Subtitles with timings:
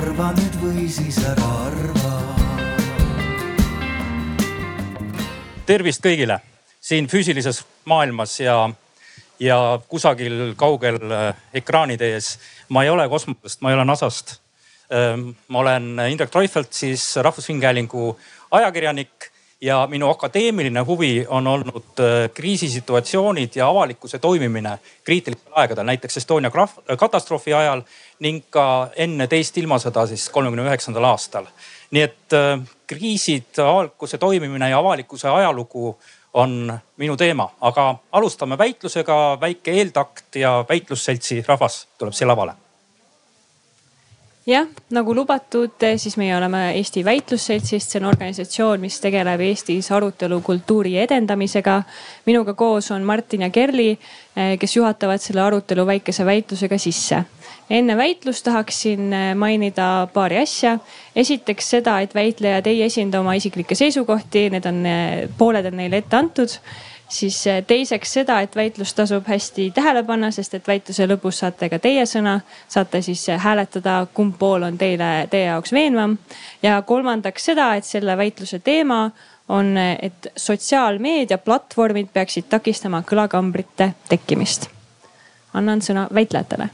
[0.00, 2.10] arva nüüd või siis ära arva.
[5.68, 6.40] tervist kõigile
[6.82, 8.54] siin füüsilises maailmas ja,
[9.38, 9.58] ja
[9.92, 12.32] kusagil kaugel äh, ekraanide ees.
[12.68, 14.40] ma ei ole kosmosest, ma ei ole NASA-st.
[14.90, 18.16] Ähm, ma olen Indrek Treufelt, siis Rahvusringhäälingu
[18.50, 19.29] ajakirjanik
[19.60, 26.50] ja minu akadeemiline huvi on olnud äh, kriisisituatsioonid ja avalikkuse toimimine kriitilistel aegadel, näiteks Estonia
[26.96, 27.82] katastroofi ajal
[28.20, 31.46] ning ka enne teist ilmasõda siis kolmekümne üheksandal aastal.
[31.90, 35.98] nii et äh, kriisid, avalikkuse toimimine ja avalikkuse ajalugu
[36.34, 42.69] on minu teema, aga alustame väitlusega, väike eeltakt ja väitlusseltsi rahvas tuleb siia lavale
[44.46, 50.96] jah, nagu lubatud, siis meie oleme Eesti Väitlusseltsist, see on organisatsioon, mis tegeleb Eestis arutelukultuuri
[51.04, 51.82] edendamisega.
[52.26, 53.90] minuga koos on Martin ja Kerli,
[54.36, 57.24] eh, kes juhatavad selle arutelu väikese väitlusega sisse.
[57.70, 60.78] enne väitlust tahaksin eh, mainida paari asja.
[61.16, 65.96] esiteks seda, et väitlejad ei esinda oma isiklikke seisukohti, need on, eh, pooled on neile
[65.96, 66.60] ette antud
[67.10, 71.68] siis eh, teiseks seda, et väitlust tasub hästi tähele panna, sest et väitluse lõpus saate
[71.72, 76.18] ka teie sõna, saate siis eh, hääletada, kumb pool on teile, teie jaoks veenvam.
[76.62, 79.02] ja kolmandaks seda, et selle väitluse teema
[79.48, 84.68] on, eh, et sotsiaalmeedia platvormid peaksid takistama kõlakambrite tekkimist.
[85.54, 86.70] annan sõna väitlejatele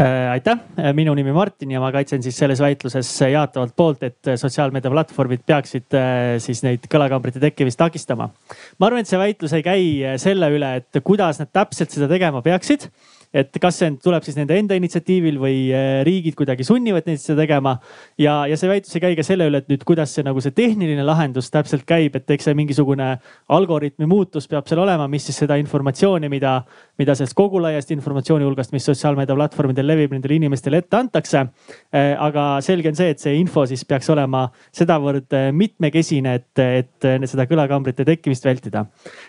[0.00, 4.90] aitäh, äh, minu nimi Martin ja ma kaitsen siis selles väitluses jaatavalt poolt, et sotsiaalmeedia
[4.90, 8.30] platvormid peaksid äh, siis neid kõlakambrite tekkimist takistama.
[8.78, 9.84] ma arvan, et see väitlus ei käi
[10.20, 12.88] selle üle, et kuidas nad täpselt seda tegema peaksid
[13.34, 17.42] et kas see tuleb siis nende enda initsiatiivil või äh, riigid kuidagi sunnivad neid seda
[17.42, 17.76] tegema.
[18.20, 20.54] ja, ja see väitlus ei käi ka selle üle, et nüüd kuidas see nagu see
[20.54, 23.10] tehniline lahendus täpselt käib, et eks see mingisugune
[23.56, 26.60] algoritmi muutus peab seal olema, mis siis seda informatsiooni, mida,
[27.00, 31.46] mida sellest kogu laiast informatsiooni hulgast, mis sotsiaalmeedia platvormidel levib, nendele inimestele ette antakse.
[31.94, 36.64] Äh, aga selge on see, et see info siis peaks olema sedavõrd äh, mitmekesine, et,
[36.64, 38.84] et seda kõlakambrite tekkimist vältida.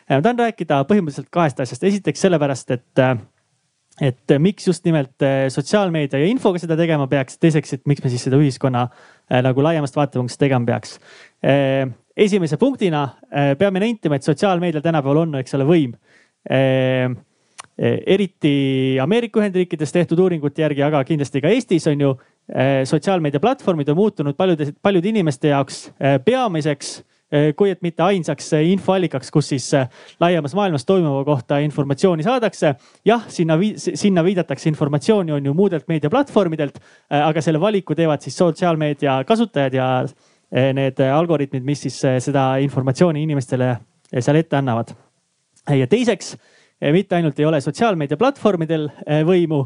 [0.09, 1.83] ma tahan rääkida põhimõtteliselt kahest asjast.
[1.83, 3.05] esiteks sellepärast, et
[4.01, 8.03] et äh, miks just nimelt äh, sotsiaalmeedia ja infoga seda tegema peaks, teiseks, et miks
[8.03, 10.99] me siis seda ühiskonna äh, nagu laiemast vaatepunktist tegema peaks.
[12.15, 13.03] esimese punktina
[13.59, 15.91] peame nentima, et sotsiaalmeedial tänapäeval on, eks ole, võim
[17.75, 18.53] eriti
[19.03, 22.13] Ameerika Ühendriikides tehtud uuringute järgi, aga kindlasti ka Eestis on ju
[22.87, 25.83] sotsiaalmeedia platvormid on muutunud paljude, paljude inimeste jaoks
[26.25, 26.95] peamiseks
[27.57, 29.87] kui et mitte ainsaks eh, infoallikaks, kus siis eh,
[30.21, 32.75] laiemas maailmas toimuva kohta informatsiooni saadakse.
[33.05, 39.23] jah, sinna, sinna viidatakse informatsiooni on ju muudelt meediaplatvormidelt, aga selle valiku teevad siis sotsiaalmeedia
[39.25, 39.87] kasutajad ja
[40.73, 43.73] need algoritmid, mis siis seda informatsiooni inimestele
[44.19, 44.93] seal ette annavad.
[45.73, 46.35] ja teiseks
[46.93, 48.89] mitte ainult ei ole sotsiaalmeedia platvormidel
[49.25, 49.63] võimu,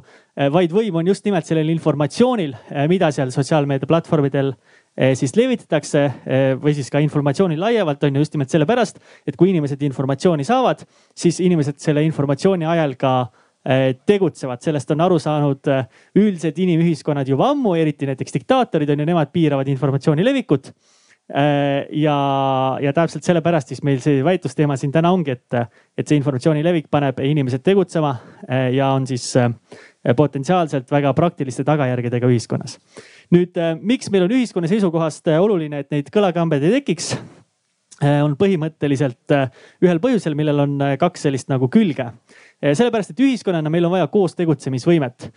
[0.54, 2.54] vaid võim on just nimelt sellel informatsioonil,
[2.88, 4.79] mida seal sotsiaalmeedia platvormidel Eh,
[5.16, 6.02] siis levitatakse
[6.60, 10.84] või siis ka informatsiooni laiemalt on ju just nimelt sellepärast, et kui inimesed informatsiooni saavad,
[11.16, 13.14] siis inimesed selle informatsiooni ajal ka
[14.08, 15.68] tegutsevad, sellest on aru saanud
[16.18, 20.74] üldiselt inimühiskonnad juba ammu, eriti näiteks diktaatorid on ju, nemad piiravad informatsiooni levikut.
[21.30, 22.14] ja,
[22.82, 26.88] ja täpselt sellepärast siis meil see väitlusteema siin täna ongi, et, et see informatsiooni levik
[26.90, 28.16] paneb inimesed tegutsema
[28.74, 29.36] ja on siis
[30.16, 32.78] potentsiaalselt väga praktiliste tagajärgedega ühiskonnas
[33.34, 37.14] nüüd, äh, miks meil on ühiskonna seisukohast äh, oluline, et neid kõlakambeid ei tekiks?
[38.00, 39.34] Äh, on põhimõtteliselt
[39.84, 42.06] ühel põhjusel, millel on kaks sellist nagu külge.
[42.60, 45.28] sellepärast, et ühiskonnana meil on vaja koos tegutsemisvõimet.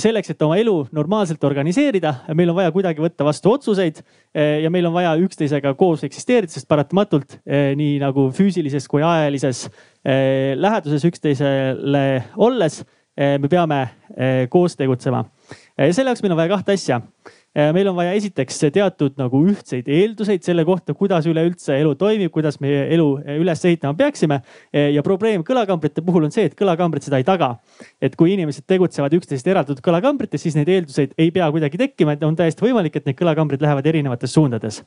[0.00, 4.02] selleks, et oma elu normaalselt organiseerida, meil on vaja kuidagi võtta vastu otsuseid
[4.34, 9.70] ja meil on vaja üksteisega koos eksisteerida, sest paratamatult nii nagu füüsilises kui ajalises
[10.04, 12.04] läheduses üksteisele
[12.36, 12.82] olles
[13.16, 13.80] me peame
[14.52, 15.22] koos tegutsema
[15.76, 17.00] ja selle jaoks meil on vaja kahte asja.
[17.72, 22.58] meil on vaja esiteks teatud nagu ühtseid eelduseid selle kohta, kuidas üleüldse elu toimib, kuidas
[22.60, 23.06] me elu
[23.38, 24.40] üles ehitama peaksime.
[24.72, 27.56] ja probleem kõlakambrite puhul on see, et kõlakambrid seda ei taga.
[28.00, 32.24] et kui inimesed tegutsevad üksteisest eraldatud kõlakambrites, siis neid eelduseid ei pea kuidagi tekkima, et
[32.24, 34.82] on täiesti võimalik, et need kõlakambrid lähevad erinevates suundades.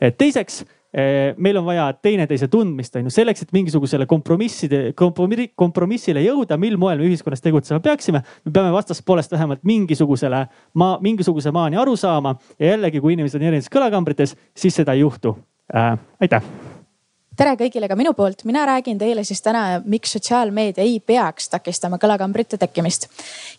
[0.00, 0.75] teiseks Eh,
[1.36, 7.02] meil on vaja teineteise tundmist, on ju, selleks, et mingisugusele kompromisside, kompromissile jõuda, mil moel
[7.02, 8.22] me ühiskonnas tegutsema peaksime.
[8.44, 13.50] me peame vastaspoolest vähemalt mingisugusele maa, mingisuguse maani aru saama ja jällegi, kui inimesed on
[13.50, 15.36] erinevates kõlakambrites, siis seda ei juhtu
[15.74, 15.98] äh,.
[16.20, 16.75] aitäh
[17.36, 21.98] tere kõigile ka minu poolt, mina räägin teile siis täna, miks sotsiaalmeedia ei peaks takistama
[22.00, 23.08] kõlakambrite tekkimist.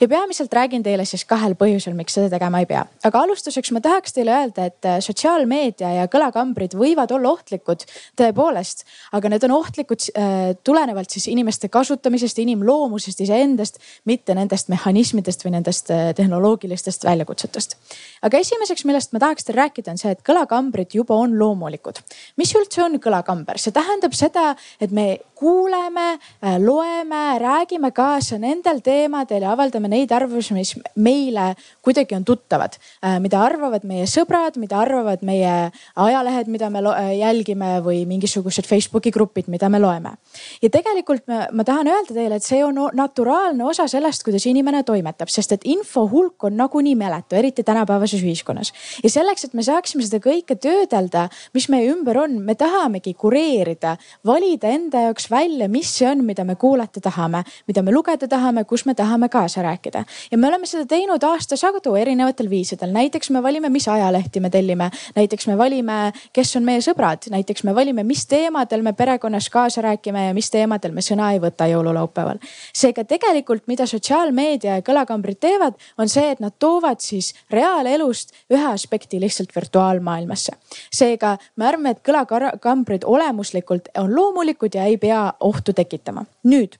[0.01, 2.85] ja peamiselt räägin teile siis kahel põhjusel, miks seda tegema ei pea.
[3.05, 7.85] aga alustuseks ma tahaks teile öelda, et äh, sotsiaalmeedia ja kõlakambrid võivad olla ohtlikud
[8.17, 8.83] tõepoolest,
[9.13, 15.53] aga need on ohtlikud äh, tulenevalt siis inimeste kasutamisest, inimloomusest iseendast, mitte nendest mehhanismidest või
[15.59, 17.77] nendest äh, tehnoloogilistest väljakutsetest.
[18.25, 22.01] aga esimeseks, millest ma tahaks teile rääkida, on see, et kõlakambrid juba on loomulikud.
[22.41, 23.61] mis üldse on kõlakamber?
[23.67, 30.11] See tähendab seda, et me kuuleme, äh, loeme, räägime kaasa nendel teemadel ja avaldame neid
[30.11, 31.51] arvamusi, mis meile
[31.85, 32.77] kuidagi on tuttavad.
[33.05, 35.53] Äh, mida arvavad meie sõbrad, mida arvavad meie
[35.95, 40.15] ajalehed, mida me äh, jälgime või mingisugused Facebooki grupid, mida me loeme.
[40.61, 44.83] ja tegelikult ma, ma tahan öelda teile, et see on naturaalne osa sellest, kuidas inimene
[44.83, 48.73] toimetab, sest et info hulk on nagunii meletu, eriti tänapäevases ühiskonnas.
[49.03, 53.56] ja selleks, et me saaksime seda kõike töödelda, mis meie ümber on, me tahamegi kureerida
[53.57, 58.27] sorteerida, valida enda jaoks välja, mis see on, mida me kuulata tahame, mida me lugeda
[58.27, 60.05] tahame, kus me tahame kaasa rääkida.
[60.31, 64.91] ja me oleme seda teinud aastasadu erinevatel viisidel, näiteks me valime, mis ajalehti me tellime,
[65.15, 69.81] näiteks me valime, kes on meie sõbrad, näiteks me valime, mis teemadel me perekonnas kaasa
[69.81, 72.37] räägime ja mis teemadel me sõna ei võta jõululaupäeval.
[72.73, 78.65] seega tegelikult, mida sotsiaalmeedia ja kõlakambrid teevad, on see, et nad toovad siis reaalelust ühe
[78.71, 80.53] aspekti lihtsalt virtuaalmaailmasse.
[80.93, 86.25] seega me arvame, et kõlakambrid olemuslikult olemuslikult on loomulikud ja ei pea ohtu tekitama.
[86.43, 86.77] nüüd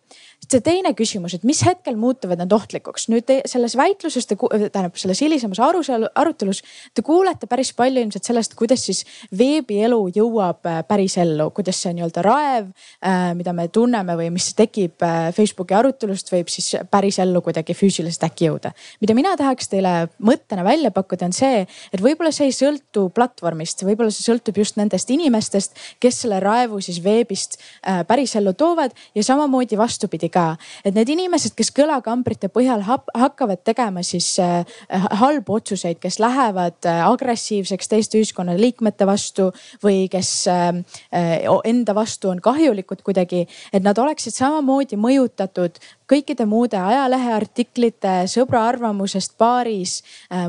[0.48, 3.08] see teine küsimus, et mis hetkel muutuvad nad ohtlikuks.
[3.12, 6.62] nüüd te, selles väitluses, tähendab selles hilisemas arutelus
[6.96, 9.04] te kuulete päris palju ilmselt sellest, kuidas siis
[9.38, 12.70] veebielu jõuab äh, päris ellu, kuidas see nii-öelda raev,
[13.04, 17.76] äh, mida me tunneme või mis tekib äh, Facebooki arutelust, võib siis päris ellu kuidagi
[17.76, 18.72] füüsiliselt äkki jõuda.
[19.02, 23.84] mida mina tahaks teile mõttena välja pakkuda, on see, et võib-olla see ei sõltu platvormist,
[23.84, 27.60] võib-olla see sõltub just nendest inimestest, kes selle raevu siis veebist
[28.08, 30.56] päris ellu toovad ja samamoodi vastupidi ka.
[30.86, 37.04] et need inimesed, kes kõlakambrite põhjal hakkavad tegema siis äh, halbu otsuseid, kes lähevad äh,
[37.08, 39.52] agressiivseks teiste ühiskonnaliikmete vastu
[39.84, 40.82] või kes äh,
[41.64, 49.34] enda vastu on kahjulikud kuidagi, et nad oleksid samamoodi mõjutatud kõikide muude ajaleheartiklite, sõbra arvamusest
[49.40, 50.00] baaris,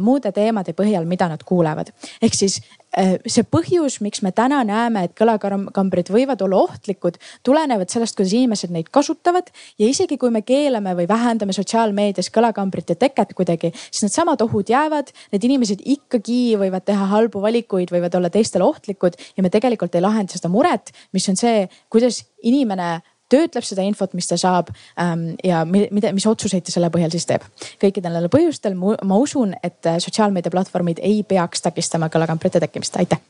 [0.01, 1.91] muude teemade põhjal, mida nad kuulevad.
[2.23, 2.61] ehk siis
[2.97, 8.73] see põhjus, miks me täna näeme, et kõlakambrid võivad olla ohtlikud, tulenevad sellest, kuidas inimesed
[8.75, 9.51] neid kasutavad.
[9.79, 15.13] ja isegi kui me keelame või vähendame sotsiaalmeedias kõlakambrite teket kuidagi, siis needsamad ohud jäävad.
[15.33, 20.05] Need inimesed ikkagi võivad teha halbu valikuid, võivad olla teistele ohtlikud ja me tegelikult ei
[20.05, 22.99] lahenda seda muret, mis on see, kuidas inimene
[23.33, 27.29] töötleb seda infot, mis ta saab ähm, ja mida, mis otsuseid ta selle põhjal siis
[27.29, 27.45] teeb.
[27.83, 33.21] kõikidel nendel põhjustel ma usun, et äh, sotsiaalmeediaplatvormid ei peaks takistama kõlakamprite tekkimist, aitäh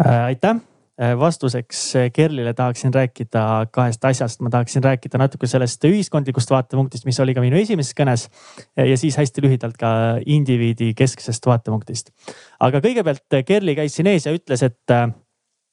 [0.00, 0.24] äh,.
[0.32, 0.60] aitäh
[1.00, 1.82] äh, vastuseks
[2.12, 4.40] Kerlile tahaksin rääkida kahest asjast.
[4.40, 8.28] ma tahaksin rääkida natuke sellest ühiskondlikust vaatepunktist, mis oli ka minu esimeses kõnes
[8.76, 9.92] ja siis hästi lühidalt ka
[10.26, 12.12] indiviidi kesksest vaatepunktist.
[12.60, 14.98] aga kõigepealt Kerli käis siin ees ja ütles, et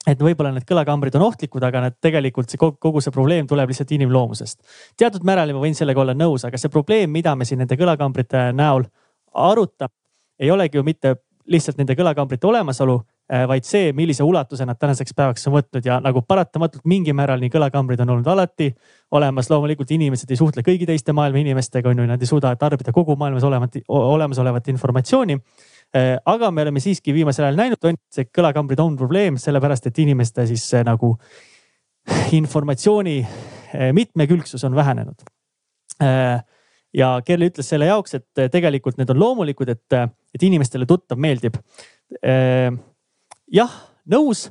[0.07, 3.93] et võib-olla need kõlakambrid on ohtlikud, aga need tegelikult see kogu see probleem tuleb lihtsalt
[3.95, 4.59] inimloomusest.
[4.99, 8.49] teatud määral ma võin sellega olla nõus, aga see probleem, mida me siin nende kõlakambrite
[8.55, 8.87] näol
[9.33, 9.93] arutame,
[10.39, 11.15] ei olegi ju mitte
[11.47, 15.99] lihtsalt nende kõlakambrite olemasolu, eh, vaid see, millise ulatuse nad tänaseks päevaks on võtnud ja
[15.99, 18.73] nagu paratamatult mingil määral nii kõlakambrid on olnud alati
[19.11, 19.49] olemas.
[19.49, 23.15] loomulikult inimesed ei suhtle kõigi teiste maailma inimestega, on ju, nad ei suuda tarbida kogu
[23.15, 28.79] maailmas olevat, olemasolevat informatsiooni Äh, aga me oleme siiski viimasel ajal näinud, et see kõlakambrid
[28.81, 31.13] on probleem, sellepärast et inimeste siis nagu
[32.39, 35.21] informatsiooni äh, mitmekülgsus on vähenenud.
[36.01, 36.41] Äh,
[36.93, 39.99] ja Kerli ütles selle jaoks, et tegelikult need on loomulikud, et,
[40.33, 41.55] et inimestele tuttav meeldib.
[43.49, 43.71] jah,
[44.13, 44.43] nõus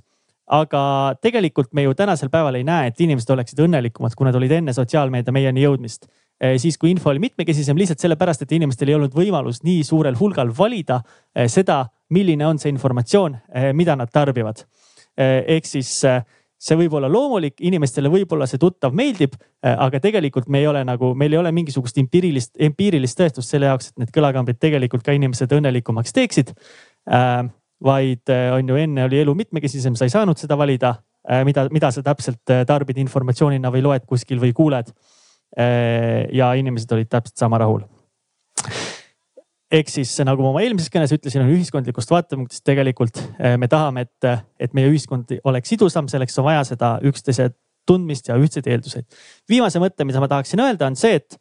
[0.53, 0.83] aga
[1.23, 4.75] tegelikult me ju tänasel päeval ei näe, et inimesed oleksid õnnelikumad, kui nad olid enne
[4.77, 6.09] sotsiaalmeedia meieni jõudmist.
[6.43, 10.17] Eh, siis kui info oli mitmekesisem lihtsalt sellepärast, et inimestel ei olnud võimalus nii suurel
[10.19, 10.99] hulgal valida
[11.37, 14.67] eh, seda, milline on see informatsioon, eh, mida nad tarbivad.
[15.13, 20.67] ehk siis see võib olla loomulik, inimestele võib-olla see tuttav meeldib, aga tegelikult me ei
[20.71, 25.05] ole nagu, meil ei ole mingisugust empiirilist, empiirilist tõestust selle jaoks, et need kõlakambrid tegelikult
[25.05, 26.55] ka inimesed õnnelikumaks teeksid.
[27.85, 30.95] vaid on ju enne oli elu mitmekesisem, sa ei saanud seda valida,
[31.45, 34.97] mida, mida sa täpselt tarbid informatsioonina või loed kuskil või kuuled
[35.53, 37.83] ja inimesed olid täpselt sama rahul.
[39.73, 44.07] ehk siis nagu ma oma eelmises kõnes ütlesin, on ühiskondlikust vaatepunktist tegelikult äh, me tahame,
[44.07, 47.51] et, et meie ühiskond oleks sidusam, selleks on vaja seda üksteise
[47.89, 49.09] tundmist ja ühtseid eelduseid.
[49.51, 51.39] viimase mõtte, mida ma tahaksin öelda, on see, et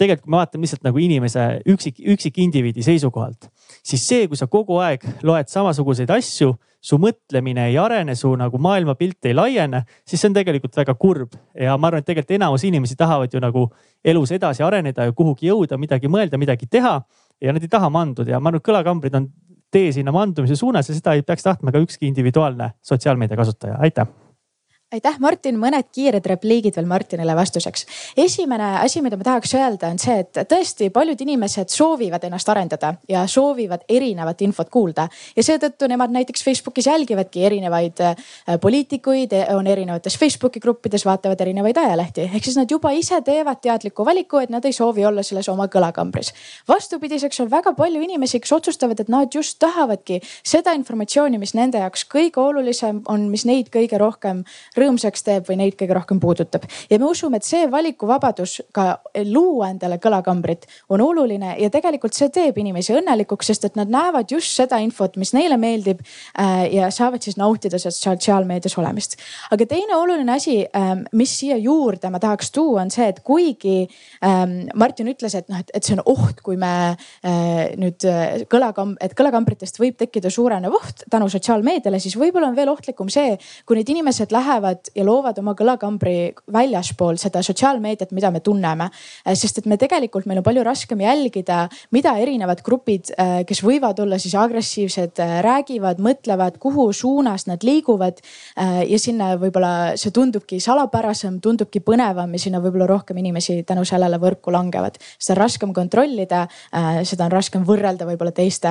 [0.00, 3.50] tegelikult, kui me vaatame lihtsalt nagu inimese üksik, üksikindiviidi seisukohalt,
[3.84, 8.58] siis see, kui sa kogu aeg loed samasuguseid asju, su mõtlemine ei arene, su nagu
[8.62, 11.36] maailmapilt ei laiene, siis see on tegelikult väga kurb.
[11.54, 13.66] ja ma arvan, et tegelikult enamus inimesi tahavad ju nagu
[14.04, 16.96] elus edasi areneda ja kuhugi jõuda, midagi mõelda, midagi teha
[17.40, 19.28] ja nad ei taha manduda ja ma arvan, et kõlakambrid on
[19.70, 23.76] tee sinna mandumise suunas ja seda ei peaks tahtma ka ükski individuaalne sotsiaalmeedia kasutaja.
[23.78, 24.08] aitäh
[24.90, 27.84] aitäh, Martin, mõned kiired repliigid veel Martinile vastuseks.
[28.18, 32.96] esimene asi, mida ma tahaks öelda, on see, et tõesti paljud inimesed soovivad ennast arendada
[33.08, 35.06] ja soovivad erinevat infot kuulda
[35.36, 38.16] ja seetõttu nemad näiteks Facebookis jälgivadki erinevaid äh,
[38.60, 42.26] poliitikuid, on erinevates Facebooki gruppides, vaatavad erinevaid ajalehti.
[42.34, 45.68] ehk siis nad juba ise teevad teadliku valiku, et nad ei soovi olla selles oma
[45.70, 46.32] kõlakambris.
[46.68, 51.78] vastupidiseks on väga palju inimesi, kes otsustavad, et nad just tahavadki seda informatsiooni, mis nende
[51.78, 54.42] jaoks kõige olulisem on, mis neid kõige rohkem
[54.80, 56.66] rõõmsaks teeb või neid kõige rohkem puudutab.
[56.90, 62.30] ja me usume, et see valikuvabadus ka luua endale kõlakambrit on oluline ja tegelikult see
[62.32, 66.90] teeb inimesi õnnelikuks, sest et nad näevad just seda infot, mis neile meeldib äh, ja
[66.94, 69.16] saavad siis nautida sotsiaalmeedias olemist.
[69.50, 73.76] aga teine oluline asi, ähm, mis siia juurde ma tahaks tuua, on see, et kuigi
[74.24, 78.96] ähm, Martin ütles, et noh, et see on oht, kui me äh, nüüd äh, kõlakam-,
[79.02, 83.78] et kõlakambritest võib tekkida suurenev oht tänu sotsiaalmeediale, siis võib-olla on veel ohtlikum see, kui
[83.78, 88.90] need inimesed lähevad tulevad ja loovad oma kõlakambri väljaspool seda sotsiaalmeediat, mida me tunneme.
[89.26, 93.62] Äh, sest et me tegelikult, meil on palju raskem jälgida, mida erinevad grupid, äh, kes
[93.62, 98.20] võivad olla siis agressiivsed, äh, räägivad, mõtlevad, kuhu suunas nad liiguvad.
[98.60, 104.18] ja sinna võib-olla see tundubki salapärasem, tundubki põnevam ja sinna võib-olla rohkem inimesi tänu sellele
[104.18, 104.98] võrku langevad.
[105.18, 106.46] seda on raskem kontrollida,
[107.04, 108.68] seda on raskem võrrelda võib-olla teiste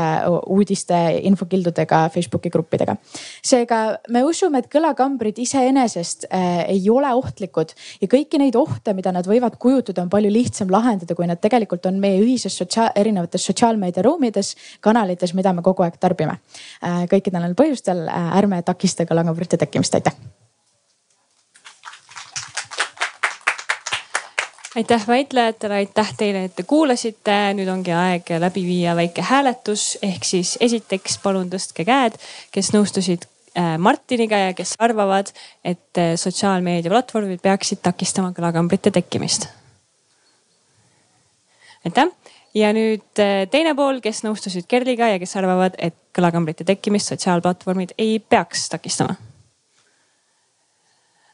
[0.48, 2.98] uudiste, infokildudega, Facebooki gruppidega.
[3.44, 8.94] seega me usume, et kõlakambrid iseenesest iseenesest äh, ei ole ohtlikud ja kõiki neid ohte,
[8.94, 12.92] mida nad võivad kujutada, on palju lihtsam lahendada, kui nad tegelikult on meie ühises sotsiaal,
[12.96, 16.40] erinevates sotsiaalmeedia ruumides, kanalites, mida me kogu aeg tarbime
[16.84, 17.06] äh,.
[17.10, 20.16] kõikidel neil põhjustel äh, ärme takista kõlakambrite tekkimist, aitäh
[24.76, 27.54] aitäh väitlejatele, aitäh teile, et te kuulasite.
[27.58, 32.16] nüüd ongi aeg läbi viia väike hääletus, ehk siis esiteks palun tõstke käed,
[32.54, 33.28] kes nõustusid
[33.78, 35.32] Martiniga ja kes arvavad,
[35.66, 39.48] et äh, sotsiaalmeedia platvormid peaksid takistama kõlakambrite tekkimist.
[41.86, 42.08] aitäh
[42.54, 47.96] ja nüüd äh, teine pool, kes nõustusid Kerliga ja kes arvavad, et kõlakambrite tekkimist sotsiaalplatvormid
[47.98, 49.16] ei peaks takistama.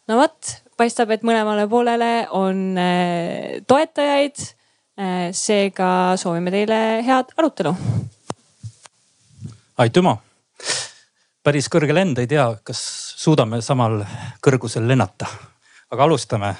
[0.08, 2.77] no vot, paistab, et mõlemale poolele on
[3.67, 4.51] toetajaid.
[5.36, 7.75] seega soovime teile head arutelu.
[9.77, 10.17] aitüma
[11.45, 12.79] päris kõrge lend, ei tea, kas
[13.21, 13.99] suudame samal
[14.43, 15.27] kõrgusel lennata.
[15.91, 16.55] aga alustame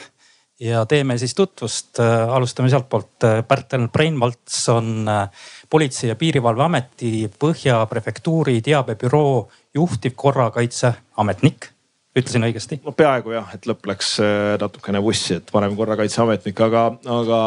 [0.60, 2.00] ja teeme siis tutvust.
[2.30, 3.26] alustame sealtpoolt.
[3.48, 5.30] Pärtel Breinvalts on äh,
[5.70, 11.72] Politsei- ja Piirivalveameti Põhja prefektuuri teabebüroo juhtivkorrakaitseametnik
[12.16, 12.80] ütlesin õigesti?
[12.86, 16.86] no peaaegu jah, et lõpp läks äh, natukene vussi, et varem korrakaitseametnik, aga,
[17.18, 17.40] aga,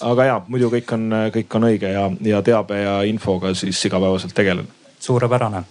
[0.00, 4.34] aga ja muidu kõik on, kõik on õige ja, ja teabe ja infoga siis igapäevaselt
[4.34, 4.68] tegelen.
[5.00, 5.64] suurepärane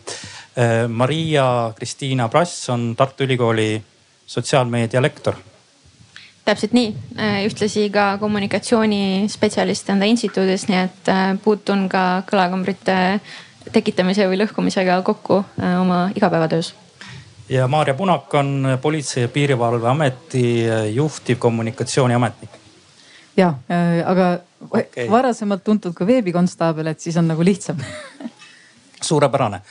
[0.87, 3.83] Maria-Kristiina Prass on Tartu Ülikooli
[4.25, 5.35] sotsiaalmeedia lektor.
[6.45, 13.19] täpselt nii, äh, ühtlasi ka kommunikatsioonispetsialist enda instituudis, nii et äh, puutun ka kõlakambrite
[13.73, 15.39] tekitamise või lõhkumisega kokku
[15.81, 16.75] oma igapäevatöös
[17.49, 22.49] ja Maarja Punak on Politsei- ja Piirivalveameti juhtivkommunikatsiooniametnik.
[23.37, 23.53] ja,
[24.05, 24.37] aga
[24.69, 25.09] okay.
[25.09, 27.81] varasemalt tuntud ka veebikonstaabel, et siis on nagu lihtsam
[29.09, 29.61] suurepärane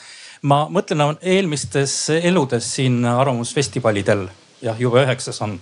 [0.48, 4.26] ma mõtlen eelmistes eludes siin Arvamusfestivalidel,
[4.64, 5.56] jah juba üheksas on,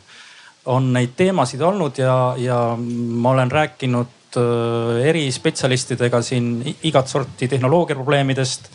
[0.70, 7.98] on neid teemasid olnud ja, ja ma olen rääkinud äh, erispetsialistidega siin igat sorti tehnoloogia
[7.98, 8.70] probleemidest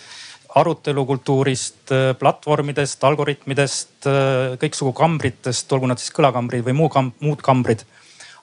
[0.58, 7.44] arutelukultuurist, äh, platvormidest, algoritmidest, äh, kõiksugu kambritest, olgu nad siis kõlakambrid või muu kam, muud
[7.44, 7.84] kambrid.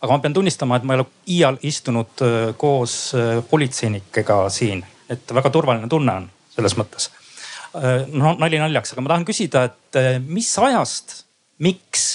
[0.04, 2.20] aga ma pean tunnistama, et ma ei ole iial istunud
[2.60, 3.14] koos
[3.48, 7.08] politseinikega siin, et väga turvaline tunne on selles mõttes
[8.12, 11.20] no nali naljaks, aga ma tahan küsida, et äh, mis ajast,
[11.64, 12.06] miks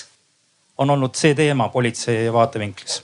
[0.79, 3.01] on olnud see teema politsei vaatevinklis?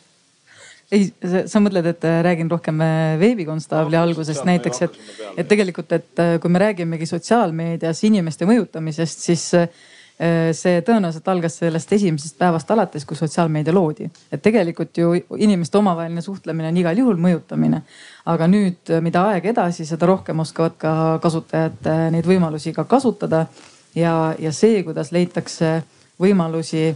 [0.95, 1.09] ei,
[1.49, 2.79] sa mõtled, et äh, räägin rohkem
[3.19, 4.99] veebikonstaabli no, algusest näiteks, et,
[5.35, 9.49] et tegelikult, et kui me räägimegi sotsiaalmeedias inimeste mõjutamisest, siis
[10.55, 14.09] see tõenäoliselt algas sellest esimesest päevast alates, kui sotsiaalmeedia loodi.
[14.31, 17.81] et tegelikult ju inimeste omavaheline suhtlemine on igal juhul mõjutamine
[18.25, 20.93] aga nüüd, mida aeg edasi, seda rohkem oskavad ka
[21.23, 23.45] kasutajad äh, neid võimalusi ka kasutada.
[23.95, 25.83] ja, ja see, kuidas leitakse
[26.19, 26.95] võimalusi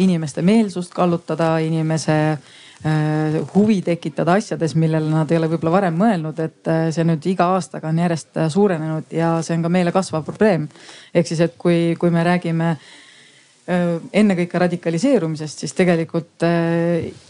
[0.00, 2.38] inimeste meelsust kallutada, inimese
[3.54, 7.90] huvi tekitada asjades, millele nad ei ole võib-olla varem mõelnud, et see nüüd iga aastaga
[7.90, 10.68] on järjest suurenenud ja see on ka meile kasvav probleem.
[11.14, 12.70] ehk siis, et kui, kui me räägime
[14.12, 16.46] ennekõike radikaliseerumisest, siis tegelikult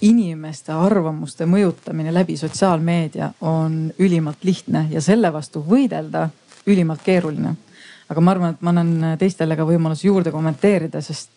[0.06, 6.28] inimeste arvamuste mõjutamine läbi sotsiaalmeedia on ülimalt lihtne ja selle vastu võidelda
[6.66, 7.54] ülimalt keeruline.
[8.08, 11.30] aga ma arvan, et ma annan teistele ka võimaluse juurde kommenteerida, sest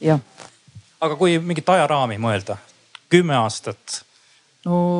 [0.00, 0.20] jah.
[1.00, 2.56] aga kui mingit ajaraami mõelda,
[3.14, 4.02] kümme aastat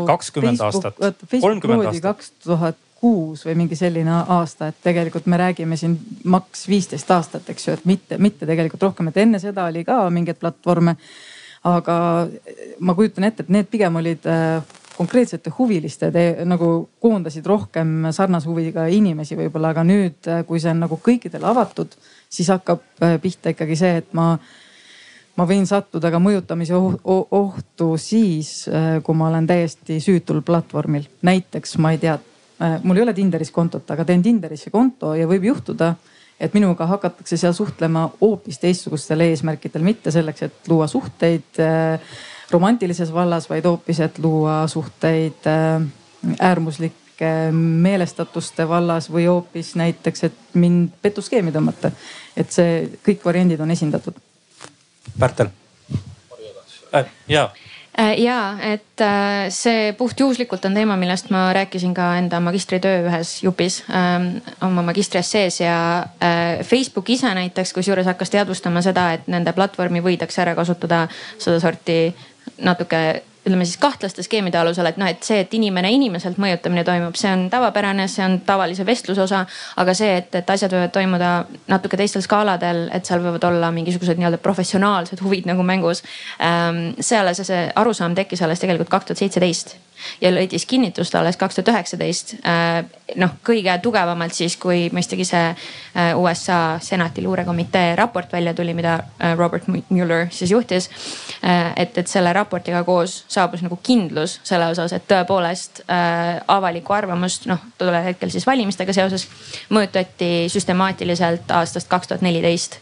[0.06, 0.98] kakskümmend aastat,
[1.40, 2.02] kolmkümmend aastat.
[2.02, 7.48] kaks tuhat kuus või mingi selline aasta, et tegelikult me räägime siin maks viisteist aastat,
[7.52, 10.96] eks ju, et mitte, mitte tegelikult rohkem, et enne seda oli ka mingeid platvorme.
[11.64, 11.94] aga
[12.84, 14.60] ma kujutan ette, et need pigem olid äh,
[14.96, 20.74] konkreetsete huviliste te, nagu koondasid rohkem sarnase huviga inimesi võib-olla, aga nüüd, äh, kui see
[20.74, 21.96] on nagu kõikidele avatud,
[22.28, 24.34] siis hakkab äh, pihta ikkagi see, et ma
[25.36, 28.68] ma võin sattuda ka mõjutamise ohtu siis,
[29.02, 31.08] kui ma olen täiesti süütul platvormil.
[31.22, 32.18] näiteks ma ei tea,
[32.62, 35.94] Äh, mul ei ole Tinderis kontot, aga teen Tinderisse konto ja võib juhtuda,
[36.38, 42.14] et minuga hakatakse seal suhtlema hoopis teistsugustel eesmärkidel, mitte selleks, et luua suhteid äh,
[42.54, 45.82] romantilises vallas, vaid hoopis, et luua suhteid äh,
[46.38, 51.90] äärmuslike meelestatuste vallas või hoopis näiteks, et mind petuskeemi tõmmata.
[52.36, 54.14] et see kõik variandid on esindatud.
[55.18, 55.52] Pärtel
[56.94, 57.06] äh,.
[57.28, 57.50] jaa
[57.98, 63.36] Äh, ja et äh, see puhtjuhuslikult on teema, millest ma rääkisin ka enda magistritöö ühes
[63.44, 65.76] jupis ähm, oma magistriessees ja
[66.18, 71.04] äh, Facebook ise näiteks kusjuures hakkas teadvustama seda, et nende platvormi võidakse ära kasutada
[71.38, 72.16] sedasorti
[72.66, 77.16] natuke ütleme siis kahtlaste skeemide alusel, et noh, et see, et inimene inimeselt mõjutamine toimub,
[77.20, 79.44] see on tavapärane, see on tavalise vestluse osa.
[79.76, 81.32] aga see, et, et asjad võivad toimuda
[81.68, 86.02] natuke teistel skaaladel, et seal võivad olla mingisugused nii-öelda professionaalsed huvid nagu mängus
[86.40, 86.94] ähm,.
[87.00, 89.76] see alles, see arusaam tekkis alles tegelikult kaks tuhat seitseteist
[90.20, 92.34] ja leidis kinnitust alles kaks tuhat üheksateist.
[92.46, 92.84] Äh,
[93.20, 98.94] noh, kõige tugevamalt siis, kui mõistagi see äh, USA senati luurekomitee raport välja tuli, mida
[98.98, 100.90] äh, Robert Mueller siis juhtis.
[101.76, 105.82] et, et selle raportiga koos saabus nagu kindlus selle osas, et tõepoolest
[106.48, 109.26] avalikku arvamust, noh tollel hetkel siis valimistega seoses
[109.68, 112.78] mõjutati süstemaatiliselt aastast kaks tuhat neliteist.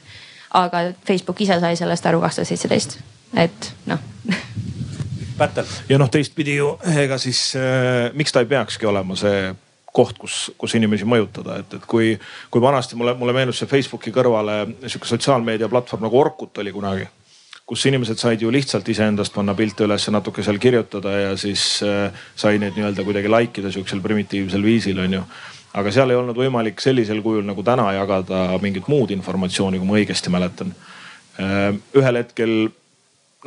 [0.55, 2.99] aga Facebook ise sai sellest aru kaks tuhat seitseteist,
[3.35, 3.99] et noh
[5.43, 5.75] Pärtel.
[5.91, 6.73] ja noh, teistpidi ju
[7.03, 9.53] ega siis äh, miks ta ei peakski olema see
[9.93, 12.15] koht, kus, kus inimesi mõjutada, et, et kui,
[12.51, 17.09] kui vanasti mulle, mulle meenus see Facebooki kõrvale sihuke sotsiaalmeedia platvorm nagu Orkut oli kunagi.
[17.67, 21.81] kus inimesed said ju lihtsalt iseendast panna pilte üles ja natuke seal kirjutada ja siis
[21.87, 25.23] äh, sai neid nii-öelda kuidagi like ida sihukesel primitiivsel viisil on ju
[25.79, 29.99] aga seal ei olnud võimalik sellisel kujul nagu täna jagada mingit muud informatsiooni, kui ma
[30.01, 30.73] õigesti mäletan.
[31.41, 32.53] Äh, ühel hetkel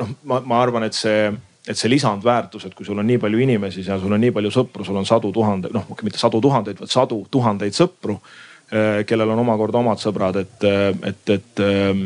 [0.00, 1.30] noh, ma, ma arvan, et see
[1.66, 4.52] et see lisandväärtus, et kui sul on nii palju inimesi seal, sul on nii palju
[4.54, 9.34] sõpru, sul on sadu tuhandeid, noh mitte sadu tuhandeid, vaid sadu tuhandeid sõpru eh, kellel
[9.34, 12.04] on omakorda omad sõbrad, et, eh, et, et ähm,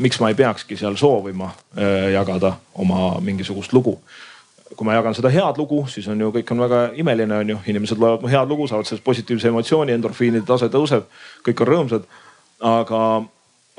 [0.00, 1.50] miks ma ei peakski seal soovima
[2.12, 3.98] jagada oma mingisugust lugu.
[4.76, 7.56] kui ma jagan seda head lugu, siis on ju kõik on väga imeline, on ju,
[7.66, 11.08] inimesed loevad mu head lugu, saavad sellest positiivse emotsiooni, endorfiinide tase tõuseb,
[11.44, 12.06] kõik on rõõmsad.
[12.60, 13.00] aga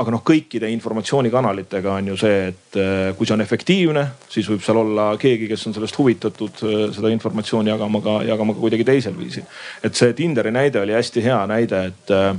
[0.01, 4.63] aga noh, kõikide informatsioonikanalitega on ju see, et äh, kui see on efektiivne, siis võib
[4.65, 8.87] seal olla keegi, kes on sellest huvitatud, äh, seda informatsiooni jagama ka, jagama ka kuidagi
[8.87, 9.47] teisel viisil.
[9.83, 12.35] et see Tinderi näide oli hästi hea näide, et, äh,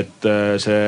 [0.00, 0.26] et
[0.62, 0.82] see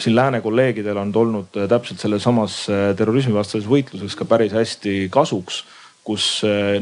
[0.00, 2.56] siin lääne kolleegidel on tulnud täpselt selles samas
[2.96, 5.62] terrorismivastases võitluses ka päris hästi kasuks,
[6.04, 6.26] kus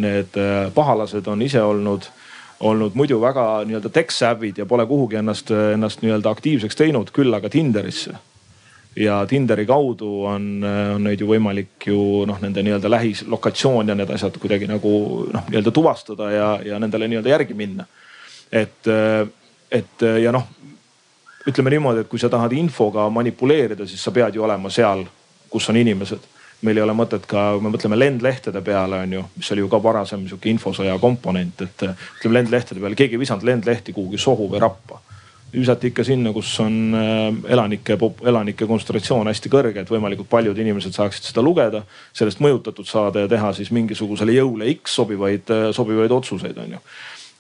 [0.02, 0.38] need
[0.74, 2.06] pahalased on ise olnud
[2.60, 7.48] olnud muidu väga nii-öelda tech-savvy'd ja pole kuhugi ennast, ennast nii-öelda aktiivseks teinud, küll aga
[7.48, 8.12] Tinderisse.
[8.96, 14.10] ja Tinderi kaudu on, on neid ju võimalik ju noh, nende nii-öelda lähislokatsioon ja need
[14.10, 14.92] asjad kuidagi nagu
[15.32, 17.86] noh, nii-öelda tuvastada ja, ja nendele nii-öelda järgi minna.
[18.52, 18.90] et,
[19.70, 20.48] et ja noh,
[21.48, 25.06] ütleme niimoodi, et kui sa tahad infoga manipuleerida, siis sa pead ju olema seal,
[25.50, 29.22] kus on inimesed meil ei ole mõtet ka, kui me mõtleme lendlehtede peale, on ju,
[29.36, 33.46] mis oli ju ka varasem sihuke infosõja komponent, et ütleme lendlehtede peale, keegi ei visanud
[33.48, 35.00] lendlehti kuhugi sohu või rappa.
[35.52, 40.94] visati ikka sinna, kus on äh, elanike, elanike kontsentratsioon hästi kõrge, et võimalikult paljud inimesed
[40.94, 41.80] saaksid seda lugeda,
[42.14, 46.84] sellest mõjutatud saada ja teha siis mingisugusele jõule X sobivaid, äh, sobivaid otsuseid, on ju.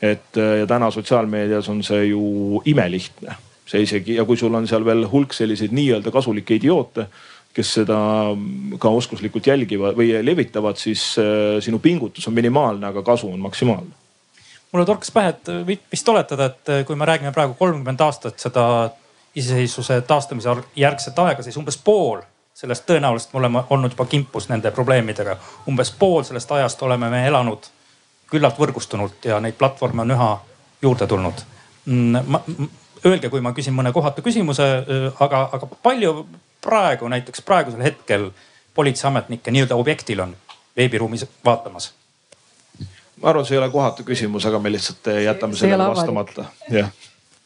[0.00, 3.36] et äh, ja täna sotsiaalmeedias on see ju imelihtne
[3.70, 7.06] see isegi ja kui sul on seal veel hulk selliseid nii-öelda kasulikke idioote
[7.54, 7.98] kes seda
[8.78, 13.96] ka oskuslikult jälgivad või levitavad, siis äh, sinu pingutus on minimaalne, aga kasu on maksimaalne.
[14.72, 18.38] mulle torkas pähe, et võib vist oletada, et äh, kui me räägime praegu kolmkümmend aastat
[18.38, 18.90] seda
[19.34, 22.22] iseseisvuse taastamise järgset aega, siis umbes pool
[22.54, 25.36] sellest tõenäoliselt me oleme olnud juba kimpus nende probleemidega.
[25.68, 27.70] umbes pool sellest ajast oleme me elanud
[28.30, 30.28] küllalt võrgustunult ja neid platvorme on üha
[30.82, 31.42] juurde tulnud.
[31.86, 32.68] Mm,
[33.06, 34.66] öelge, kui ma küsin mõne kohatu küsimuse,
[35.18, 36.12] aga, aga palju
[36.60, 38.30] praegu näiteks praegusel hetkel
[38.74, 40.36] politseiametnikke nii-öelda objektil on
[40.76, 41.92] veebiruumis vaatamas?
[43.20, 46.44] ma arvan, see ei ole kohatu küsimus, aga me lihtsalt jätame sellele vastamata.
[46.70, 46.90] jah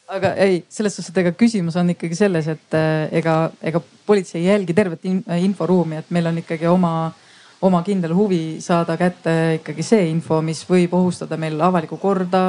[0.09, 4.43] aga ei, selles suhtes, et ega küsimus on ikkagi selles, et äh, ega, ega politsei
[4.43, 5.07] ei jälgi tervet
[5.41, 6.95] inforuumi, et meil on ikkagi oma,
[7.65, 12.45] oma kindel huvi saada kätte ikkagi see info, mis võib ohustada meil avalikku korda,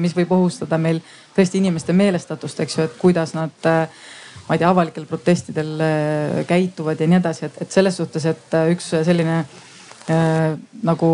[0.00, 1.00] mis võib ohustada meil
[1.36, 4.02] tõesti inimeste meelestatust, eks ju, et kuidas nad äh,
[4.48, 8.56] ma ei tea, avalikel protestidel äh, käituvad ja nii edasi, et, et selles suhtes, et
[8.72, 11.12] üks selline äh, nagu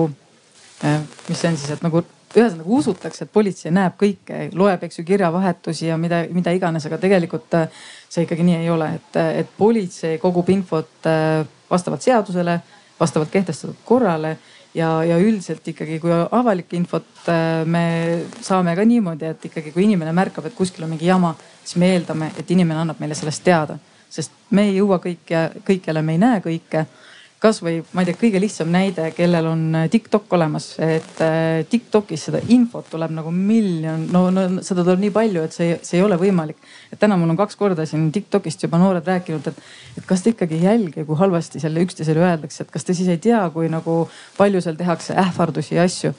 [0.85, 2.05] äh,, mis see on siis, et nagu
[2.37, 6.99] ühesõnaga usutakse, et politsei näeb kõike, loeb, eks ju, kirjavahetusi ja mida, mida iganes, aga
[7.01, 12.59] tegelikult äh, see ikkagi nii ei ole, et, et politsei kogub infot äh, vastavalt seadusele,
[13.01, 14.37] vastavalt kehtestatud korrale
[14.77, 17.85] ja, ja üldiselt ikkagi, kui avalikku infot äh, me
[18.45, 21.33] saame ka niimoodi, et ikkagi, kui inimene märkab, et kuskil on mingi jama,
[21.69, 23.77] siis me eeldame, et inimene annab meile sellest teada,
[24.09, 26.87] sest me ei jõua kõike, kõikjale, me ei näe kõike
[27.39, 32.25] kasvõi ma ei tea, kõige lihtsam näide, kellel on äh, TikTok olemas, et äh, TikTokis
[32.29, 36.05] seda infot tuleb nagu miljon, no, no seda tuleb nii palju, et see, see ei
[36.07, 36.59] ole võimalik.
[36.93, 39.63] et täna mul on kaks korda siin TikTokist juba noored rääkinud, et,
[40.01, 43.11] et kas te ikkagi ei jälgi, kui halvasti selle üksteisele öeldakse, et kas te siis
[43.13, 44.01] ei tea, kui nagu
[44.39, 46.15] palju seal tehakse ähvardusi ja asju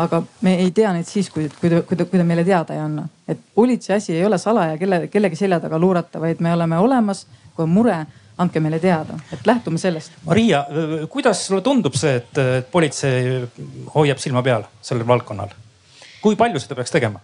[0.00, 2.76] aga me ei tea neid siis, kui, kui ta, kui ta, kui ta meile teada
[2.76, 3.06] ei anna.
[3.28, 7.26] et politsei asi ei ole salaja kelle, kellegi selja taga luurata, vaid me oleme olemas,
[7.54, 7.98] kui on mure
[8.40, 10.14] andke meile teada, et lähtume sellest.
[10.24, 10.64] Maria,
[11.12, 13.42] kuidas sulle tundub see, et politsei
[13.94, 15.56] hoiab silma peal sellel valdkonnal?
[16.20, 17.20] kui palju seda peaks tegema?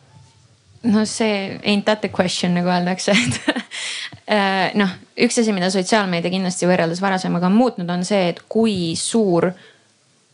[0.86, 3.40] no see ain't that the question nagu öeldakse, et
[4.28, 4.92] äh, noh,
[5.26, 9.50] üks asi, mida sotsiaalmeedia kindlasti võrreldes varasemaga on muutnud, on see, et kui suur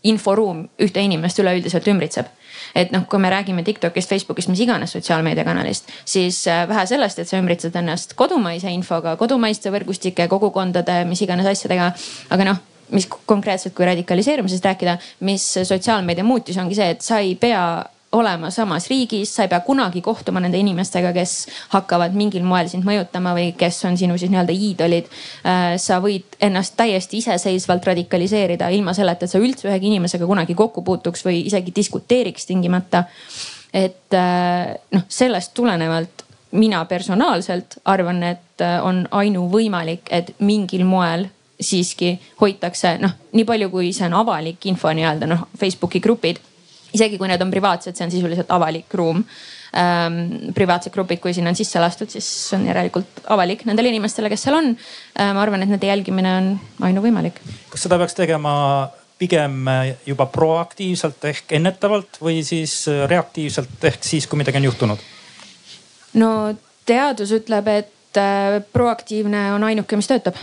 [0.09, 2.31] inforuum ühte inimest üleüldiselt ümbritseb
[2.75, 7.29] et noh, kui me räägime Tiktokist, Facebookist, mis iganes sotsiaalmeediakanalist, siis äh, vähe sellest, et
[7.29, 11.91] sa ümbritsed ennast kodumaise infoga, kodumaiste võrgustike, kogukondade, mis iganes asjadega.
[12.33, 12.61] aga noh,
[12.93, 17.65] mis konkreetselt, kui radikaliseerumisest rääkida, mis sotsiaalmeedia muutis, ongi see, et sa ei pea
[18.13, 21.35] olema samas riigis, sa ei pea kunagi kohtuma nende inimestega, kes
[21.73, 25.09] hakkavad mingil moel sind mõjutama või kes on sinu siis nii-öelda iidolid.
[25.49, 30.57] Äh, sa võid ennast täiesti iseseisvalt radikaliseerida ilma selleta, et sa üldse ühegi inimesega kunagi
[30.59, 33.05] kokku puutuks või isegi diskuteeriks tingimata.
[33.73, 41.31] et äh, noh, sellest tulenevalt mina personaalselt arvan, et äh, on ainuvõimalik, et mingil moel
[41.61, 46.43] siiski hoitakse noh, nii palju, kui see on avalik info nii-öelda noh, Facebooki grupid
[46.95, 49.23] isegi kui need on privaatsed, see on sisuliselt avalik ruum
[49.77, 50.53] ähm,.
[50.55, 54.59] privaatsed grupid, kui sinna on sisse lastud, siis on järelikult avalik nendele inimestele, kes seal
[54.59, 55.31] on äh,.
[55.33, 56.51] ma arvan, et nende jälgimine on
[56.91, 57.41] ainuvõimalik.
[57.73, 58.55] kas seda peaks tegema
[59.23, 59.69] pigem
[60.07, 65.11] juba proaktiivselt ehk ennetavalt või siis reaktiivselt ehk siis, kui midagi on juhtunud?
[66.19, 66.31] no
[66.89, 70.39] teadus ütleb, et äh, proaktiivne on ainuke, mis töötab.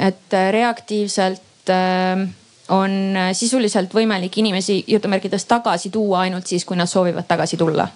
[0.00, 2.24] et äh, reaktiivselt äh,
[2.68, 7.88] on äh, sisuliselt võimalik inimesi jutumärkides tagasi tuua ainult siis, kui nad soovivad tagasi tulla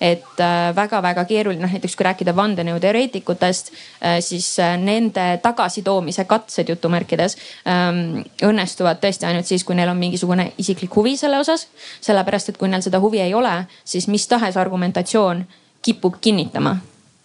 [0.00, 0.40] et
[0.74, 7.36] väga-väga äh, keeruline, noh näiteks kui rääkida vandenõuteoreetikutest, äh, siis nende tagasitoomise katsed jutumärkides
[7.68, 11.68] ähm, õnnestuvad tõesti ainult siis, kui neil on mingisugune isiklik huvi selle osas.
[12.00, 15.44] sellepärast, et kui neil seda huvi ei ole, siis mis tahes argumentatsioon
[15.82, 16.78] kipub kinnitama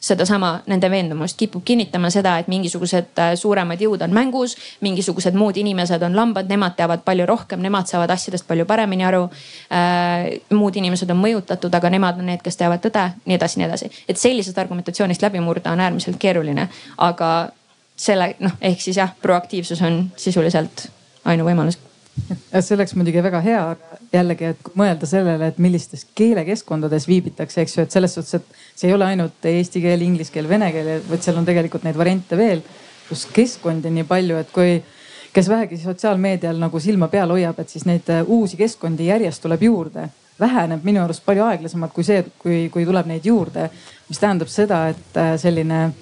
[0.06, 5.58] sedasama nende veendumust, kipub kinnitama seda, et mingisugused äh, suuremad jõud on mängus, mingisugused muud
[5.58, 10.30] inimesed on lambad, nemad teavad palju rohkem, nemad saavad asjadest palju paremini aru äh,.
[10.54, 13.92] muud inimesed on mõjutatud, aga nemad on need, kes teavad tõde, nii edasi, nii edasi.
[14.08, 17.32] et sellisest argumentatsioonist läbi murda on äärmiselt keeruline, aga
[17.96, 20.88] selle noh, ehk siis jah, proaktiivsus on sisuliselt
[21.26, 21.80] ainuvõimalus
[22.62, 23.62] see oleks muidugi väga hea
[24.14, 28.90] jällegi, et mõelda sellele, et millistes keelekeskkondades viibitakse, eks ju, et selles suhtes, et see
[28.90, 32.40] ei ole ainult eesti keel, inglise keel, vene keel, vaid seal on tegelikult neid variante
[32.40, 32.64] veel,
[33.10, 34.78] kus keskkondi on nii palju, et kui
[35.36, 39.68] kes vähegi sotsiaalmeedial nagu silma peal hoiab, et siis neid äh, uusi keskkondi järjest tuleb
[39.68, 40.10] juurde.
[40.40, 43.70] väheneb minu arust palju aeglasemalt kui see, kui, kui tuleb neid juurde,
[44.10, 45.94] mis tähendab seda, et äh, selline,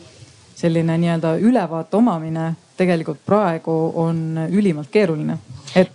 [0.56, 5.38] selline nii-öelda ülevaate omamine tegelikult praegu on ülimalt keeruline,
[5.76, 5.92] et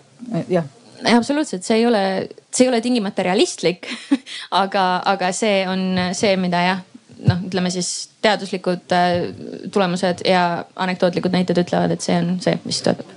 [0.49, 0.67] jah.
[1.15, 2.03] Absoluutselt, see ei ole,
[2.51, 3.87] see ei ole tingimata realistlik
[4.63, 6.81] aga, aga see on see, mida jah,
[7.29, 9.29] noh, ütleme siis teaduslikud äh,
[9.75, 13.15] tulemused ja anekdootlikud näited ütlevad, et see on see, mis töötab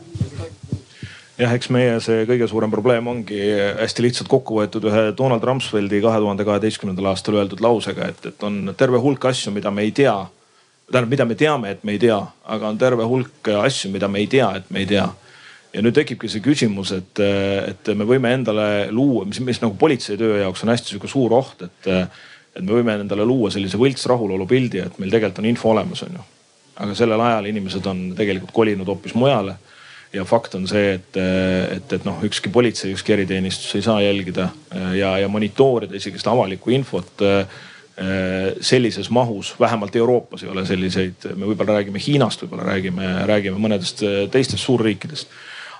[1.41, 3.39] jah, eks meie see kõige suurem probleem ongi
[3.80, 8.45] hästi lihtsalt kokku võetud ühe Donald Rumsfeldi kahe tuhande kaheteistkümnendal aastal öeldud lausega, et, et
[8.45, 10.15] on terve hulk asju, mida me ei tea.
[10.91, 12.17] Tähendab, mida me teame, et me ei tea,
[12.52, 15.08] aga on terve hulk asju, mida me ei tea, et me ei tea
[15.71, 20.19] ja nüüd tekibki see küsimus, et, et me võime endale luua, mis, mis nagu politsei
[20.19, 21.89] töö jaoks on hästi sihuke suur oht, et,
[22.57, 26.03] et me võime endale luua sellise võlts rahulolu pildi, et meil tegelikult on info olemas,
[26.07, 26.29] on ju.
[26.84, 29.55] aga sellel ajal inimesed on tegelikult kolinud hoopis mujale.
[30.12, 34.49] ja fakt on see, et, et, et noh, ükski politsei, ükski eriteenistus ei saa jälgida
[34.97, 37.23] ja, ja monitoorida isegi seda avalikku infot
[38.65, 44.01] sellises mahus, vähemalt Euroopas ei ole selliseid, me võib-olla räägime Hiinast, võib-olla räägime, räägime mõnedest
[44.34, 45.31] teistest suurriikidest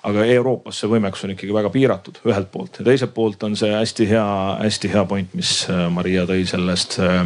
[0.08, 3.70] aga Euroopas see võimekus on ikkagi väga piiratud ühelt poolt ja teiselt poolt on see
[3.74, 4.26] hästi hea,
[4.64, 7.22] hästi hea point, mis äh, Maria tõi sellest äh,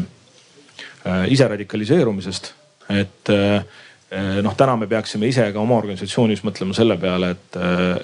[1.07, 2.53] äh, ise radikaliseerumisest.
[2.93, 3.31] et
[4.45, 7.55] noh, täna me peaksime ise ka oma organisatsioonis mõtlema selle peale, et,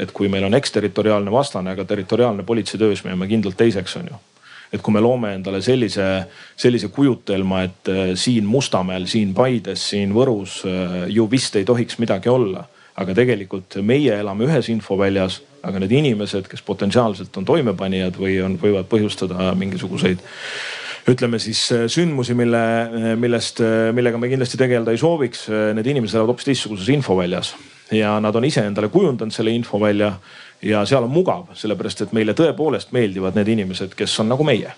[0.01, 4.17] et kui meil on eksterritoriaalne vastane, aga territoriaalne politseitöös me jääme kindlalt teiseks, on ju
[4.73, 6.07] et kui me loome endale sellise,
[6.57, 10.63] sellise kujutelma, et siin Mustamäel, siin Paides, siin Võrus
[11.11, 12.65] ju vist ei tohiks midagi olla
[12.99, 18.57] aga tegelikult meie elame ühes infoväljas, aga need inimesed, kes potentsiaalselt on toimepanijad või on,
[18.61, 20.23] võivad põhjustada mingisuguseid
[21.09, 22.61] ütleme siis sündmusi, mille,
[23.17, 23.61] millest,
[23.95, 25.47] millega me kindlasti tegeleda ei sooviks.
[25.49, 27.55] Need inimesed elavad hoopis teistsuguses infoväljas
[27.91, 30.13] ja nad on ise endale kujundanud selle infovälja
[30.61, 34.75] ja seal on mugav, sellepärast et meile tõepoolest meeldivad need inimesed, kes on nagu meie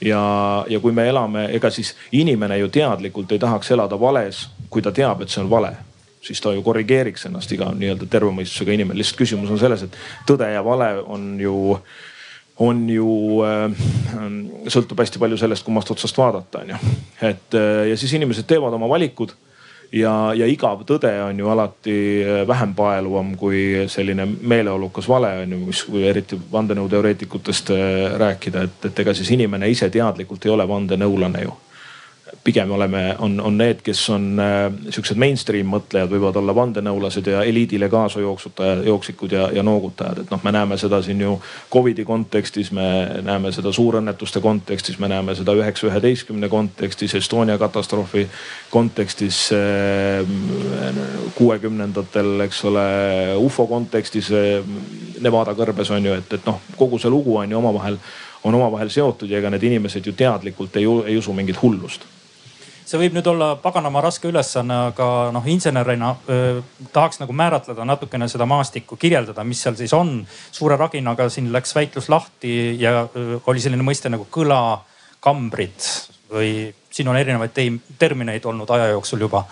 [0.00, 0.22] ja,
[0.68, 4.92] ja kui me elame, ega siis inimene ju teadlikult ei tahaks elada vales, kui ta
[4.92, 5.76] teab, et see on vale
[6.22, 8.98] siis ta ju korrigeeriks ennast iga nii-öelda terve mõistusega inimene.
[9.00, 9.96] lihtsalt küsimus on selles, et
[10.28, 11.54] tõde ja vale on ju,
[12.62, 13.08] on ju
[13.46, 13.86] äh,,
[14.70, 16.82] sõltub hästi palju sellest, kummast otsast vaadata, on ju.
[17.20, 19.34] et äh, ja siis inimesed teevad oma valikud
[19.92, 25.56] ja, ja igav tõde on ju alati äh, vähem paeluvam kui selline meeleolukas vale on
[25.56, 30.68] ju, mis eriti vandenõuteoreetikutest äh, rääkida, et, et ega siis inimene ise teadlikult ei ole
[30.68, 31.58] vandenõulane ju
[32.44, 37.42] pigem oleme, on, on need, kes on äh, siuksed mainstream mõtlejad, võivad olla vandenõulased ja
[37.46, 40.24] eliidile kaasa jooksutajad, jooksikud ja, ja noogutajad.
[40.24, 41.36] et noh, me näeme seda siin ju
[41.72, 42.86] Covidi kontekstis, me
[43.22, 48.26] näeme seda suurõnnetuste kontekstis, me näeme seda üheksa üheteistkümne kontekstis, Estonia katastroofi
[48.70, 50.26] kontekstis äh,.
[51.34, 52.88] kuuekümnendatel, eks ole,
[53.38, 54.66] ufo kontekstis äh,
[55.22, 58.00] Nevada kõrbes on ju, et, et noh, kogu see lugu on ju omavahel
[58.42, 62.08] on omavahel seotud ja ega need inimesed ju teadlikult ei, ei usu mingit hullust
[62.92, 66.60] see võib nüüd olla paganama raske ülesanne, aga noh, insenerina öö,
[66.92, 70.20] tahaks nagu määratleda natukene seda maastikku, kirjeldada, mis seal siis on.
[70.52, 75.88] suure raginaga siin läks väitlus lahti ja öö, oli selline mõiste nagu kõlakambrid
[76.32, 76.52] või
[76.92, 77.56] siin on erinevaid
[77.98, 79.44] termineid olnud aja jooksul juba.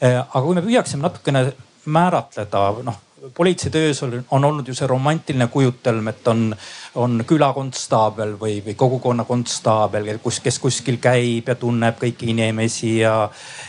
[0.00, 1.44] aga kui me püüaksime natukene
[1.86, 2.98] määratleda, noh
[3.34, 6.54] politseitöös on, on olnud ju see romantiline kujutelm, et on,
[6.94, 13.14] on külakonstaabel või, või kogukonna konstaabel, kus, kes kuskil käib ja tunneb kõiki inimesi ja,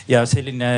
[0.08, 0.70] ja selline,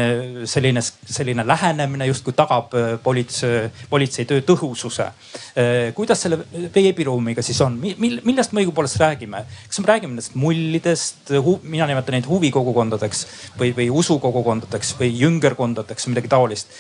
[0.51, 5.07] selline, selline lähenemine justkui tagab äh, politsei, politseitöö tõhususe.
[5.07, 6.41] Äh, kuidas selle
[6.75, 9.45] veebiruumiga siis on, millest me õigupoolest räägime?
[9.69, 11.31] kas me räägime nendest mullidest,
[11.63, 13.27] mina nimetan neid huvikogukondadeks
[13.61, 16.75] või, või usukogukondadeks või jüngerkondadeks, midagi taolist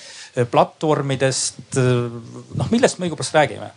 [0.50, 1.78] platvormidest.
[1.78, 3.70] noh, millest me õigupoolest räägime?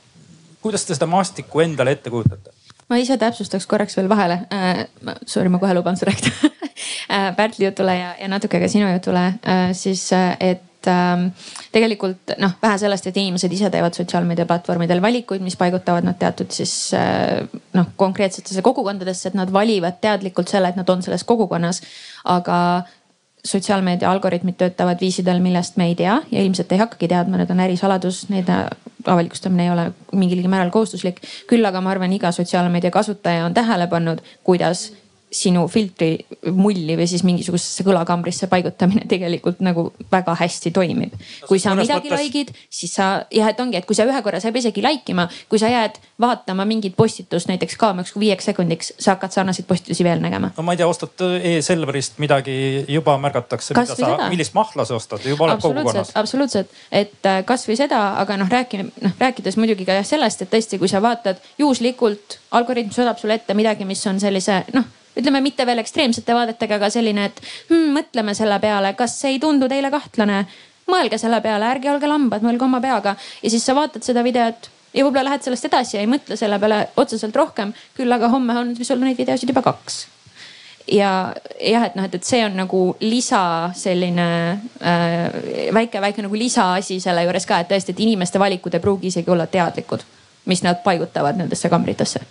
[0.62, 2.54] kuidas te seda maastikku endale ette kujutate?
[2.90, 4.86] ma ise täpsustaks korraks veel vahele äh,.
[5.26, 6.52] Sorry, ma kohe luban seda rääkida
[7.14, 12.36] äh, Pärtli jutule ja, ja natuke ka sinu jutule äh,, siis äh, et äh, tegelikult
[12.42, 16.74] noh, vähe sellest, et inimesed ise teevad sotsiaalmeedia platvormidel valikuid, mis paigutavad nad teatud siis
[16.98, 17.44] äh,
[17.78, 21.82] noh, konkreetsetesse kogukondadesse, et nad valivad teadlikult selle, et nad on selles kogukonnas.
[22.28, 22.58] aga
[23.48, 27.64] sotsiaalmeedia algoritmid töötavad viisidel, millest me ei tea ja ilmselt ei hakkagi teadma, need on
[27.64, 28.60] ärisaladus, nende
[29.08, 31.22] avalikustamine ei ole mingilgi määral kohustuslik.
[31.48, 34.92] küll aga ma arvan, iga sotsiaalmeedia kasutaja on tähele pannud, kuidas
[35.32, 36.14] sinu filtri
[36.56, 41.16] mulli või siis mingisugusesse kõlakambrisse paigutamine tegelikult nagu väga hästi toimib.
[41.48, 42.24] kui sa midagi mõttes...
[42.24, 44.84] like'id, siis sa jah, et ongi, et kui sa ühe korra, sa ei pea isegi
[44.86, 49.68] like ima, kui sa jääd vaatama mingit postitust näiteks kaamaks viieks sekundiks, sa hakkad sarnaseid
[49.68, 50.54] postitusi veel nägema.
[50.58, 53.76] no ma ei tea, ostad e-Selverist midagi, juba märgatakse,
[54.32, 56.14] millist mahla sa ostad, juba oled kogukonnas.
[56.16, 60.54] absoluutselt, et äh, kasvõi seda, aga noh, rääkime, noh rääkides muidugi ka jah sellest, et
[60.56, 64.88] tõesti, kui sa vaatad juhuslikult, algoritm söödab sulle ette midagi, mis on sellise noh
[65.18, 69.70] ütleme mitte veel ekstreemsete vaadetega, aga selline, et hmm, mõtleme selle peale, kas ei tundu
[69.72, 70.46] teile kahtlane.
[70.88, 74.70] mõelge selle peale, ärge olge lambad, mõelge oma peaga ja siis sa vaatad seda videot
[74.94, 77.74] ja võib-olla lähed sellest edasi ja ei mõtle selle peale otseselt rohkem.
[77.98, 80.06] küll aga homme on sul neid videosid juba kaks
[80.88, 81.12] ja
[81.60, 83.42] jah, et noh, et, et see on nagu lisa
[83.76, 84.28] selline
[84.80, 89.12] äh, väike, väike nagu lisaasi selle juures ka, et tõesti, et inimeste valikud ei pruugi
[89.12, 90.06] isegi olla teadlikud,
[90.48, 92.24] mis nad paigutavad nendesse kambritesse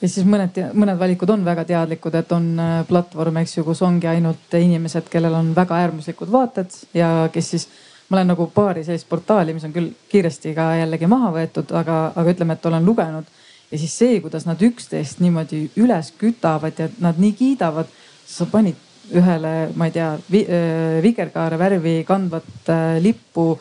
[0.00, 3.82] ja siis mõned, mõned valikud on väga teadlikud, et on äh, platvorm, eks ju, kus
[3.86, 7.68] ongi ainult inimesed, kellel on väga äärmuslikud vaated ja kes siis.
[8.10, 11.98] ma olen nagu paari sellist portaali, mis on küll kiiresti ka jällegi maha võetud, aga,
[12.18, 13.24] aga ütleme, et olen lugenud.
[13.70, 17.86] ja siis see, kuidas nad üksteist niimoodi üles kütavad ja nad nii kiidavad.
[18.26, 18.76] sa panid
[19.10, 23.58] ühele, ma ei tea vi, äh, vikerkaare värvi kandvat äh, lippu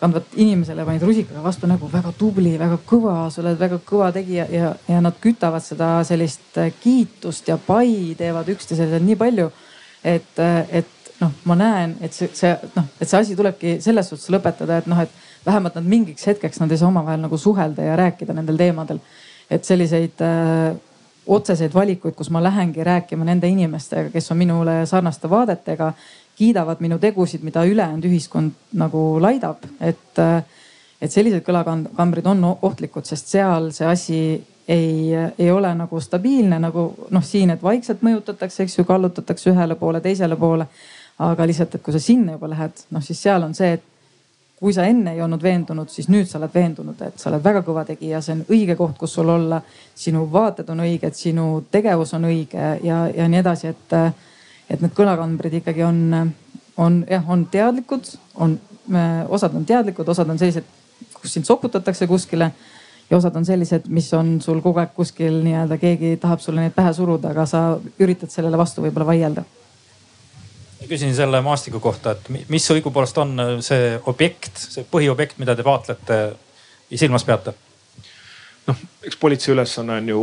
[0.00, 4.46] kandvat inimesele panid rusikaga vastu nägu, väga tubli, väga kõva, sa oled väga kõva tegija
[4.52, 9.50] ja, ja nad kütavad seda sellist äh, kiitust ja pai teevad üksteisele nii palju.
[10.04, 14.08] et, äh, et noh, ma näen, et see, see noh, et see asi tulebki selles
[14.08, 17.84] suhtes lõpetada, et noh, et vähemalt nad mingiks hetkeks, nad ei saa omavahel nagu suhelda
[17.84, 19.00] ja rääkida nendel teemadel.
[19.50, 20.76] et selliseid äh,
[21.26, 25.92] otseseid valikuid, kus ma lähengi rääkima nende inimestega, kes on minule sarnaste vaadetega
[26.40, 30.20] kiidavad minu tegusid, mida ülejäänud ühiskond nagu laidab, et,
[31.00, 34.20] et sellised kõlakambrid on ohtlikud, sest seal see asi
[34.70, 39.76] ei, ei ole nagu stabiilne nagu noh, siin, et vaikselt mõjutatakse, eks ju, kallutatakse ühele
[39.76, 40.68] poole, teisele poole.
[41.20, 43.82] aga lihtsalt, et kui sa sinna juba lähed, noh siis seal on see, et
[44.60, 47.60] kui sa enne ei olnud veendunud, siis nüüd sa oled veendunud, et sa oled väga
[47.66, 49.60] kõva tegija, see on õige koht, kus sul olla.
[49.94, 53.96] sinu vaated on õiged, sinu tegevus on õige ja, ja nii edasi, et
[54.70, 56.02] et need kõlakambrid ikkagi on,
[56.80, 58.58] on jah, on teadlikud, on,
[59.28, 60.66] osad on teadlikud, osad on sellised,
[61.20, 62.52] kus sind sokutatakse kuskile
[63.10, 66.76] ja osad on sellised, mis on sul kogu aeg kuskil nii-öelda keegi tahab sulle neid
[66.76, 67.62] pähe suruda, aga sa
[67.98, 69.44] üritad sellele vastu võib-olla vaielda.
[70.90, 76.20] küsin selle maastiku kohta, et mis õigupoolest on see objekt, see põhiobjekt, mida te vaatlete
[76.90, 77.54] ja silmas peate?
[78.66, 80.22] noh, eks politsei ülesanne on ju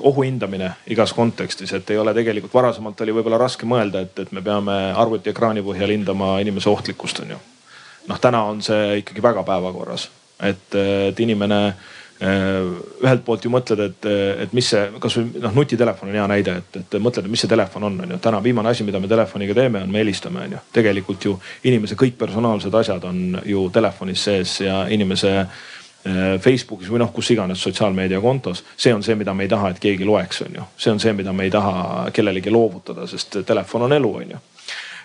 [0.00, 4.32] ohu hindamine igas kontekstis, et ei ole tegelikult, varasemalt oli võib-olla raske mõelda, et, et
[4.32, 7.40] me peame arvutiekraani põhjal hindama inimese ohtlikkust, on ju.
[8.08, 10.08] noh, täna on see ikkagi väga päevakorras,
[10.42, 12.70] et, et inimene eh,
[13.04, 14.08] ühelt poolt ju mõtled, et,
[14.44, 17.50] et mis see, kasvõi noh, nutitelefon on hea näide, et, et mõtled, et mis see
[17.50, 18.20] telefon on, on ju.
[18.22, 20.62] täna viimane asi, mida me telefoniga teeme, on me helistame, on ju.
[20.76, 25.34] tegelikult ju inimese kõik personaalsed asjad on ju telefonis sees ja inimese
[26.40, 28.64] Facebookis või noh, kus iganes sotsiaalmeediakontos.
[28.76, 30.68] see on see, mida me ei taha, et keegi loeks, on ju.
[30.76, 34.40] see on see, mida me ei taha kellelegi loovutada, sest telefon on elu, on ju.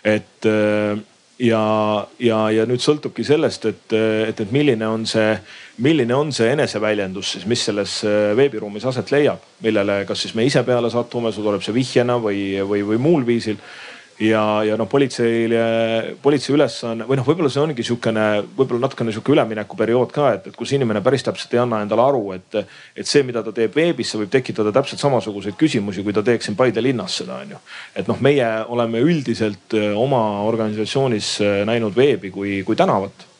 [0.03, 1.03] et äh,
[1.39, 5.33] ja, ja, ja nüüd sõltubki sellest, et, et, et milline on see,
[5.83, 10.45] milline on see eneseväljendus siis, mis selles äh, veebiruumis aset leiab, millele, kas siis me
[10.47, 13.59] ise peale satume, sul tuleb see vihjena või, või, või muul viisil
[14.19, 15.61] ja, ja noh, politseile,
[16.23, 18.25] politsei ülesanne või noh, võib-olla see ongi sihukene,
[18.55, 22.23] võib-olla natukene sihuke üleminekuperiood ka, et, et kus inimene päris täpselt ei anna endale aru,
[22.37, 22.59] et,
[22.95, 26.49] et see, mida ta teeb veebis, see võib tekitada täpselt samasuguseid küsimusi, kui ta teeks
[26.49, 27.61] siin Paide linnas seda, on ju.
[27.95, 33.34] et noh, meie oleme üldiselt oma organisatsioonis näinud veebi kui, kui tänavat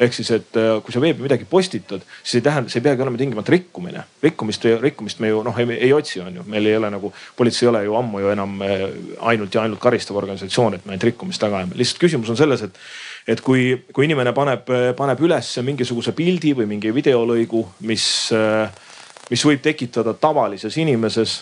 [0.00, 3.04] ehk siis, et äh, kui sa veebi midagi postitad, siis ei tähenda, see ei peagi
[3.04, 4.04] olema tingimata rikkumine.
[4.22, 7.66] rikkumist, rikkumist me ju noh ei, ei otsi, on ju, meil ei ole nagu, politsei
[7.66, 8.84] ei ole ju ammu ju enam äh,
[9.30, 11.78] ainult ja ainult karistav organisatsioon, et me ainult rikkumist taga ajame.
[11.78, 12.82] lihtsalt küsimus on selles, et,
[13.36, 18.06] et kui, kui inimene paneb, paneb üles mingisuguse pildi või mingi videolõigu, mis,
[19.30, 21.40] mis võib tekitada tavalises inimeses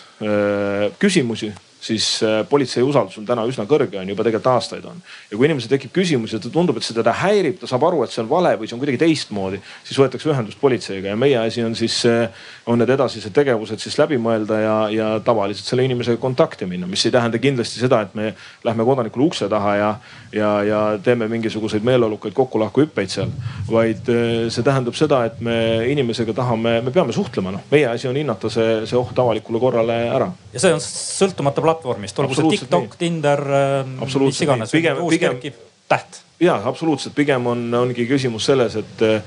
[1.01, 1.51] küsimusi
[1.83, 5.01] siis äh, politsei usaldus on täna üsna kõrge, on juba tegelikult aastaid on.
[5.31, 8.03] ja kui inimesel tekib küsimus ja ta tundub, et see teda häirib, ta saab aru,
[8.05, 11.37] et see on vale või see on kuidagi teistmoodi, siis võetakse ühendust politseiga ja meie
[11.41, 15.83] asi on siis, äh, on need edasised tegevused siis läbi mõelda ja, ja tavaliselt selle
[15.87, 18.31] inimesega kontakti minna, mis ei tähenda kindlasti seda, et me
[18.63, 19.91] lähme kodanikule ukse taha ja,
[20.31, 23.35] ja, ja teeme mingisuguseid meeleolukaid kokkulahkuhüppeid seal.
[23.67, 25.57] vaid äh, see tähendab seda, et me
[25.91, 29.99] inimesega tahame, me peame suhtlema, noh, meie asi on hinnata see, see oht avalikule korrale
[30.07, 30.31] ära.
[30.53, 35.57] ja see on sõltumata platvormist, olgu see TikTok, Tinder, ähm, mis iganes, uus kerkiv
[35.89, 36.21] täht.
[36.39, 39.21] ja absoluutselt, pigem on, ongi küsimus selles, et äh,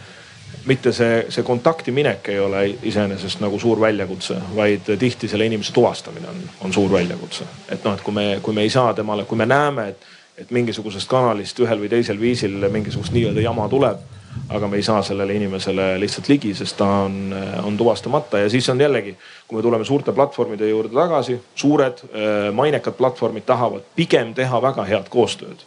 [0.67, 5.75] mitte see, see kontakti minek ei ole iseenesest nagu suur väljakutse, vaid tihti selle inimese
[5.75, 7.47] tuvastamine on, on suur väljakutse.
[7.69, 10.51] et noh, et kui me, kui me ei saa temale, kui me näeme, et, et
[10.51, 14.05] mingisugusest kanalist ühel või teisel viisil mingisugust nii-öelda jama tuleb
[14.49, 18.39] aga me ei saa sellele inimesele lihtsalt ligi, sest ta on, on tuvastamata.
[18.45, 19.17] Ja siis on jällegi,
[19.49, 24.87] kui me tuleme suurte platvormide juurde tagasi, suured äh, mainekad platvormid tahavad pigem teha väga
[24.89, 25.65] head koostööd.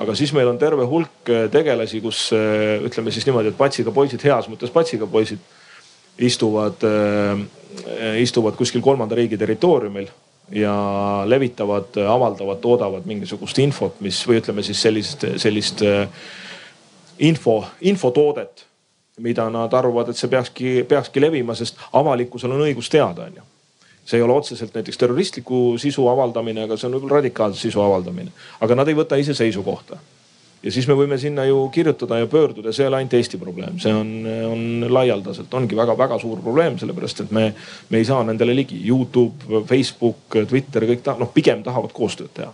[0.00, 3.94] Aga siis meil on terve hulk äh, tegelasi, kus äh, ütleme siis niimoodi, et patsiga
[3.94, 5.42] poisid, heas mõttes patsiga poisid
[6.14, 6.78] istuvad,
[8.22, 10.06] istuvad kuskil kolmanda riigi territooriumil
[10.54, 10.74] ja
[11.26, 15.82] levitavad, avaldavad, toodavad mingisugust infot, mis või ütleme siis sellist, sellist
[17.18, 18.66] info, infotoodet,
[19.22, 23.50] mida nad arvavad, et see peakski, peakski levima, sest avalikkusel on õigus teada, onju
[24.04, 28.32] see ei ole otseselt näiteks terroristliku sisu avaldamine, aga see on võib-olla radikaalse sisu avaldamine.
[28.60, 29.96] aga nad ei võta ise seisukohta.
[30.62, 33.78] ja siis me võime sinna ju kirjutada ja pöörduda, see ei ole ainult Eesti probleem,
[33.78, 34.12] see on,
[34.50, 37.54] on laialdaselt, ongi väga-väga suur probleem, sellepärast et me,
[37.88, 38.80] me ei saa nendele ligi.
[38.88, 42.52] Youtube, Facebook, Twitter, kõik ta-, noh pigem tahavad koostööd teha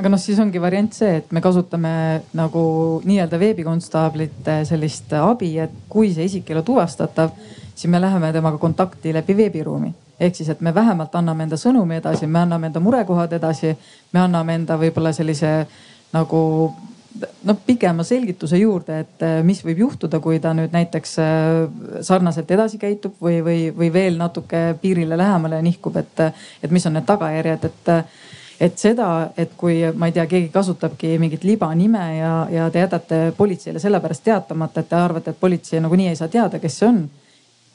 [0.00, 1.92] aga noh, siis ongi variant see, et me kasutame
[2.36, 2.62] nagu
[3.04, 7.34] nii-öelda veebikonstaablite sellist abi, et kui see isik ei ole tuvastatav,
[7.74, 9.92] siis me läheme temaga kontakti läbi veebiruumi.
[10.20, 13.74] Ehk siis, et me vähemalt anname enda sõnumi edasi, me anname enda murekohad edasi,
[14.12, 15.52] me anname enda võib-olla sellise
[16.12, 16.40] nagu
[17.44, 22.50] noh, pikema selgituse juurde, et äh, mis võib juhtuda, kui ta nüüd näiteks äh, sarnaselt
[22.56, 26.26] edasi käitub või, või, või veel natuke piirile lähemale nihkub, et,
[26.62, 27.94] et mis on need tagajärjed, et
[28.60, 33.20] et seda, et kui ma ei tea, keegi kasutabki mingit libanime ja, ja te jätate
[33.36, 37.02] politseile sellepärast teatamata, et te arvate, et politsei nagunii ei saa teada, kes see on.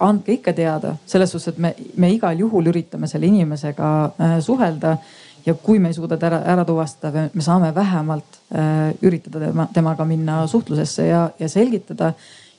[0.05, 1.69] andke ikka teada, selles suhtes, et me,
[2.03, 4.97] me igal juhul üritame selle inimesega äh, suhelda
[5.45, 9.67] ja kui me ei suuda ta ära, ära tuvastada, me saame vähemalt äh, üritada tema,
[9.73, 12.11] temaga minna suhtlusesse ja, ja selgitada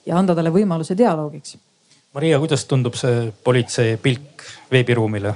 [0.07, 1.59] ja anda talle võimaluse dialoogiks.
[2.17, 5.35] Maria, kuidas tundub see politsei pilk veebiruumile?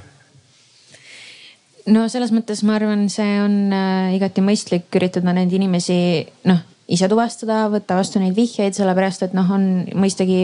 [1.91, 6.01] No selles mõttes ma arvan, see on äh, igati mõistlik üritada neid inimesi
[6.49, 10.41] noh ise tuvastada, võtta vastu neid vihjeid, sellepärast et noh, on mõistagi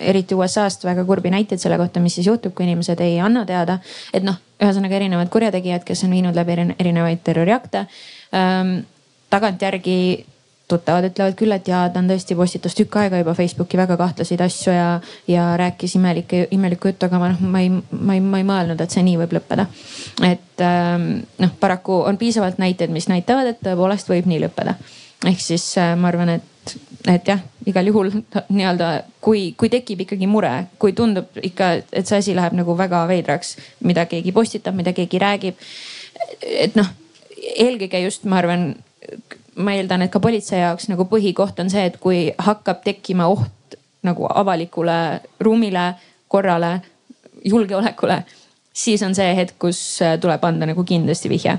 [0.00, 3.78] eriti USA-st väga kurbi näiteid selle kohta, mis siis juhtub, kui inimesed ei anna teada.
[4.16, 7.86] et noh, ühesõnaga erinevad kurjategijad, kes on viinud läbi erinevaid terroriakte
[8.32, 8.80] ähm,.
[9.30, 10.26] tagantjärgi
[10.70, 14.44] tuttavad ütlevad küll, et jaa, ta on tõesti postitas tükk aega juba Facebooki väga kahtlaseid
[14.46, 14.88] asju ja,
[15.30, 18.80] ja rääkis imelikke, imelikku juttu, aga ma noh, ma ei, ma ei, ma ei mõelnud,
[18.80, 19.66] et see nii võib lõppeda.
[20.30, 21.10] et ähm,
[21.42, 24.78] noh, paraku on piisavalt näiteid, mis näitavad, et tõepoolest võib nii lõppeda
[25.26, 26.74] ehk siis äh, ma arvan, et,
[27.10, 28.12] et jah, igal juhul
[28.48, 28.90] nii-öelda,
[29.24, 33.56] kui, kui tekib ikkagi mure, kui tundub ikka, et see asi läheb nagu väga veidraks,
[33.86, 35.60] mida keegi postitab, mida keegi räägib.
[36.40, 36.88] et noh,
[37.56, 38.72] eelkõige just ma arvan,
[39.60, 43.76] ma eeldan, et ka politsei jaoks nagu põhikoht on see, et kui hakkab tekkima oht
[44.06, 45.92] nagu avalikule ruumile,
[46.28, 46.78] korrale,
[47.44, 48.22] julgeolekule,
[48.72, 49.82] siis on see hetk, kus
[50.22, 51.58] tuleb anda nagu kindlasti vihje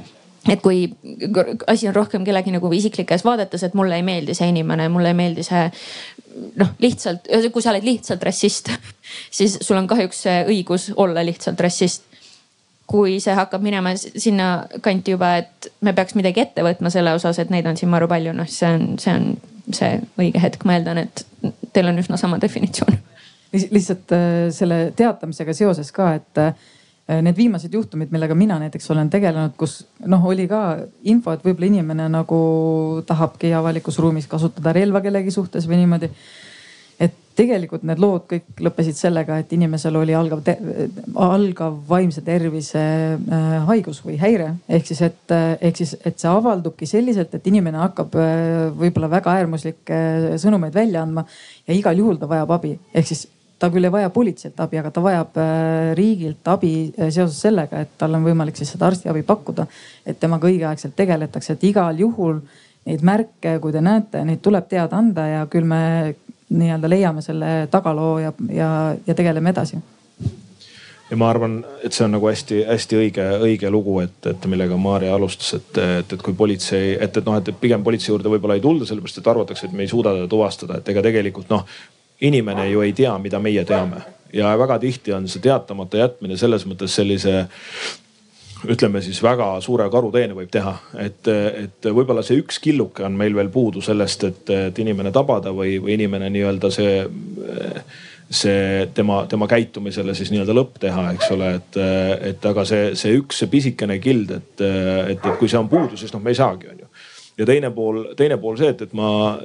[0.50, 0.88] et kui
[1.70, 5.18] asi on rohkem kellegi nagu isiklikes vaadetes, et mulle ei meeldi see inimene, mulle ei
[5.18, 5.68] meeldi see
[6.58, 8.72] noh, lihtsalt, kui sa oled lihtsalt rassist,
[9.38, 12.08] siis sul on kahjuks õigus olla lihtsalt rassist.
[12.92, 17.40] Kui see hakkab minema sinna kanti juba, et me peaks midagi ette võtma selle osas,
[17.40, 19.32] et neid on siin maru palju, noh, see on, see on
[19.72, 21.24] see õige hetk, ma eeldan, et
[21.72, 23.00] teil on üsna sama definitsioon.
[23.52, 26.46] lihtsalt äh, selle teatamisega seoses ka, et
[27.12, 30.62] Äh, need viimased juhtumid, millega mina näiteks olen tegelenud, kus noh, oli ka
[31.10, 32.38] info, et võib-olla inimene nagu
[33.08, 36.12] tahabki avalikus ruumis kasutada relva kellegi suhtes või niimoodi.
[37.36, 40.44] Tegelikult need lood kõik lõppesid sellega, et inimesel oli algav,
[41.16, 44.54] algav vaimse tervise äh, haigus või häire.
[44.70, 49.38] ehk siis, et ehk siis, et see avaldubki selliselt, et inimene hakkab äh, võib-olla väga
[49.42, 50.02] äärmuslikke
[50.42, 51.26] sõnumeid välja andma
[51.68, 53.28] ja igal juhul ta vajab abi, ehk siis
[53.62, 57.84] ta küll ei vaja politseilt abi, aga ta vajab äh, riigilt abi äh, seoses sellega,
[57.84, 59.68] et tal on võimalik siis seda arstiabi pakkuda.
[60.06, 62.42] et temaga õigeaegselt tegeletakse, et igal juhul
[62.90, 65.82] neid märke, kui te näete, neid tuleb teada anda ja küll me
[66.52, 68.70] nii-öelda leiame selle tagaloo ja, ja,
[69.08, 69.80] ja tegeleme edasi.
[71.12, 75.12] Ja ma arvan, et see on nagu hästi-hästi õige, õige lugu, et, et millega Maarja
[75.18, 78.64] alustas, et, et, et kui politsei, et, et noh, et pigem politsei juurde võib-olla ei
[78.64, 81.66] tulda, sellepärast et arvatakse, et me ei suuda teda tuvastada, et ega tegelikult noh,
[82.24, 84.06] inimene ju ei tea, mida meie teame.
[84.32, 87.42] Ja väga tihti on see teatamata jätmine selles mõttes sellise
[88.70, 93.36] ütleme siis väga suure karuteene võib teha, et, et võib-olla see üks killuke on meil
[93.38, 96.94] veel puudu sellest, et, et inimene tabada või, või inimene nii-öelda see,
[98.30, 101.82] see tema, tema käitumisele siis nii-öelda lõpp teha, eks ole, et,
[102.34, 106.00] et aga see, see üks, see pisikene kild, et, et, et kui see on puudu,
[106.00, 106.92] siis noh, me ei saagi, on ju
[107.42, 109.38] ja teine pool, teine pool see, et, et ma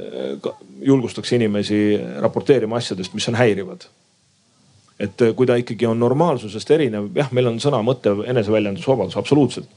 [0.85, 1.79] julgustaks inimesi
[2.21, 3.87] raporteerima asjadest, mis on häirivad.
[5.01, 9.69] Et äh, kui ta ikkagi on normaalsusest erinev, jah, meil on sõna, mõtte, eneseväljendusvabadus absoluutselt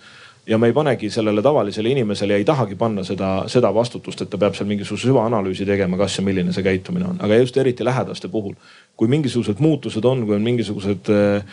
[0.49, 4.29] ja me ei panegi sellele tavalisele inimesele ja ei tahagi panna seda, seda vastutust, et
[4.31, 7.85] ta peab seal mingisuguse süvaanalüüsi tegema, kas ja milline see käitumine on, aga just eriti
[7.85, 8.55] lähedaste puhul.
[8.97, 11.43] kui mingisugused muutused on, kui on mingisugused äh,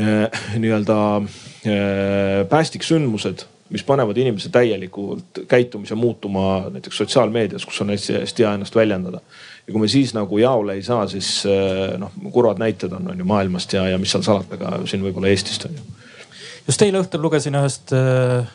[0.00, 8.44] äh, nii-öelda äh, päästiksündmused mis panevad inimese täielikult käitumise muutuma näiteks sotsiaalmeedias, kus on hästi-hästi
[8.44, 9.20] hea ennast väljendada.
[9.66, 13.22] Ja kui me siis nagu jaole ei saa, siis eh, noh, kurvad näited on, on
[13.22, 15.86] ju maailmast ja, ja mis seal salata, ka siin võib-olla Eestist on ju.
[16.66, 18.50] just eile õhtul lugesin ühest äh,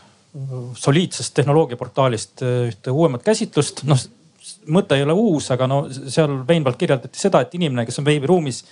[0.78, 4.02] soliidsest tehnoloogiaportaalist äh, ühte uuemat käsitlust, noh
[4.72, 8.64] mõte ei ole uus, aga no seal veenvalt kirjeldati seda, et inimene, kes on veebiruumis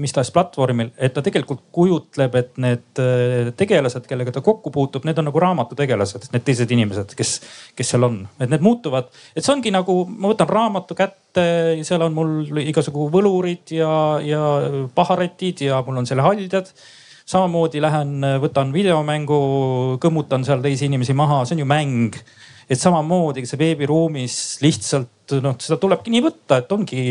[0.00, 5.06] mis tahes platvormil, et ta tegelikult kujutleb, et need äh, tegelased, kellega ta kokku puutub,
[5.08, 7.36] need on nagu raamatutegelased, need teised inimesed, kes,
[7.78, 9.10] kes seal on, et need muutuvad.
[9.34, 11.46] et see ongi nagu, ma võtan raamatu kätte,
[11.86, 13.90] seal on mul igasugu võlurid ja,
[14.24, 14.44] ja
[14.96, 16.72] paharetid ja mul on selle haldjad
[17.26, 19.38] samamoodi lähen, võtan videomängu,
[20.02, 22.20] kõmmutan seal teisi inimesi maha, see on ju mäng
[22.70, 27.04] et samamoodi see veebiruumis lihtsalt noh, seda tulebki nii võtta, et ongi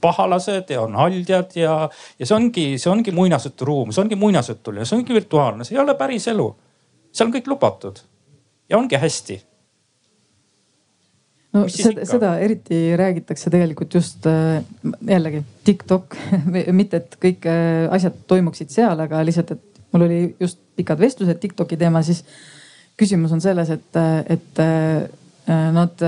[0.00, 1.78] pahalased ja on haldjad ja,
[2.18, 5.96] ja see ongi, see ongi muinasjuturuum, see ongi muinasjutuline, see ongi virtuaalne, see ei ole
[5.98, 6.50] päris elu.
[7.12, 8.00] seal on kõik lubatud
[8.68, 9.40] ja ongi hästi
[11.54, 14.64] no seda, seda eriti räägitakse tegelikult just äh,
[15.08, 16.16] jällegi TikTok
[16.80, 21.40] mitte, et kõik äh, asjad toimuksid seal, aga lihtsalt, et mul oli just pikad vestlused
[21.40, 22.24] TikToki teemal, siis
[23.00, 23.96] küsimus on selles, et,
[24.30, 25.08] et äh,
[25.74, 26.04] nad,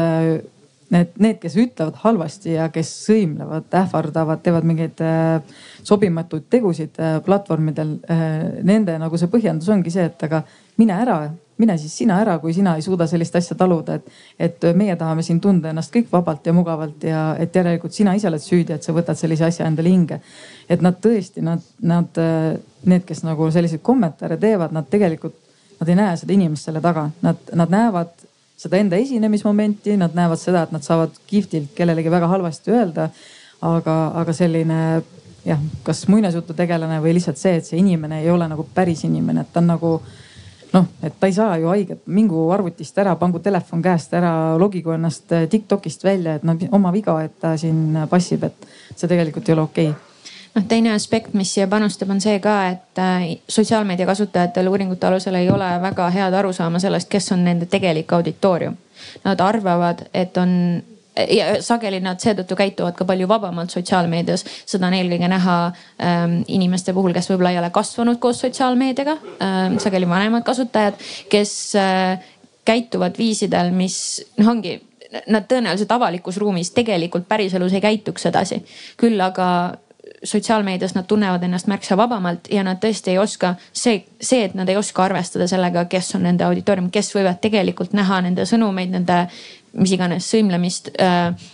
[0.94, 5.56] need, need, kes ütlevad halvasti ja kes sõimlevad, ähvardavad, teevad mingeid äh,
[5.86, 7.96] sobimatuid tegusid äh, platvormidel.
[8.66, 10.44] Nende nagu see põhjendus ongi see, et aga
[10.78, 11.18] mine ära,
[11.58, 15.24] mine siis sina ära, kui sina ei suuda sellist asja taluda, et, et meie tahame
[15.26, 18.86] siin tunda ennast kõik vabalt ja mugavalt ja et järelikult sina ise oled süüdi, et
[18.86, 20.20] sa võtad sellise asja endale hinge.
[20.68, 22.20] et nad tõesti, nad, nad,
[22.84, 25.45] need, kes nagu selliseid kommentaare teevad, nad tegelikult
[25.80, 28.14] Nad ei näe seda inimest selle taga, nad, nad näevad
[28.56, 33.10] seda enda esinemismomenti, nad näevad seda, et nad saavad kihvtilt kellelegi väga halvasti öelda.
[33.66, 34.78] aga, aga selline
[35.46, 39.46] jah, kas muinasjutu tegelane või lihtsalt see, et see inimene ei ole nagu päris inimene,
[39.46, 39.92] et ta on nagu
[40.74, 44.92] noh, et ta ei saa ju haiget, mingu arvutist ära, pangu telefon käest ära, logigu
[44.92, 49.56] ennast Tiktokist välja, et noh oma viga, et ta siin passib, et see tegelikult ei
[49.56, 50.05] ole okei okay
[50.56, 55.38] noh, teine aspekt, mis siia panustab, on see ka, et äh, sotsiaalmeedia kasutajatel uuringute alusel
[55.38, 58.76] ei ole väga head arusaama sellest, kes on nende tegelik auditoorium.
[59.24, 60.52] Nad arvavad, et on
[61.16, 64.44] ja sageli nad seetõttu käituvad ka palju vabamalt sotsiaalmeedias.
[64.68, 65.56] seda on eelkõige näha
[66.02, 71.00] ähm, inimeste puhul, kes võib-olla ei ole kasvanud koos sotsiaalmeediaga ähm,, sageli vanemad kasutajad,
[71.32, 72.26] kes äh,
[72.68, 73.96] käituvad viisidel, mis
[74.36, 74.76] noh, ongi
[75.30, 78.60] nad tõenäoliselt avalikus ruumis tegelikult päriselus ei käituks sedasi.
[79.00, 79.48] küll aga
[80.24, 84.68] sotsiaalmeedias nad tunnevad ennast märksa vabamalt ja nad tõesti ei oska, see, see, et nad
[84.68, 89.26] ei oska arvestada sellega, kes on nende auditoorium, kes võivad tegelikult näha nende sõnumeid, nende
[89.76, 91.52] mis iganes sõimlemist äh,.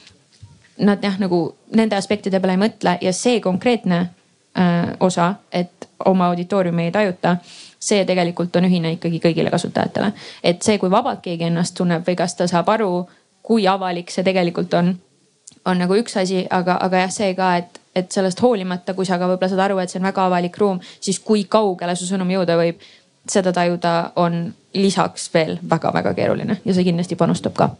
[0.83, 1.39] Nad jah, nagu
[1.77, 7.37] nende aspektide peale ei mõtle ja see konkreetne äh, osa, et oma auditooriumi ei tajuta
[7.83, 10.13] see tegelikult on ühine ikkagi kõigile kasutajatele.
[10.43, 13.09] et see, kui vabalt keegi ennast tunneb või kas ta saab aru,
[13.43, 14.95] kui avalik see tegelikult on,
[15.67, 19.19] on nagu üks asi, aga, aga jah, see ka, et et sellest hoolimata, kui sa
[19.21, 22.31] ka võib-olla saad aru, et see on väga avalik ruum, siis kui kaugele su sõnum
[22.33, 22.83] jõuda võib,
[23.29, 27.71] seda tajuda on lisaks veel väga-väga keeruline ja see kindlasti panustab ka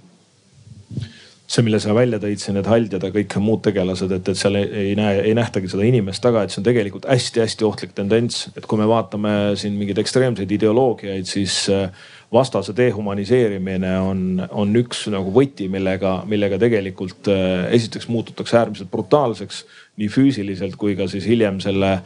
[1.53, 4.57] see, mille sa välja tõid siin, need haldjad ja kõik muud tegelased, et, et seal
[4.61, 8.47] ei, ei näe, ei nähtagi seda inimest taga, et see on tegelikult hästi-hästi ohtlik tendents.
[8.57, 11.91] et kui me vaatame siin mingeid ekstreemseid ideoloogiaid, siis äh,
[12.33, 19.65] vastase dehumaniseerimine on, on üks nagu võti, millega, millega tegelikult äh, esiteks muututakse äärmiselt brutaalseks
[20.01, 21.99] nii füüsiliselt kui ka siis hiljem selle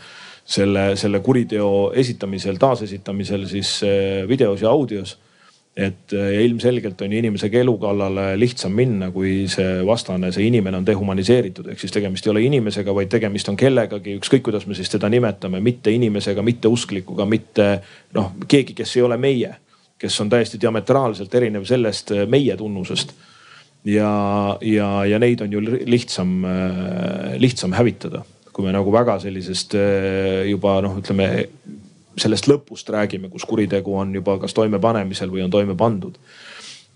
[0.46, 5.16] selle, selle kuriteo esitamisel, taasesitamisel siis äh, videos ja audios
[5.76, 10.46] et äh, ja ilmselgelt on ju inimesega elu kallale lihtsam minna, kui see vastane, see
[10.46, 14.64] inimene on dehumaniseeritud, ehk siis tegemist ei ole inimesega, vaid tegemist on kellegagi, ükskõik kuidas
[14.70, 17.68] me siis teda nimetame, mitte inimesega, mitte usklikuga, mitte
[18.16, 19.56] noh, keegi, kes ei ole meie
[19.98, 23.12] kes on täiesti diametraalselt erinev sellest äh, meie tunnusest.
[23.86, 29.76] Ja, ja, ja neid on ju lihtsam, äh, lihtsam hävitada, kui me nagu väga sellisest
[29.78, 31.28] äh, juba noh, ütleme
[32.16, 36.18] sellest lõpust räägime, kus kuritegu on juba kas toimepanemisel või on toime pandud.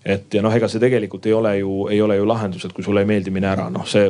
[0.05, 2.83] et ja noh, ega see tegelikult ei ole ju, ei ole ju lahendus, et kui
[2.83, 4.09] sulle ei meeldi, mine ära, noh see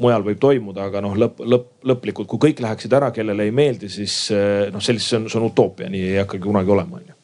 [0.00, 3.92] mujal võib toimuda, aga noh, lõpp, lõpp, lõplikult, kui kõik läheksid ära, kellele ei meeldi,
[3.92, 4.30] siis
[4.72, 7.19] noh, sellist, see on, see on utoopia, nii ei hakkagi kunagi olema, onju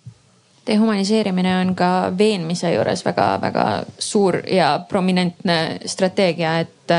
[0.66, 3.66] dehumaniseerimine on ka veenmise juures väga-väga
[3.98, 6.94] suur ja prominentne strateegia, et,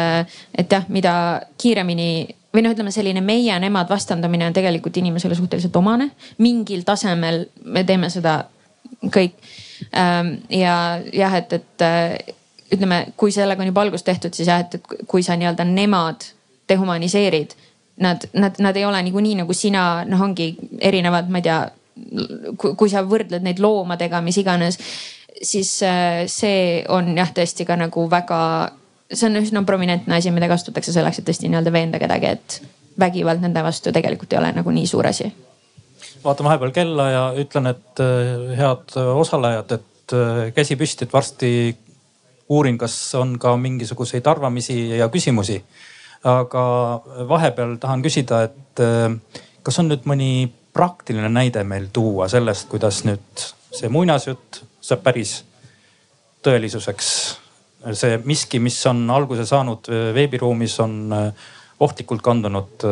[0.57, 1.13] et jah, mida
[1.57, 2.09] kiiremini
[2.53, 6.11] või noh, ütleme selline meie-nemad vastandamine on tegelikult inimesele suhteliselt omane.
[6.37, 8.39] mingil tasemel me teeme seda
[9.13, 9.35] kõik.
[9.93, 11.85] Ähm, ja jah, et, et
[12.73, 16.25] ütleme, kui sellega on juba algus tehtud, siis jah, et kui sa nii-öelda nemad
[16.69, 17.53] dehumaniseerid,
[18.03, 21.59] nad, nad, nad ei ole niikuinii nagu sina, noh, ongi erinevad, ma ei tea
[22.57, 24.79] kui sa võrdled neid loomadega, mis iganes,
[25.41, 28.39] siis äh, see on jah, tõesti ka nagu väga,
[29.11, 32.61] see on üsna prominentne asi, mida kasutatakse selleks, et tõesti nii-öelda veenda kedagi, et
[32.99, 35.31] vägivald nende vastu tegelikult ei ole nagu nii suur asi.
[36.23, 41.51] vaatan vahepeal kella ja ütlen, et äh, head osalejad, et äh, käsi püsti, et varsti
[42.49, 45.61] uurin, kas on ka mingisuguseid arvamisi ja küsimusi
[46.25, 46.63] aga
[47.29, 53.01] vahepeal tahan küsida, et äh, kas on nüüd mõni praktiline näide meil tuua sellest, kuidas
[53.07, 55.39] nüüd see muinasjutt saab päris
[56.45, 57.11] tõelisuseks.
[57.93, 60.97] see miski, mis on alguse saanud veebiruumis, on
[61.79, 62.85] ohtlikult kandunud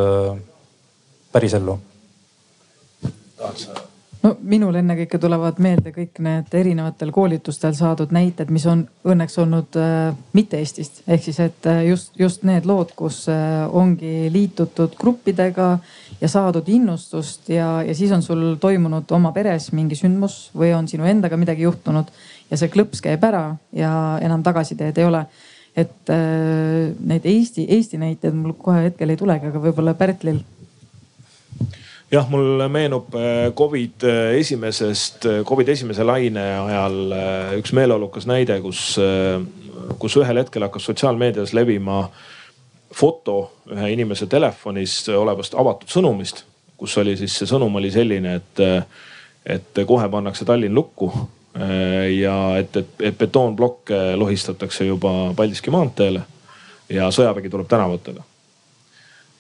[1.32, 1.80] pärisellu.
[3.38, 3.95] tahad sa?
[4.26, 9.78] No minul ennekõike tulevad meelde kõik need erinevatel koolitustel saadud näited, mis on õnneks olnud
[9.80, 11.04] äh, mitte Eestist.
[11.08, 15.70] ehk siis, et äh, just, just need lood, kus äh, ongi liitutud gruppidega
[16.22, 20.90] ja saadud innustust ja, ja siis on sul toimunud oma peres mingi sündmus või on
[20.92, 22.10] sinu endaga midagi juhtunud
[22.50, 23.92] ja see klõps käib ära ja
[24.24, 25.26] enam tagasiteed ei ole
[25.76, 30.40] et äh, neid Eesti, Eesti näiteid mul kohe hetkel ei tulegi, aga võib-olla Pärtlil
[32.12, 37.16] jah, mul meenub äh, Covid äh, esimesest, äh, Covid esimese laine ajal
[37.60, 38.98] üks meeleolukas näide, kus,
[40.00, 42.06] kus ühel hetkel hakkas sotsiaalmeedias levima
[42.96, 43.40] foto
[43.74, 46.46] ühe inimese telefonis olevast avatud sõnumist,
[46.78, 48.62] kus oli siis see sõnum oli selline, et,
[49.58, 51.10] et kohe pannakse Tallinn lukku
[52.12, 56.24] ja et, et, et betoonplokke lohistatakse juba Paldiski maanteele
[56.92, 58.24] ja sõjavägi tuleb tänavatele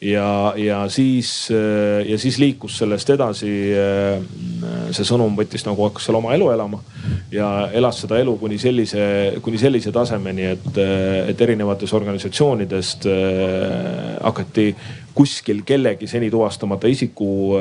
[0.06, 3.52] ja, ja siis, äh, ja siis liikus sellest edasi.
[3.74, 4.22] Äh,
[4.96, 6.80] see sõnum võttis nagu hakkas seal oma elu elama
[7.34, 9.06] ja elas seda elu kuni sellise,
[9.46, 13.10] kuni sellise tasemeni, et, äh, et erinevatest organisatsioonidest
[14.26, 14.70] hakati
[15.16, 17.56] kuskil kellegi seni tuvastamata isiku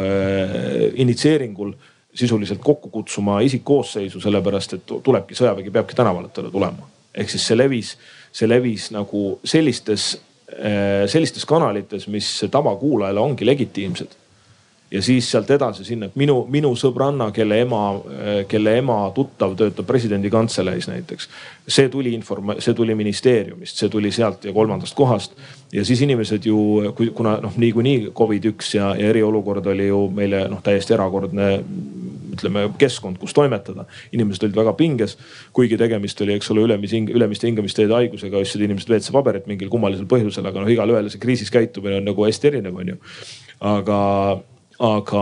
[1.00, 1.72] initsieeringul
[2.14, 6.90] sisuliselt kokku kutsuma isikkoosseisu, sellepärast et tulebki sõjavägi peabki tänavatele tulema.
[7.14, 7.96] ehk siis see levis,
[8.34, 10.16] see levis nagu sellistes
[11.06, 14.20] sellistes kanalites, mis tavakuulajale ongi legitiimsed.
[14.90, 19.56] ja siis sealt edasi sinna, et minu, minu sõbranna, kelle ema, äh, kelle ema tuttav
[19.58, 21.28] töötab presidendi kantseleis näiteks.
[21.68, 25.32] see tuli inform-, see tuli ministeeriumist, see tuli sealt ja kolmandast kohast.
[25.72, 26.58] ja siis inimesed ju,
[27.14, 31.50] kuna noh, niikuinii Covid üks ja, ja eriolukord oli ju meile noh, täiesti erakordne
[32.36, 33.86] ütleme keskkond, kus toimetada.
[34.12, 35.16] inimesed olid väga pinges,
[35.56, 40.46] kuigi tegemist oli, eks ole, ülemis, ülemiste hingamisteede haigusega, ostsid inimesed WC-paberit mingil kummalisel põhjusel,
[40.50, 42.98] aga noh, igalühel see kriisis käitumine on nagu hästi erinev, on ju.
[43.74, 44.00] aga
[44.82, 45.20] aga,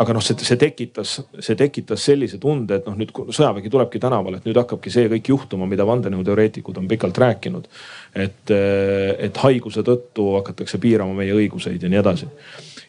[0.00, 4.40] aga noh, see, see tekitas, see tekitas sellise tunde, et noh, nüüd sõjavägi tulebki tänavale,
[4.40, 7.68] et nüüd hakkabki see kõik juhtuma, mida vandenõuteoreetikud on pikalt rääkinud.
[8.14, 12.30] et, et haiguse tõttu hakatakse piirama meie õiguseid ja nii edasi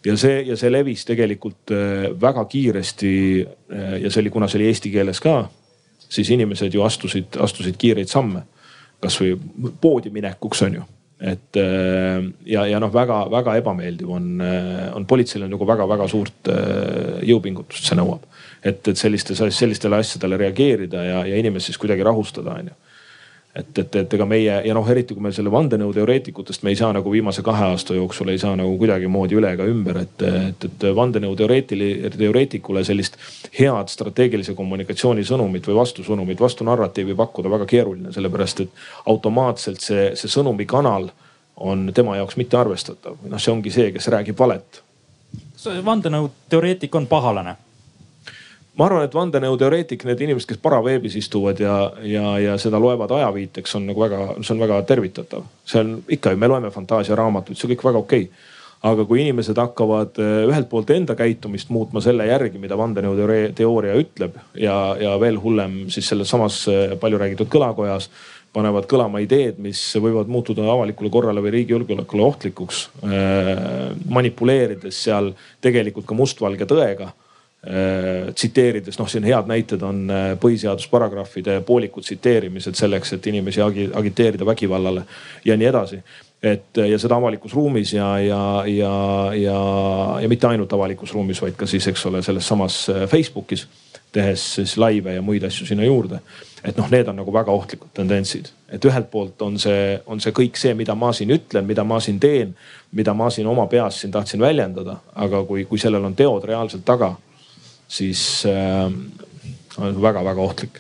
[0.06, 4.62] ja see ja see levis tegelikult äh, väga kiiresti äh, ja see oli, kuna see
[4.62, 5.36] oli eesti keeles ka,
[6.10, 8.48] siis inimesed ju astusid, astusid kiireid samme.
[9.02, 9.34] kasvõi
[9.82, 10.84] poodi minekuks on ju
[11.22, 14.42] et äh, ja, ja noh, väga-väga ebameeldiv on,
[14.94, 16.50] on politseil on nagu väga-väga suurt
[17.26, 18.26] jõupingutust see nõuab.
[18.64, 22.80] et, et sellistes, sellistele asjadele reageerida ja, ja inimest siis kuidagi rahustada, on ju
[23.56, 26.92] et, et, et ega meie ja noh, eriti kui me selle vandenõuteoreetikutest, me ei saa
[26.96, 30.86] nagu viimase kahe aasta jooksul ei saa nagu kuidagimoodi üle ega ümber, et, et, et
[30.96, 33.18] vandenõuteoreetili-, teoreetikule sellist
[33.58, 40.32] head strateegilise kommunikatsiooni sõnumit või vastusõnumit, vastunarratiivi pakkuda väga keeruline, sellepärast et automaatselt see, see
[40.32, 41.10] sõnumikanal
[41.62, 43.20] on tema jaoks mittearvestatav.
[43.28, 44.82] noh, see ongi see, kes räägib valet.
[45.86, 47.58] vandenõuteoreetik on pahalane
[48.80, 51.76] ma arvan, et vandenõuteoreetik, need inimesed, kes paraveebis istuvad ja,
[52.08, 55.46] ja, ja seda loevad ajaviiteks, on nagu väga, see on väga tervitatav.
[55.68, 58.50] see on ikka ju, me loeme fantaasiaraamatuid, see on kõik väga okei okay.
[58.92, 64.40] aga kui inimesed hakkavad eh, ühelt poolt enda käitumist muutma selle järgi, mida vandenõuteooria ütleb
[64.56, 68.08] ja, ja veel hullem siis selles samas eh, palju räägitud kõlakojas
[68.52, 72.82] panevad kõlama ideed, mis võivad muutuda avalikule korrale või riigi julgeolekule ohtlikuks.
[73.08, 73.52] Eh,
[74.12, 75.32] manipuleerides seal
[75.64, 77.12] tegelikult ka mustvalge tõega
[78.36, 84.46] tsiteerides, noh, siin head näited on äh, põhiseadusparagrahvide poolikud tsiteerimised selleks, et inimesi agi, agiteerida
[84.46, 85.04] vägivallale
[85.46, 86.02] ja nii edasi.
[86.42, 88.94] et ja seda avalikus ruumis ja, ja, ja,
[89.38, 89.60] ja,
[90.22, 93.68] ja mitte ainult avalikus ruumis, vaid ka siis, eks ole, selles samas äh, Facebookis
[94.12, 96.20] tehes siis laive ja muid asju sinna juurde.
[96.64, 100.34] et noh, need on nagu väga ohtlikud tendentsid, et ühelt poolt on see, on see
[100.34, 102.56] kõik see, mida ma siin ütlen, mida ma siin teen,
[102.92, 106.86] mida ma siin oma peas siin tahtsin väljendada, aga kui, kui sellel on teod reaalselt
[106.86, 107.16] taga
[107.92, 108.88] siis äh,
[109.78, 110.80] on väga-väga ohtlik.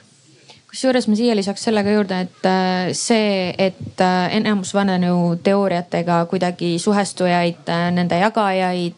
[0.72, 7.68] Kusjuures ma siia lisaks sellega juurde, et äh, see, et äh, enamus vandenõuteooriatega kuidagi suhestujaid,
[7.98, 8.98] nende jagajaid,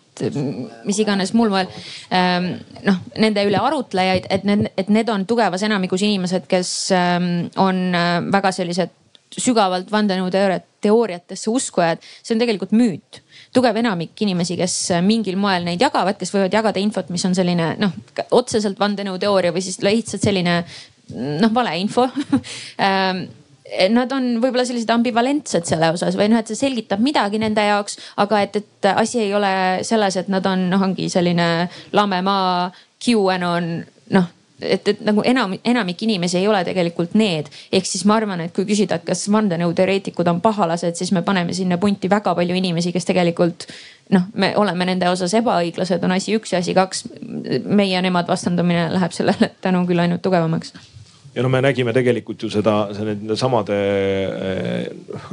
[0.86, 1.72] mis iganes muul moel
[2.14, 2.52] ähm,
[2.86, 7.82] noh, nende üle arutlejaid, et need, et need on tugevas enamikus inimesed, kes ähm, on
[8.30, 8.94] väga sellised
[9.34, 13.23] sügavalt vandenõuteooriatesse uskujad, see on tegelikult müüt
[13.54, 14.76] tugev enamik inimesi, kes
[15.06, 17.94] mingil moel neid jagavad, kes võivad jagada infot, mis on selline noh,
[18.34, 20.60] otseselt vandenõuteooria või siis lihtsalt selline
[21.14, 22.08] noh, valeinfo
[22.88, 23.26] ähm,
[23.94, 27.98] nad on võib-olla sellised ambivalentsed selle osas või noh, et see selgitab midagi nende jaoks,
[28.22, 29.54] aga et, et asi ei ole
[29.88, 31.50] selles, et nad on, noh, ongi selline
[31.96, 32.72] lame maa,
[33.04, 33.76] QAnon,
[34.16, 34.32] noh
[34.64, 37.50] et, et nagu enam, enamik inimesi ei ole tegelikult need.
[37.72, 41.54] ehk siis ma arvan, et kui küsida, et kas vandenõuteoreetikud on pahalased, siis me paneme
[41.54, 43.68] sinna punti väga palju inimesi, kes tegelikult
[44.14, 47.06] noh, me oleme nende osas ebaõiglased, on asi üks ja asi kaks.
[47.66, 50.74] meie ja nemad vastandumine läheb sellele tänu küll ainult tugevamaks
[51.36, 53.78] ja no me nägime tegelikult ju seda, nende samade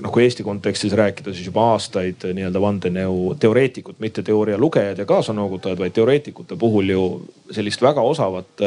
[0.01, 5.09] noh, kui Eesti kontekstis rääkida, siis juba aastaid nii-öelda vandenõu teoreetikut, mitte teooria lugejad ja
[5.09, 7.05] kaasanoogutajad, vaid teoreetikute puhul ju
[7.53, 8.65] sellist väga osavat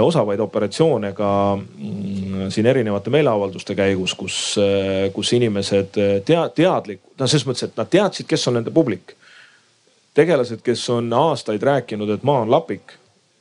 [0.00, 4.38] osavaid operatsioone ka mm, siin erinevate meeleavalduste käigus, kus,
[5.12, 9.16] kus inimesed tea-, teadlik, no selles mõttes, et nad teadsid, kes on nende publik.
[10.14, 12.96] tegelased, kes on aastaid rääkinud, et maa on lapik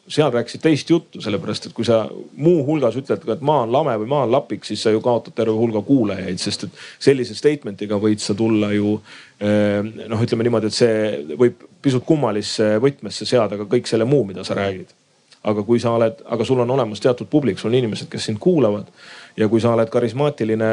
[0.08, 2.04] seal rääkisid teist juttu, sellepärast et kui sa
[2.36, 5.56] muuhulgas ütled et maa on lame või maa on lapik, siis sa ju kaotad terve
[5.56, 8.98] hulga kuulajaid, sest et sellise statement'iga võid sa tulla ju
[9.40, 14.26] eh, noh, ütleme niimoodi, et see võib pisut kummalisse võtmesse seada ka kõik selle muu,
[14.28, 14.92] mida sa räägid.
[15.44, 18.40] Aga kui sa oled, aga sul on olemas teatud publik, sul on inimesed, kes sind
[18.44, 18.88] kuulavad
[19.38, 20.70] ja kui sa oled karismaatiline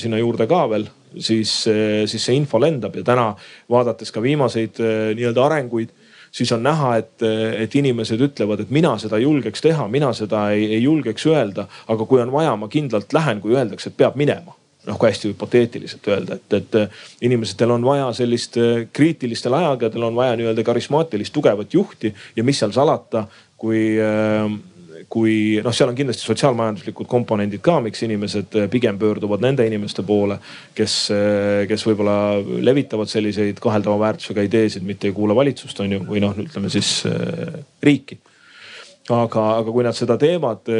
[0.00, 0.86] sinna juurde ka veel,
[1.18, 3.30] siis, eh, siis see info lendab ja täna
[3.70, 5.94] vaadates ka viimaseid eh, nii-öelda arenguid
[6.34, 7.22] siis on näha, et,
[7.62, 11.68] et inimesed ütlevad, et mina seda julgeks teha, mina seda ei, ei julgeks öelda.
[11.86, 14.56] aga kui on vaja, ma kindlalt lähen, kui öeldakse, et peab minema
[14.86, 18.58] noh, kui hästi hüpoteetiliselt öelda, et, et inimestel on vaja sellist
[18.92, 23.24] kriitilistel aegadel on vaja nii-öelda karismaatilist tugevat juhti ja mis seal salata,
[23.64, 24.60] kui äh,
[25.14, 30.04] kui noh, seal on kindlasti sotsiaalmajanduslikud komponendid ka, miks inimesed eh, pigem pöörduvad nende inimeste
[30.06, 30.38] poole,
[30.76, 32.16] kes, eh, kes võib-olla
[32.64, 36.96] levitavad selliseid kaheldava väärtusega ideesid, mitte ei kuula valitsust, on ju, või noh, ütleme siis
[37.10, 38.18] äh, riiki.
[39.12, 40.70] Aga, aga kui nad seda teevad,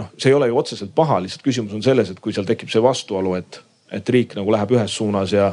[0.00, 2.72] noh, see ei ole ju otseselt paha, lihtsalt küsimus on selles, et kui seal tekib
[2.72, 3.60] see vastuolu, et,
[3.94, 5.52] et riik nagu läheb ühes suunas ja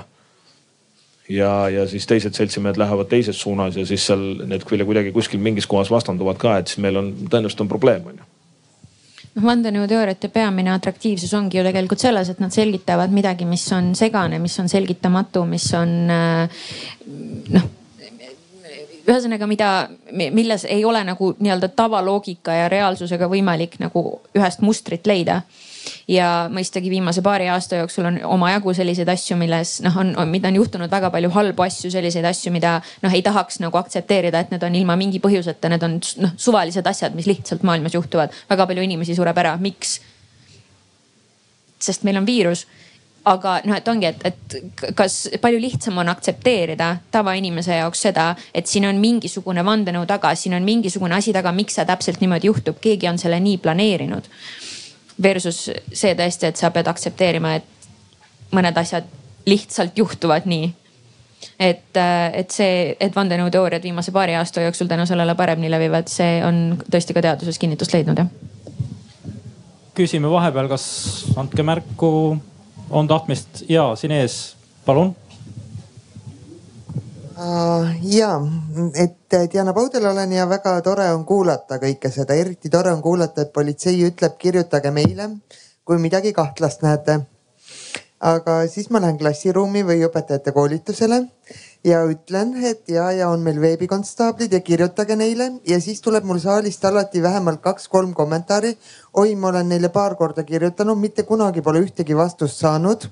[1.29, 5.67] ja, ja siis teised seltsimehed lähevad teises suunas ja siis seal need kuidagi kuskil mingis
[5.67, 8.27] kohas vastanduvad ka, et siis meil on tõenäoliselt on probleem on ju.
[9.35, 14.39] Noh, vandenõuteooriate peamine atraktiivsus ongi ju tegelikult selles, et nad selgitavad midagi, mis on segane,
[14.39, 16.69] mis on selgitamatu, mis on äh,
[17.57, 17.73] noh
[19.05, 19.69] ühesõnaga, mida,
[20.11, 25.41] milles ei ole nagu nii-öelda tavaloogika ja reaalsusega võimalik nagu ühest mustrit leida
[26.11, 30.51] ja mõistagi viimase paari aasta jooksul on omajagu selliseid asju, milles noh, on, on, mida
[30.51, 34.55] on juhtunud väga palju halbu asju, selliseid asju, mida noh, ei tahaks nagu aktsepteerida, et
[34.55, 38.33] need on ilma mingi põhjuseta, need on noh suvalised asjad, mis lihtsalt maailmas juhtuvad.
[38.49, 39.99] väga palju inimesi sureb ära, miks?
[41.85, 42.63] sest meil on viirus
[43.25, 48.69] aga noh, et ongi, et, et kas palju lihtsam on aktsepteerida tavainimese jaoks seda, et
[48.69, 52.77] siin on mingisugune vandenõu taga, siin on mingisugune asi taga, miks see täpselt niimoodi juhtub,
[52.81, 54.29] keegi on selle nii planeerinud
[55.23, 59.07] Versus see tõesti, et sa pead aktsepteerima, et mõned asjad
[59.45, 60.73] lihtsalt juhtuvad nii.
[61.59, 61.97] et,
[62.33, 67.13] et see, et vandenõuteooriad viimase paari aasta jooksul tänu sellele paremini levivad, see on tõesti
[67.13, 68.31] ka teaduses kinnitust leidnud jah.
[69.95, 70.87] küsime vahepeal, kas
[71.37, 72.09] andke märku,
[72.89, 74.55] on tahtmist ja siin ees,
[74.85, 75.15] palun
[78.01, 78.41] ja,
[78.95, 83.43] et Diana Paudel olen ja väga tore on kuulata kõike seda, eriti tore on kuulata,
[83.43, 85.29] et politsei ütleb, kirjutage meile,
[85.83, 87.25] kui midagi kahtlast näete.
[88.25, 91.17] aga siis ma lähen klassiruumi või õpetajate koolitusele
[91.83, 96.39] ja ütlen, et ja, ja on meil veebikonstaablid ja kirjutage neile ja siis tuleb mul
[96.39, 98.77] saalist alati vähemalt kaks-kolm kommentaari.
[99.13, 103.09] oi, ma olen neile paar korda kirjutanud, mitte kunagi pole ühtegi vastust saanud.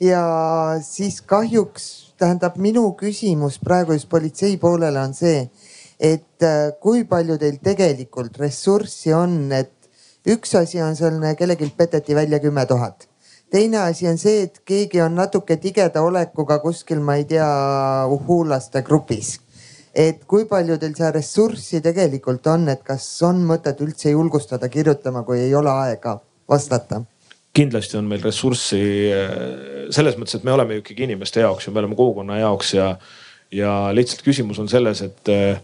[0.00, 5.48] ja siis kahjuks tähendab, minu küsimus praegu just politsei poolele on see,
[6.00, 9.72] et äh, kui palju teil tegelikult ressurssi on, et
[10.28, 13.08] üks asi on selline, kellelgi peteti välja kümme tuhat.
[13.50, 17.48] teine asi on see, et keegi on natuke tigeda olekuga kuskil, ma ei tea,
[18.06, 19.38] uhhuulaste grupis.
[19.94, 25.22] et kui palju teil seda ressurssi tegelikult on, et kas on mõtet üldse julgustada kirjutama,
[25.22, 27.02] kui ei ole aega vastata?
[27.58, 28.82] Kindlasti on meil ressurssi
[29.14, 29.32] äh,
[29.94, 32.92] selles mõttes, et me oleme ju ikkagi inimeste jaoks ja me oleme kogukonna jaoks ja,
[33.54, 35.60] ja lihtsalt küsimus on selles, et äh,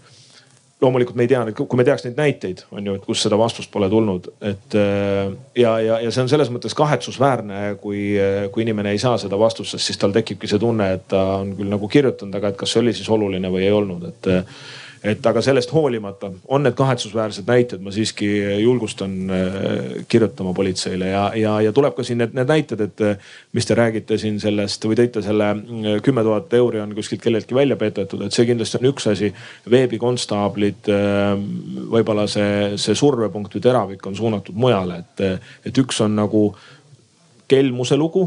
[0.83, 3.71] loomulikult me ei tea, kui me teaks neid näiteid, on ju, et kus seda vastust
[3.73, 8.07] pole tulnud, et äh, ja, ja, ja see on selles mõttes kahetsusväärne, kui,
[8.53, 11.55] kui inimene ei saa seda vastust, sest siis tal tekibki see tunne, et ta on
[11.59, 14.33] küll nagu kirjutanud, aga et kas see oli siis oluline või ei olnud, et
[15.05, 18.29] et aga sellest hoolimata on need kahetsusväärsed näited, ma siiski
[18.63, 23.33] julgustan äh, kirjutama politseile ja, ja, ja tuleb ka siin need, need näited, et äh,
[23.53, 27.57] mis te räägite siin sellest või tõite selle äh, kümme tuhat euri on kuskilt kelleltki
[27.57, 29.33] välja petetud, et see kindlasti on üks asi.
[29.71, 30.89] veebikonstaablid,
[31.91, 36.47] võib-olla see, see survepunkt või teravik on suunatud mujale, et, et üks on nagu
[37.49, 38.25] kelmuse lugu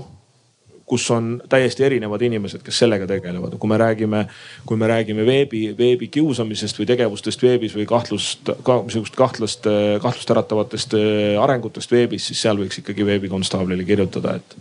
[0.88, 3.58] kus on täiesti erinevad inimesed, kes sellega tegelevad.
[3.60, 4.24] kui me räägime,
[4.66, 9.68] kui me räägime veebi, veebikiusamisest või tegevustest veebis või kahtlust ka,, sihukest kahtlast,
[10.02, 14.56] kahtlust äratavatest äh, arengutest veebis, siis seal võiks ikkagi veebikonstaablile kirjutada, et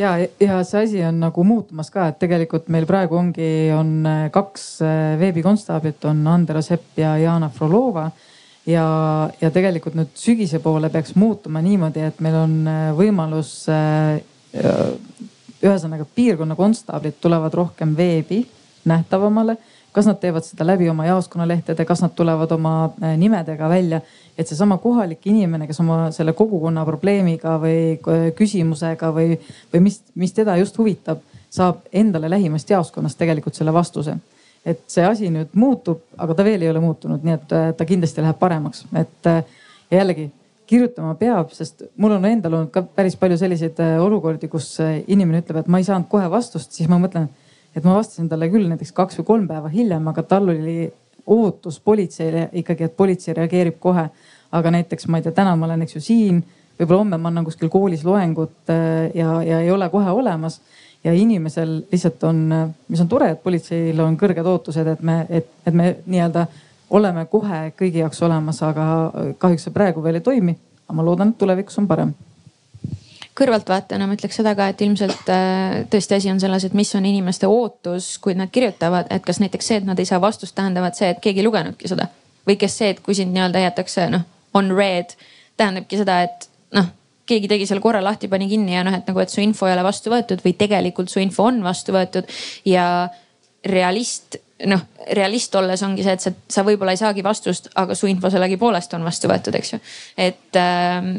[0.00, 4.22] ja, ja see asi on nagu muutumas ka, et tegelikult meil praegu ongi, on äh,
[4.32, 8.06] kaks äh, veebikonstaablit, on Andero Sepp ja Jana Frolova.
[8.66, 8.86] ja,
[9.40, 12.56] ja tegelikult nüüd sügise poole peaks muutuma niimoodi, et meil on
[12.96, 13.52] võimalus
[15.62, 18.44] ühesõnaga piirkonna konstaablid tulevad rohkem veebi
[18.86, 19.56] nähtavamale.
[19.96, 24.00] kas nad teevad seda läbi oma jaoskonnalehtede, kas nad tulevad oma äh, nimedega välja,
[24.38, 29.38] et seesama kohalik inimene, kes oma selle kogukonna probleemiga või äh, küsimusega või,
[29.72, 34.18] või mis, mis teda just huvitab, saab endale lähimast jaoskonnast tegelikult selle vastuse.
[34.66, 37.88] Et see asi nüüd muutub, aga ta veel ei ole muutunud, nii et äh, ta
[37.88, 39.32] kindlasti läheb paremaks, et
[39.90, 40.28] jällegi
[40.66, 44.98] kirjutama peab, sest mul on endal olnud ka päris palju selliseid äh, olukordi, kus äh,
[45.12, 47.28] inimene ütleb, et ma ei saanud kohe vastust, siis ma mõtlen,
[47.76, 50.86] et ma vastasin talle küll näiteks kaks või kolm päeva hiljem, aga tal oli
[51.26, 54.08] ootus politseile ikkagi, et politsei reageerib kohe.
[54.56, 56.36] aga näiteks ma ei tea, täna ma olen, eks ju siin,
[56.78, 60.60] võib-olla homme ma annan kuskil koolis loengut äh, ja, ja ei ole kohe olemas
[61.04, 62.44] ja inimesel lihtsalt on,
[62.88, 66.46] mis on tore, et politseil on kõrged ootused, et me, et, et me nii-öelda
[66.90, 68.86] oleme kohe kõigi jaoks olemas, aga
[69.38, 70.56] kahjuks see praegu veel ei toimi.
[70.86, 72.14] aga ma loodan, et tulevikus on parem
[73.36, 77.04] kõrvaltvaatajana ma ütleks seda ka, et ilmselt äh, tõesti asi on selles, et mis on
[77.04, 80.96] inimeste ootus, kui nad kirjutavad, et kas näiteks see, et nad ei saa vastust, tähendavad
[80.96, 82.08] see, et keegi ei lugenudki seda.
[82.46, 84.22] või kes see, et kui sind nii-öelda jäetakse noh
[84.56, 85.12] on read,
[85.58, 86.88] tähendabki seda, et noh
[87.26, 89.74] keegi tegi selle korra lahti, pani kinni ja noh, et nagu, et su info ei
[89.74, 92.28] ole vastu võetud või tegelikult su info on vastu võetud
[92.70, 92.86] ja
[93.66, 98.08] realist noh, realist olles ongi see, et sa, sa võib-olla ei saagi vastust, aga su
[98.08, 99.80] info sellegipoolest on vastu võetud, eks ju.
[100.16, 101.10] et, ähm,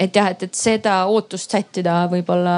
[0.00, 2.56] et jah, et, et seda ootust sättida võib-olla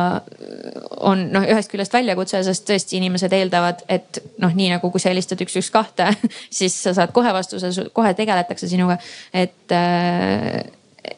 [1.10, 5.10] on noh, ühest küljest väljakutse, sest tõesti inimesed eeldavad, et noh, nii nagu kui sa
[5.10, 6.12] helistad üks, üks, kahte,
[6.58, 9.00] siis sa saad kohe vastuse, kohe tegeletakse sinuga.
[9.34, 10.62] et, äh,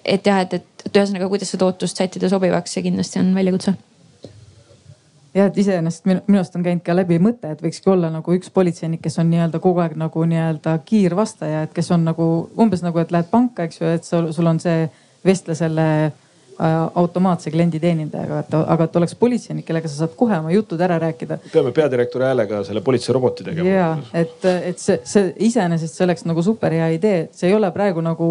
[0.04, 3.76] et jah, et, et, et ühesõnaga, kuidas seda ootust sättida sobivaks, see kindlasti on väljakutse
[5.34, 8.34] jah, et iseenesest minu, minu arust on käinud ka läbi mõte, et võikski olla nagu
[8.36, 12.28] üks politseinik, kes on nii-öelda kogu aeg nagu nii-öelda kiirvastaja, et kes on nagu
[12.60, 14.84] umbes nagu, et lähed panka, eks ju, et sul, sul on see
[15.24, 20.52] vestle selle äh, automaatse klienditeenindajaga, et aga et oleks politseinik, kellega sa saad kohe oma
[20.54, 21.40] jutud ära rääkida.
[21.52, 23.68] peame peadirektori häälega selle politseiroboti tegema.
[23.68, 27.72] ja, et, et see, see iseenesest see oleks nagu super hea idee, see ei ole
[27.74, 28.30] praegu nagu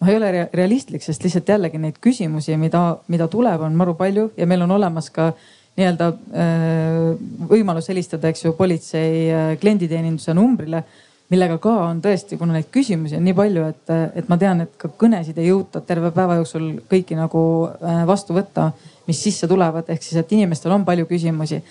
[0.00, 4.32] noh, ei ole realistlik, sest lihtsalt jällegi neid küsimusi, mida, mida tuleb, on maru palju
[4.36, 5.32] ja meil on olemas ka
[5.78, 10.84] nii-öelda äh, võimalus helistada, eks ju, politsei äh, klienditeeninduse numbrile
[11.32, 14.74] millega ka on tõesti, kuna neid küsimusi on nii palju, et, et ma tean, et
[14.80, 18.70] ka kõnesid ei jõuta terve päeva jooksul kõiki nagu äh, vastu võtta,
[19.08, 21.62] mis sisse tulevad, ehk siis, et inimestel on palju küsimusi.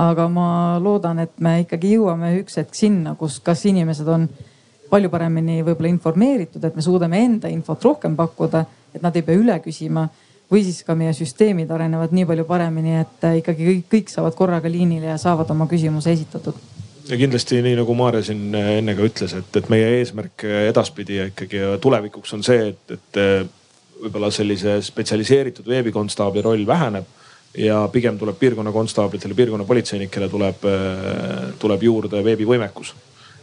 [0.00, 4.28] aga ma loodan, et me ikkagi jõuame üks hetk sinna, kus kas inimesed on
[4.90, 9.38] palju paremini võib-olla informeeritud, et me suudame enda infot rohkem pakkuda, et nad ei pea
[9.38, 10.06] üle küsima
[10.50, 14.36] või siis ka meie süsteemid arenevad nii palju paremini, et äh, ikkagi kõik, kõik saavad
[14.38, 16.58] korraga liinile ja saavad oma küsimuse esitatud
[17.10, 20.66] ja kindlasti nii nagu Maarja siin äh, enne ka ütles, et, et meie eesmärk äh,
[20.72, 23.22] edaspidi ja ikkagi tulevikuks on see, et, et
[24.00, 27.18] võib-olla sellise spetsialiseeritud veebikonstaabli roll väheneb
[27.58, 30.62] ja pigem tuleb piirkonna konstaablitele, piirkonna politseinikele tuleb,
[31.58, 32.94] tuleb juurde veebivõimekus.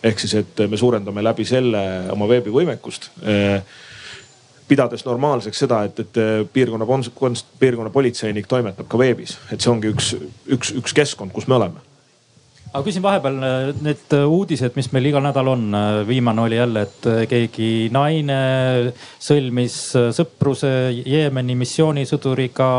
[0.03, 1.83] ehk siis, et me suurendame läbi selle
[2.13, 3.09] oma veebivõimekust
[4.67, 6.87] pidades normaalseks seda, et, et piirkonna,
[7.59, 10.15] piirkonna politseinik toimetab ka veebis, et see ongi üks,
[10.53, 11.87] üks, üks keskkond, kus me oleme
[12.77, 15.63] aga küsin vahepeal äh, need äh, uudised, mis meil igal nädalal on.
[15.75, 18.41] Äh, viimane oli jälle, et keegi naine
[19.23, 19.79] sõlmis
[20.17, 20.73] sõpruse
[21.05, 22.69] Jeemeni missioonisõduriga.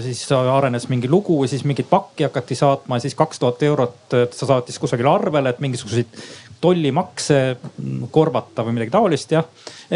[0.00, 3.96] siis arenes mingi lugu ja siis mingit pakki hakati saatma ja siis kaks tuhat eurot
[4.08, 6.14] ta saatis kusagile arvele, et mingisuguseid
[6.60, 7.56] tollimakse
[8.10, 9.46] korvata või midagi taolist jah.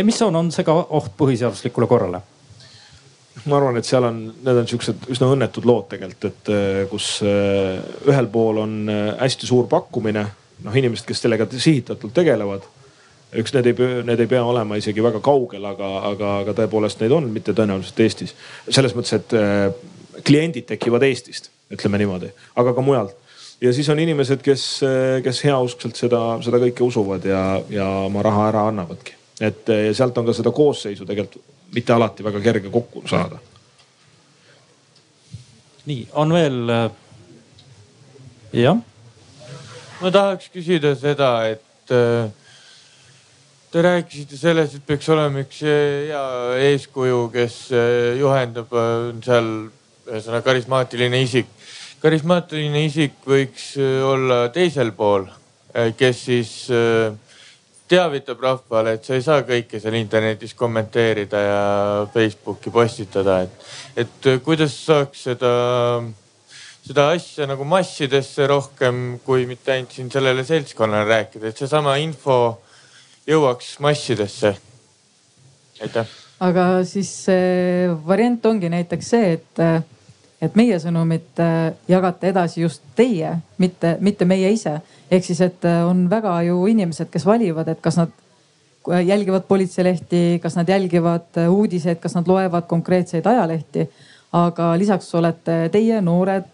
[0.02, 2.22] mis on, on see ka oht põhiseaduslikule korrale?
[3.44, 7.08] ma arvan, et seal on, need on siuksed üsna õnnetud lood tegelikult, et eh, kus
[7.26, 10.22] eh, ühel pool on eh, hästi suur pakkumine,
[10.64, 12.70] noh inimesed, kes sellega sihitatult tegelevad.
[13.34, 13.74] üks, need ei,
[14.06, 18.00] need ei pea olema isegi väga kaugel, aga, aga, aga tõepoolest neid on, mitte tõenäoliselt
[18.06, 18.36] Eestis.
[18.70, 23.18] selles mõttes, et kliendid tekivad Eestist, ütleme niimoodi, aga ka mujalt
[23.60, 24.64] ja siis on inimesed, kes,
[25.24, 29.16] kes heauskselt seda, seda kõike usuvad ja, ja oma raha ära annavadki.
[29.40, 31.42] et sealt on ka seda koosseisu tegelikult
[31.74, 33.38] mitte alati väga kerge kokku saada.
[35.86, 36.74] nii, on veel?
[38.54, 38.78] Jah.
[40.00, 41.94] ma tahaks küsida seda, et
[43.74, 46.18] Te rääkisite sellest, et peaks olema üks hea
[46.62, 47.56] eeskuju, kes
[48.20, 49.48] juhendab, on seal
[50.06, 51.48] ühesõnaga karismaatiline isik.
[52.04, 55.24] Karismaatiline isik võiks eh, olla teisel pool,
[55.72, 56.50] eh, kes siis
[57.88, 61.62] teavitab rahvale, et sa ei saa kõike seal internetis kommenteerida ja
[62.12, 63.72] Facebooki postitada, et,
[64.04, 65.52] et kuidas saaks seda,
[66.84, 72.38] seda asja nagu massidesse rohkem, kui mitte ainult siin sellele seltskonnale rääkida, et seesama info
[73.28, 74.56] jõuaks massidesse.
[75.84, 76.08] aitäh.
[76.40, 79.64] aga siis see variant ongi näiteks see, et,
[80.44, 84.78] et meie sõnumit äh, jagate edasi just teie, mitte, mitte meie ise.
[85.10, 88.12] ehk siis, et äh, on väga ju inimesed, kes valivad, et kas nad
[89.04, 93.88] jälgivad politseilehti, kas nad jälgivad äh, uudiseid, kas nad loevad konkreetseid ajalehti.
[94.34, 96.48] aga lisaks olete teie noored,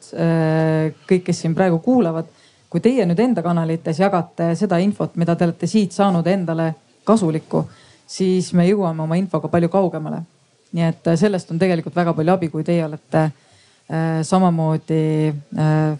[1.08, 2.26] kõik, kes siin praegu kuulavad
[2.70, 6.74] kui teie nüüd enda kanalites jagate seda infot, mida te olete siit saanud endale
[7.08, 7.64] kasulikku,
[8.06, 10.22] siis me jõuame oma infoga palju kaugemale.
[10.72, 13.32] nii et äh, sellest on tegelikult väga palju abi, kui teie olete äh,
[14.22, 15.02] samamoodi
[15.58, 15.98] äh,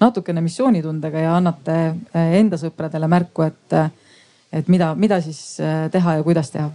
[0.00, 1.76] natukene missioonitundega ja annate
[2.14, 3.90] äh, enda sõpradele märku, et, äh,
[4.60, 6.70] et mida, mida siis äh, teha ja kuidas teha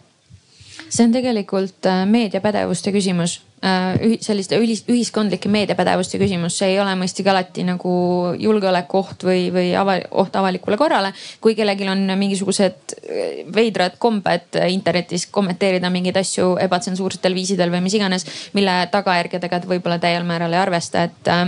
[0.89, 7.63] see on tegelikult meediapädevuste küsimus Äh, selliste ühiskondlike meediapädevuste küsimus, see ei ole mõistagi alati
[7.63, 7.91] nagu
[8.35, 11.13] julgeolekuoht või, või ava, oht avalikule korrale.
[11.39, 17.95] kui kellelgi on mingisugused äh, veidrad kombed internetis kommenteerida mingeid asju ebatsensuursetel viisidel või mis
[17.95, 21.45] iganes, mille tagajärgedega ta võib-olla täiel määral ei arvesta, et äh,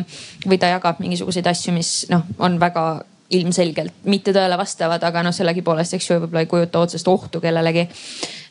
[0.48, 2.86] või ta jagab mingisuguseid asju, mis noh, on väga
[3.34, 7.88] ilmselgelt mitte tõele vastavad, aga noh, sellegipoolest, eks ju, võib-olla ei kujuta otsest ohtu kellelegi.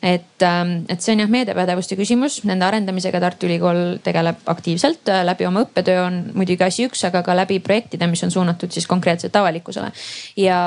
[0.05, 5.23] et, ähm, et see on jah meediapädevuste küsimus, nende arendamisega Tartu Ülikool tegeleb aktiivselt äh,
[5.25, 8.85] läbi oma õppetöö on muidugi asi üks, aga ka läbi projektide, mis on suunatud siis
[8.87, 9.91] konkreetselt avalikkusele.
[10.37, 10.59] ja,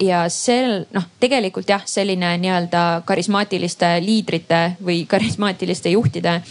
[0.00, 6.42] ja sel noh, tegelikult jah, selline nii-öelda karismaatiliste liidrite või karismaatiliste juhtide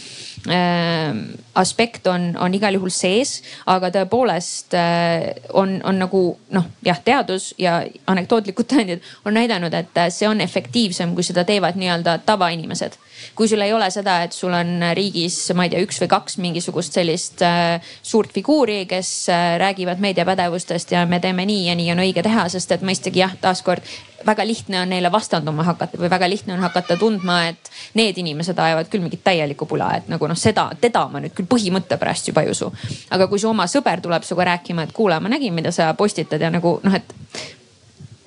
[1.54, 6.22] aspekt on, on igal juhul sees, aga tõepoolest äh, on, on nagu
[6.56, 11.76] noh, jah, teadus ja anekdootlikud tõendid on näidanud, et see on efektiivsem, kui seda teevad
[11.76, 12.96] nii-öelda tavainimesed.
[13.34, 16.38] Kui sul ei ole seda, et sul on riigis, ma ei tea, üks või kaks
[16.42, 21.90] mingisugust sellist äh, suurt figuuri, kes äh, räägivad meediapädevustest ja me teeme nii ja nii
[21.94, 23.86] on õige teha, sest et mõistagi jah, taaskord
[24.26, 28.58] väga lihtne on neile vastanduma hakata või väga lihtne on hakata tundma, et need inimesed
[28.58, 32.28] ajavad küll mingit täielikku pula, et nagu noh, seda, teda ma nüüd küll põhimõtte pärast
[32.28, 32.70] juba ei usu.
[33.10, 36.40] aga kui su oma sõber tuleb sinuga rääkima, et kuule, ma nägin, mida sa postitad
[36.40, 37.14] ja nagu noh, et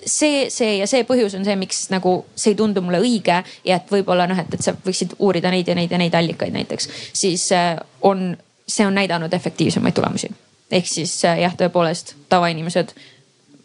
[0.06, 3.78] see, see ja see põhjus on see, miks nagu see ei tundu mulle õige ja
[3.78, 6.90] et võib-olla noh, et, et sa võiksid uurida neid ja neid ja neid allikaid näiteks,
[7.16, 8.34] siis äh, on,
[8.68, 10.32] see on näidanud efektiivsemaid tulemusi.
[10.72, 12.94] ehk siis äh, jah, tõepoolest tavainimesed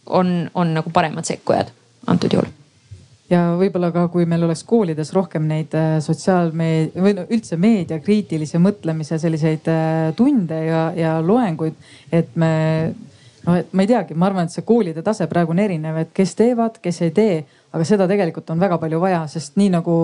[0.07, 1.73] on, on nagu paremad sekkujad
[2.07, 2.49] antud juhul
[3.31, 8.61] ja võib-olla ka, kui meil oleks koolides rohkem neid äh, sotsiaalmeedia või no üldse meediakriitilise
[8.63, 9.69] mõtlemise selliseid
[10.17, 11.77] tunde ja, ja loenguid,
[12.13, 12.55] et me
[13.57, 16.35] et ma ei teagi, ma arvan, et see koolide tase praegu on erinev, et kes
[16.39, 17.37] teevad, kes ei tee,
[17.73, 19.95] aga seda tegelikult on väga palju vaja, sest nii nagu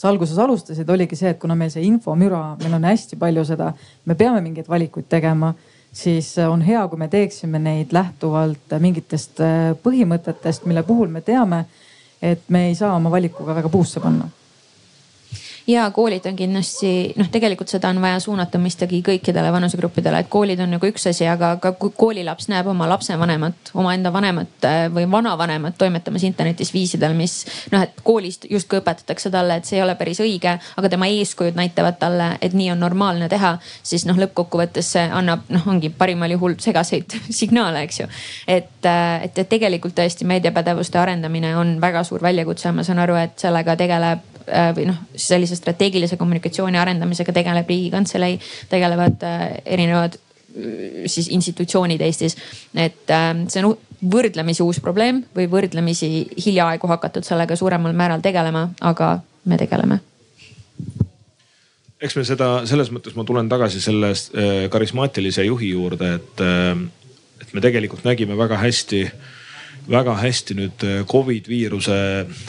[0.00, 3.74] sa alguses alustasid, oligi see, et kuna meil see infomüra, meil on hästi palju seda,
[4.08, 5.52] me peame mingeid valikuid tegema
[5.92, 9.42] siis on hea, kui me teeksime neid lähtuvalt mingitest
[9.82, 11.64] põhimõtetest, mille puhul me teame
[12.22, 14.28] et me ei saa oma valikuga väga puusse panna
[15.70, 20.60] ja koolid on kindlasti noh, tegelikult seda on vaja suunata mõistagi kõikidele vanusegruppidele, et koolid
[20.62, 25.06] on nagu üks asi, aga ka kui koolilaps näeb oma lapsevanemat, omaenda vanemat äh, või
[25.10, 29.94] vanavanemat toimetamas internetis viisidel, mis noh, et koolist justkui õpetatakse talle, et see ei ole
[30.00, 34.92] päris õige, aga tema eeskujud näitavad talle, et nii on normaalne teha, siis noh, lõppkokkuvõttes
[34.96, 38.10] see annab noh, ongi parimal juhul segaseid signaale, eks ju.
[38.48, 43.18] et, äh, et, et tegelikult tõesti meediapädevuste arendamine on väga suur väljakutse, ma saan aru,
[43.20, 44.26] et sellega tegeleb
[44.76, 48.38] või noh, sellise strateegilise kommunikatsiooni arendamisega tegeleb riigikantselei,
[48.70, 52.36] tegelevad äh, erinevad äh, siis institutsioonid Eestis.
[52.74, 53.12] et
[53.48, 56.08] see on võrdlemisi uus probleem või võrdlemisi
[56.44, 60.00] hiljaaegu hakatud sellega suuremal määral tegelema, aga me tegeleme
[62.00, 64.14] eks me seda selles mõttes ma tulen tagasi selle
[64.72, 66.40] karismaatilise juhi juurde, et,
[67.44, 69.28] et me tegelikult nägime väga hästi äh,
[69.88, 71.96] väga hästi nüüd äh, Covid viiruse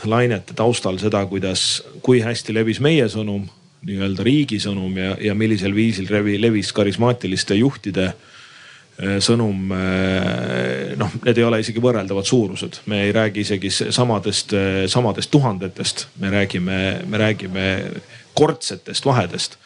[0.10, 3.48] lainete taustal seda, kuidas, kui hästi levis meie sõnum,
[3.88, 9.72] nii-öelda riigi sõnum ja, ja millisel viisil levi, levis karismaatiliste juhtide äh, sõnum.
[9.78, 14.56] Äh, noh, need ei ole isegi võrreldavad suurused, me ei räägi isegi samadest,
[14.92, 17.68] samadest tuhandetest, me räägime, me räägime
[18.38, 19.58] kordsetest vahedest.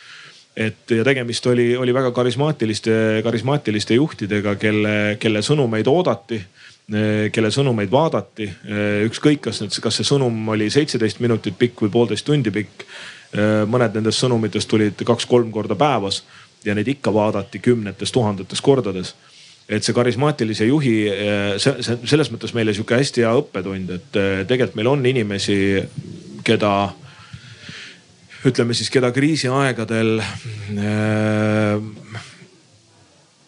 [0.55, 6.39] Et ja tegemist oli, oli väga karismaatiliste, karismaatiliste juhtidega, kelle, kelle sõnumeid oodati
[6.85, 8.45] kelle sõnumeid vaadati.
[9.07, 12.85] ükskõik, kas nüüd, kas see sõnum oli seitseteist minutit pikk või poolteist tundi pikk.
[13.67, 16.23] mõned nendest sõnumitest tulid kaks-kolm korda päevas
[16.65, 19.15] ja neid ikka vaadati kümnetes tuhandetes kordades
[19.69, 20.93] et see karismaatilise juhi,
[21.57, 25.57] see, see selles mõttes meile sihuke hästi hea õppetund, et tegelikult meil on inimesi,
[26.45, 26.93] keda
[28.45, 30.19] ütleme siis, keda kriisiaegadel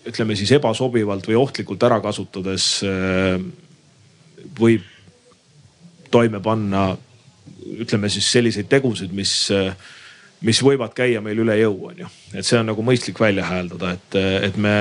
[0.08, 2.68] ütleme siis ebasobivalt või ohtlikult ära kasutades
[4.60, 4.86] võib
[6.12, 6.89] toime panna,
[7.84, 9.34] ütleme siis selliseid tegusid, mis,
[10.47, 12.10] mis võivad käia meil üle jõu, on ju.
[12.34, 14.78] et see on nagu mõistlik välja hääldada, et, et me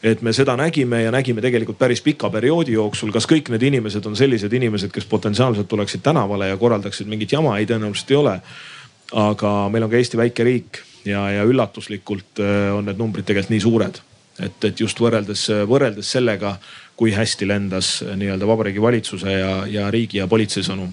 [0.00, 4.06] et me seda nägime ja nägime tegelikult päris pika perioodi jooksul, kas kõik need inimesed
[4.08, 8.38] on sellised inimesed, kes potentsiaalselt tuleksid tänavale ja korraldaksid mingit jama, ei tõenäoliselt ei ole.
[9.12, 12.40] aga meil on ka Eesti väike riik ja, ja üllatuslikult
[12.78, 14.00] on need numbrid tegelikult nii suured
[14.42, 16.56] et, et just võrreldes, võrreldes sellega,
[16.96, 20.92] kui hästi lendas nii-öelda Vabariigi Valitsuse ja, ja riigi ja politsei sõnum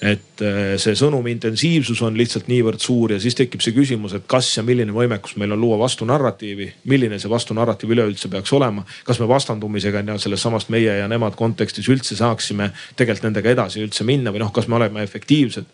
[0.00, 4.24] et äh, see sõnumi intensiivsus on lihtsalt niivõrd suur ja siis tekib see küsimus, et
[4.30, 8.86] kas ja milline võimekus meil on luua vastunarratiivi, milline see vastunarratiiv üleüldse peaks olema.
[9.04, 14.04] kas me vastandumisega sellest samast meie ja nemad kontekstis üldse saaksime tegelikult nendega edasi üldse
[14.08, 15.68] minna või noh, kas me oleme efektiivsed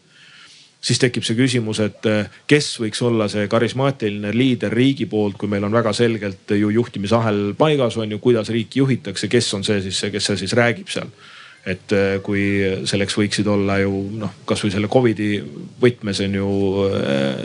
[0.87, 5.51] siis tekib see küsimus, et eh, kes võiks olla see karismaatiline liider riigi poolt, kui
[5.51, 9.81] meil on väga selgelt ju juhtimisahel paigas on ju, kuidas riiki juhitakse, kes on see
[9.89, 11.11] siis, kes see siis räägib seal
[11.67, 12.43] et eh, kui
[12.87, 15.41] selleks võiksid olla ju noh, kasvõi selle Covidi
[15.83, 16.51] võtmes on ju
[16.87, 17.41] äh,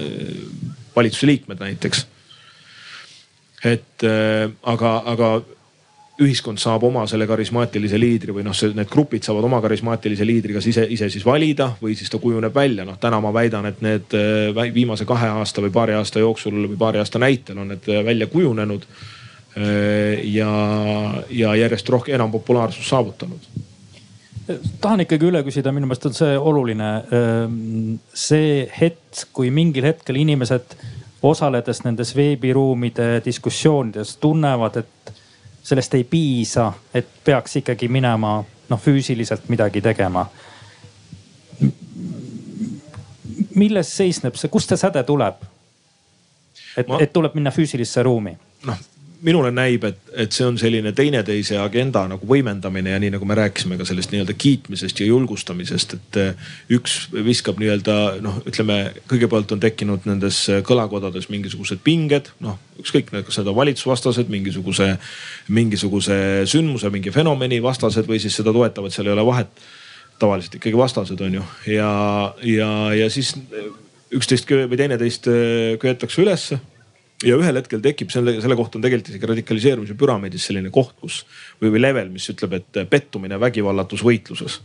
[0.96, 2.06] valitsuse liikmed näiteks.
[3.66, 5.32] et äh, aga, aga
[6.20, 10.68] ühiskond saab oma selle karismaatilise liidri või noh, need grupid saavad oma karismaatilise liidri kas
[10.68, 12.86] ise, ise siis valida või siis ta kujuneb välja.
[12.86, 16.78] noh, täna ma väidan, et need äh, viimase kahe aasta või paari aasta jooksul või
[16.78, 18.86] paari aasta näitel on need äh, välja kujunenud.
[19.58, 20.52] Äh, ja,
[21.30, 23.52] ja järjest rohkem, enam populaarsust saavutanud
[24.82, 26.88] tahan ikkagi üle küsida, minu meelest on see oluline.
[28.14, 30.76] see hetk, kui mingil hetkel inimesed
[31.22, 35.14] osaledes nendes veebiruumide diskussioonides tunnevad, et
[35.64, 40.26] sellest ei piisa, et peaks ikkagi minema noh füüsiliselt midagi tegema.
[43.56, 45.42] milles seisneb see, kust see säde tuleb?
[46.78, 48.38] et Ma..., et tuleb minna füüsilisse ruumi?
[48.66, 48.78] noh,
[49.22, 53.36] minule näib, et, et see on selline teineteise agenda nagu võimendamine ja nii nagu me
[53.38, 56.48] rääkisime ka sellest nii-öelda kiitmisest ja julgustamisest, et eh,
[56.78, 58.80] üks viskab nii-öelda noh, ütleme
[59.12, 64.90] kõigepealt on tekkinud nendes kõlakodades mingisugused pinged, noh ükskõik, kas need on valitsusvastased, mingisuguse,
[65.54, 66.18] mingisuguse
[66.50, 69.70] sündmuse, mingi fenomeni vastased või siis seda toetavad, seal ei ole vahet.
[70.22, 71.44] tavaliselt ikkagi vastased on ju
[71.74, 71.94] ja,
[72.46, 73.36] ja, ja siis
[74.14, 76.60] üksteist või teineteist eh, köetakse ülesse
[77.26, 81.22] ja ühel hetkel tekib selle, selle kohta on tegelikult isegi radikaliseerumise püramiidis selline koht, kus
[81.62, 84.62] või, või level, mis ütleb, et pettumine vägivallatus võitluses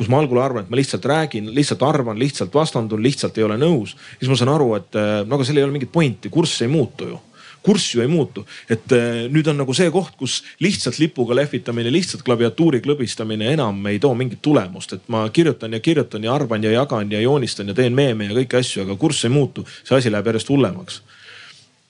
[0.00, 3.58] kus ma algul arvan, et ma lihtsalt räägin, lihtsalt arvan, lihtsalt vastandun, lihtsalt ei ole
[3.60, 3.98] nõus.
[4.16, 4.96] siis ma saan aru, et
[5.28, 7.18] no aga seal ei ole mingit pointi, kurss ei muutu ju.
[7.60, 11.92] Kurss ju ei muutu, et äh, nüüd on nagu see koht, kus lihtsalt lipuga lehvitamine,
[11.92, 16.64] lihtsalt klaviatuuri klõbistamine enam ei too mingit tulemust, et ma kirjutan ja kirjutan ja arvan
[16.64, 19.66] ja jagan ja joonistan ja teen meeme ja kõiki asju, aga kurss ei muutu.
[19.84, 21.02] see asi läheb järjest hullemaks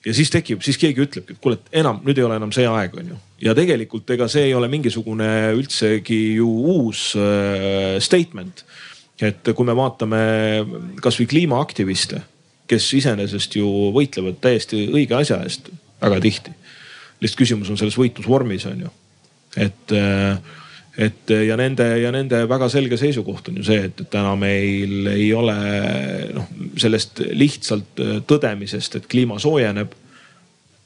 [0.05, 2.65] ja siis tekib, siis keegi ütlebki, et kuule, et enam, nüüd ei ole enam see
[2.69, 3.17] aeg, on ju.
[3.45, 5.27] ja tegelikult ega see ei ole mingisugune
[5.57, 8.65] üldsegi ju uus äh, statement.
[9.21, 10.21] et kui me vaatame
[11.03, 12.23] kasvõi kliimaaktiviste,
[12.71, 15.69] kes iseenesest ju võitlevad täiesti õige asja eest
[16.01, 16.55] väga tihti.
[17.21, 18.95] lihtsalt küsimus on selles võitlusvormis, on ju.
[19.57, 20.57] et äh,
[20.97, 25.29] et ja nende ja nende väga selge seisukoht on ju see, et täna meil ei
[25.33, 25.55] ole
[26.35, 29.97] noh, sellest lihtsalt äh, tõdemisest, et kliima soojeneb.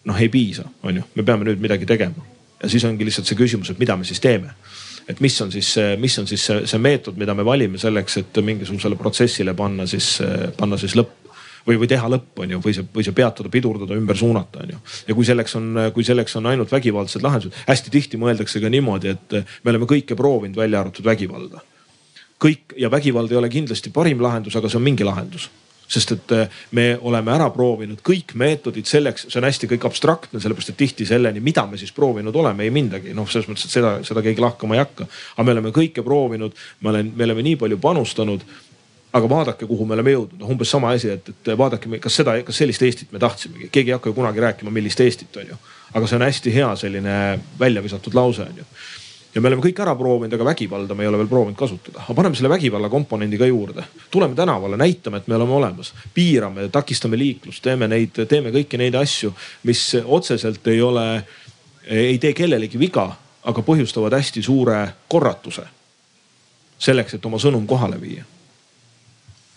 [0.06, 2.22] noh, ei piisa, on ju, me peame nüüd midagi tegema
[2.62, 4.54] ja siis ongi lihtsalt see küsimus, et mida me siis teeme.
[5.08, 8.40] et mis on siis, mis on siis see, see meetod, mida me valime selleks, et
[8.42, 10.20] mingisugusele protsessile panna siis,
[10.58, 11.25] panna siis lõpp
[11.68, 14.76] või, või teha lõpp, on ju, või see, või see peatada, pidurdada, ümber suunata, on
[14.76, 14.80] ju.
[15.10, 19.16] ja kui selleks on, kui selleks on ainult vägivaldsed lahendused, hästi tihti mõeldakse ka niimoodi,
[19.16, 21.62] et me oleme kõike proovinud, välja arvatud vägivalda.
[22.40, 25.50] kõik ja vägivald ei ole kindlasti parim lahendus, aga see on mingi lahendus
[25.88, 26.34] sest et
[26.76, 31.06] me oleme ära proovinud kõik meetodid selleks, see on hästi kõik abstraktne, sellepärast et tihti
[31.06, 33.14] selleni, mida me siis proovinud oleme, ei mindagi.
[33.14, 35.08] noh, selles mõttes, et seda, seda keegi lahkama ei hakka.
[35.36, 38.46] aga me oleme kõike proovinud, me oleme, me oleme nii palju panustanud
[39.16, 42.36] aga vaadake, kuhu me oleme jõudnud, noh umbes sama asi, et, et vaadake, kas seda,
[42.44, 45.58] kas sellist Eestit me tahtsimegi, keegi ei hakka ju kunagi rääkima, millist Eestit on ju.
[45.96, 47.16] aga see on hästi hea selline
[47.60, 48.66] välja visatud lause on ju.
[49.36, 52.04] ja me oleme kõik ära proovinud, aga vägivalda me ei ole veel proovinud kasutada.
[52.04, 53.88] aga paneme selle vägivalla komponendi ka juurde.
[54.12, 59.00] tuleme tänavale, näitame, et me oleme olemas, piirame, takistame liiklust, teeme neid, teeme kõiki neid
[59.00, 59.32] asju,
[59.64, 61.08] mis otseselt ei ole,
[61.88, 63.14] ei tee kellelegi viga
[63.46, 65.64] aga põhjustavad hästi suure korratuse.
[66.76, 68.26] selleks, et oma sõnum kohale viia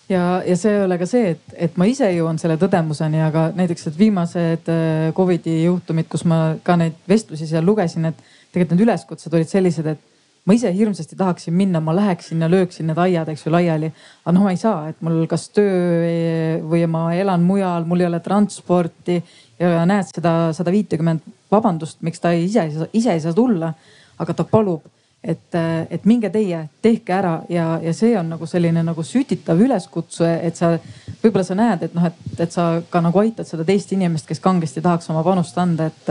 [0.08, 3.48] ja, ja see ei ole ka see, et, et ma ise jõuan selle tõdemuseni, aga
[3.56, 8.22] näiteks, et viimased äh, Covidi juhtumid, kus ma ka neid vestlusi seal lugesin, et
[8.52, 10.06] tegelikult need üleskutsed olid sellised, et
[10.48, 13.90] ma ise hirmsasti tahaksin minna, ma läheksin ja lööksin need aiad, eks ju, laiali.
[14.24, 18.08] aga noh, ma ei saa, et mul kas töö või ma elan mujal, mul ei
[18.08, 19.18] ole transporti
[19.60, 22.64] ja näed seda sada viitekümmet vabandust, miks ta ise,
[22.96, 23.74] ise ei saa tulla.
[24.18, 24.82] aga ta palub
[25.22, 25.58] et,
[25.90, 30.56] et minge teie, tehke ära ja, ja see on nagu selline nagu sütitav üleskutse, et
[30.56, 30.76] sa
[31.22, 34.42] võib-olla sa näed, et noh, et, et sa ka nagu aitad seda teist inimest, kes
[34.44, 36.10] kangesti tahaks oma panust anda, et,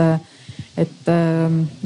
[0.84, 1.12] et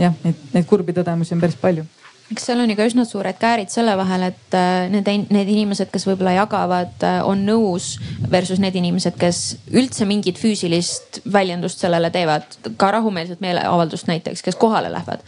[0.02, 1.86] jah, neid, neid kurbi tõdemusi on päris palju
[2.32, 6.06] eks seal on ikka üsna suured käärid selle vahel, et äh, need, need inimesed, kes
[6.08, 7.96] võib-olla jagavad, äh, on nõus
[8.32, 9.42] versus need inimesed, kes
[9.72, 12.46] üldse mingit füüsilist väljendust sellele teevad,
[12.80, 15.24] ka rahumeelset meeleavaldust näiteks, kes kohale lähevad.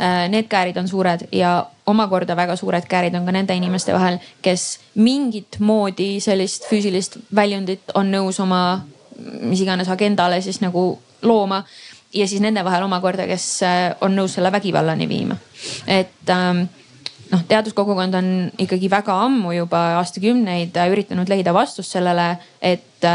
[0.00, 4.18] Äh, need käärid on suured ja omakorda väga suured käärid on ka nende inimeste vahel,
[4.44, 8.60] kes mingit moodi sellist füüsilist väljundit on nõus oma
[9.40, 11.62] mis iganes agendale siis nagu looma
[12.12, 15.38] ja siis nende vahel omakorda, kes äh, on nõus selle vägivallani viima.
[15.86, 16.66] et ähm,
[17.32, 23.08] noh, teaduskogukond on ikkagi väga ammu juba aastakümneid äh, üritanud leida vastust sellele, et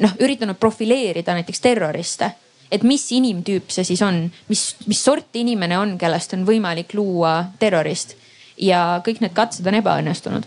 [0.00, 2.32] noh, üritanud profileerida näiteks terroriste
[2.70, 7.38] et mis inimtüüp see siis on, mis, mis sorti inimene on, kellest on võimalik luua
[7.58, 8.16] terrorist
[8.58, 10.46] ja kõik need katsed on ebaõnnestunud.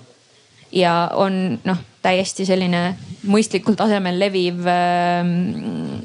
[0.71, 2.95] ja on noh, täiesti selline
[3.27, 5.31] mõistlikul tasemel leviv ähm,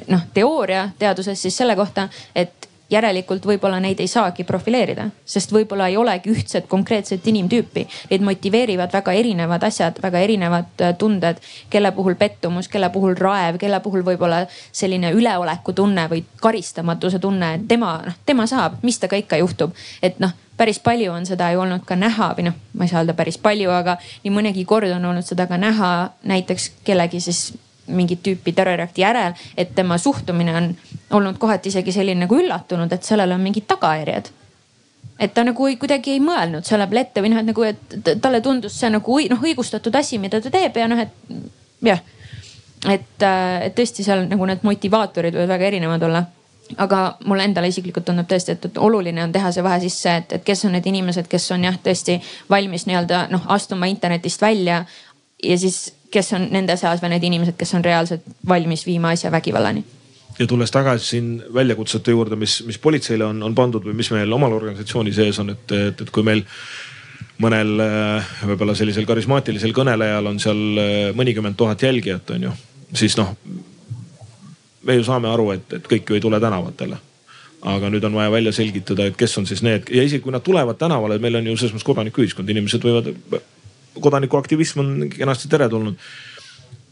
[0.09, 5.89] noh teooria teaduses siis selle kohta, et järelikult võib-olla neid ei saagi profileerida, sest võib-olla
[5.89, 7.87] ei olegi ühtset konkreetset inimtüüpi.
[8.11, 11.41] Neid motiveerivad väga erinevad asjad, väga erinevad äh, tunded,
[11.71, 17.55] kelle puhul pettumus, kelle puhul raev, kelle puhul võib-olla selline üleoleku tunne või karistamatuse tunne,
[17.57, 19.75] et tema, noh tema saab, mis temaga ikka juhtub.
[20.03, 23.03] et noh päris palju on seda ju olnud ka näha või noh, ma ei saa
[23.03, 27.55] öelda päris palju, aga nii mõnegi kord on olnud seda ka näha näiteks kellegi siis
[27.87, 30.71] mingit tüüpi terroriakti järel, et tema suhtumine on
[31.11, 34.31] olnud kohati isegi selline nagu üllatunud, et sellel on mingid tagajärjed
[35.19, 38.41] et ta nagu kuidagi ei mõelnud selle peale ette või noh, et nagu, et talle
[38.43, 41.37] tundus see nagu noh õigustatud asi, mida ta teeb ja noh, et
[41.87, 42.01] jah.
[42.91, 46.25] et, et tõesti seal nagu need motivaatorid võivad väga erinevad olla
[46.81, 50.45] aga mulle endale isiklikult tundub tõesti, et oluline on teha see vahe sisse, et, et
[50.45, 52.19] kes on need inimesed, kes on jah, tõesti
[52.51, 54.85] valmis nii-öelda noh astuma internetist välja.
[55.45, 59.31] ja siis, kes on nende seas veel need inimesed, kes on reaalselt valmis viima asja
[59.31, 59.85] vägivallani
[60.39, 64.33] ja tulles tagasi siin väljakutsete juurde, mis, mis politseile on, on pandud või mis meil
[64.33, 66.43] omal organisatsiooni sees on, et, et, et kui meil
[67.43, 67.77] mõnel
[68.47, 72.53] võib-olla sellisel karismaatilisel kõnelejal on seal mõnikümmend tuhat jälgijat, on ju,
[72.95, 73.35] siis noh
[74.85, 77.01] me ju saame aru, et, et kõik ju ei tule tänavatele.
[77.65, 80.43] aga nüüd on vaja välja selgitada, et kes on siis need ja isegi kui nad
[80.45, 83.09] tulevad tänavale, meil on ju selles mõttes kodanikuühiskond, inimesed võivad,
[84.05, 85.97] kodanikuaktivism on kenasti teretulnud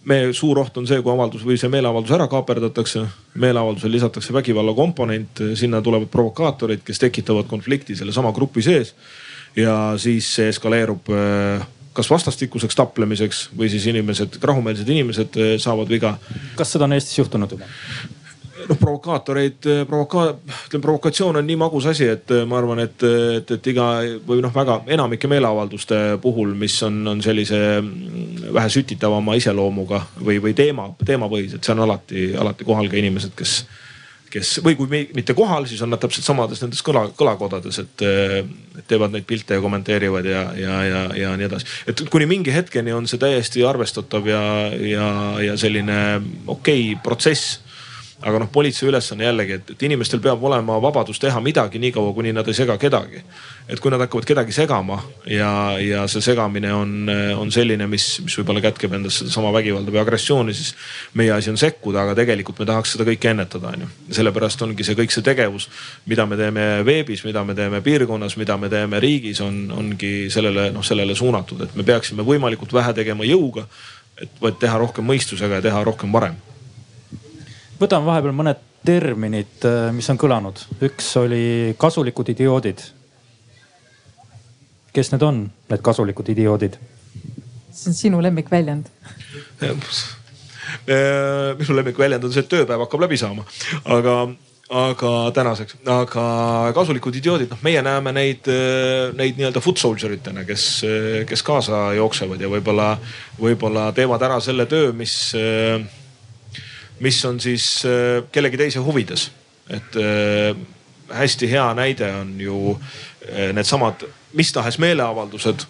[0.09, 3.05] meie suur oht on see, kui avaldus või see meeleavaldus ära kaaperdatakse,
[3.43, 8.95] meeleavaldusele lisatakse vägivalla komponent, sinna tulevad provokaatorid, kes tekitavad konflikti sellesama grupi sees.
[9.57, 11.11] ja siis see eskaleerub
[11.97, 16.17] kas vastastikuseks taplemiseks või siis inimesed, rahumeelsed inimesed eh, saavad viga.
[16.57, 17.69] kas seda on Eestis juhtunud juba?
[18.69, 20.33] Noh, provokaatoreid, eh, provoka-,
[20.69, 23.05] ütleme provokatsioon on nii magus asi, et eh, ma arvan, et,
[23.39, 23.89] et, et iga
[24.27, 30.41] või noh, väga enamike meeleavalduste puhul, mis on, on sellise mm, vähe sütitavama iseloomuga või,
[30.43, 33.63] või teema, teemapõhised, see on alati, alati kohal ka inimesed, kes
[34.33, 38.05] kes või kui mitte kohal, siis on nad täpselt samades nendes kõla, kõlakodades, et
[38.89, 41.69] teevad neid pilte ja kommenteerivad ja, ja, ja, ja nii edasi.
[41.93, 44.41] et kuni mingi hetkeni on see täiesti arvestatav ja,
[44.73, 45.11] ja,
[45.51, 45.99] ja selline
[46.47, 47.61] okei okay protsess
[48.23, 52.33] aga noh, politsei ülesanne jällegi, et, et inimestel peab olema vabadus teha midagi niikaua, kuni
[52.35, 53.23] nad ei sega kedagi.
[53.69, 58.35] et kui nad hakkavad kedagi segama ja, ja see segamine on, on selline, mis, mis
[58.39, 60.75] võib-olla kätkeb endas sedasama vägivalda või agressiooni, siis
[61.19, 63.89] meie asi on sekkuda, aga tegelikult me tahaks seda kõike ennetada, onju.
[64.19, 65.69] sellepärast ongi see kõik see tegevus,
[66.11, 70.71] mida me teeme veebis, mida me teeme piirkonnas, mida me teeme riigis, on, ongi sellele
[70.75, 73.67] noh, sellele suunatud, et me peaksime võimalikult vähe tegema jõuga,
[74.23, 76.37] et vaid teha rohkem mõistusega ja teha rohkem varem
[77.83, 80.65] võtame vahepeal mõned terminid, äh, mis on kõlanud.
[80.83, 82.83] üks oli kasulikud idioodid.
[84.93, 86.79] kes need on, need kasulikud idioodid?
[87.73, 88.89] see on sinu lemmikväljend
[89.63, 89.77] äh,
[91.59, 93.47] minu lemmikväljend on see, et tööpäev hakkab läbi saama,
[93.85, 94.17] aga,
[94.83, 96.27] aga tänaseks, aga
[96.77, 100.69] kasulikud idioodid, noh, meie näeme neid, äh, neid nii-öelda foot soldier itena, kes,
[101.29, 102.93] kes kaasa jooksevad ja võib-olla,
[103.41, 105.17] võib-olla teevad ära selle töö, mis
[107.03, 109.31] mis on siis äh, kellegi teise huvides.
[109.71, 110.57] et äh,
[111.13, 112.79] hästi hea näide on ju
[113.29, 115.67] eh, needsamad mis tahes meeleavaldused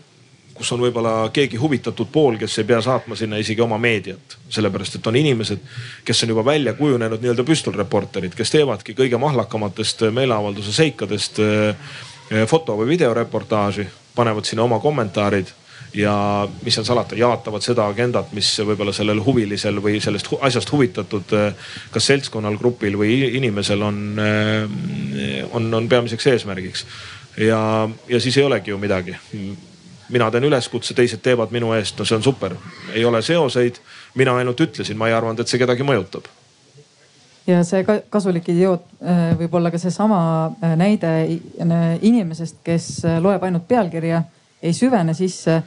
[0.54, 4.36] kus on võib-olla keegi huvitatud pool, kes ei pea saatma sinna isegi oma meediat.
[4.48, 5.58] sellepärast, et on inimesed,
[6.04, 11.40] kes on juba välja kujunenud nii-öelda püstolreporterid, kes teevadki kõige mahlakamatest meeleavalduse seikadest
[12.46, 15.50] foto või videoreportaaži, panevad sinna oma kommentaarid
[15.94, 21.34] ja mis seal salata, jaatavad seda agendat, mis võib-olla sellel huvilisel või sellest asjast huvitatud
[21.36, 26.86] eh, kas seltskonnal, grupil või inimesel on, eh, on, on peamiseks eesmärgiks.
[27.36, 29.16] ja, ja siis ei olegi ju midagi
[30.12, 32.54] mina teen üleskutse, teised teevad minu eest, no see on super.
[32.92, 33.80] ei ole seoseid,
[34.14, 36.28] mina ainult ütlesin, ma ei arvanud, et see kedagi mõjutab
[37.46, 41.12] ja see kasulik idioot eh, võib olla ka seesama näide
[42.00, 42.90] inimesest, kes
[43.20, 44.22] loeb ainult pealkirja,
[44.62, 45.60] ei süvene sisse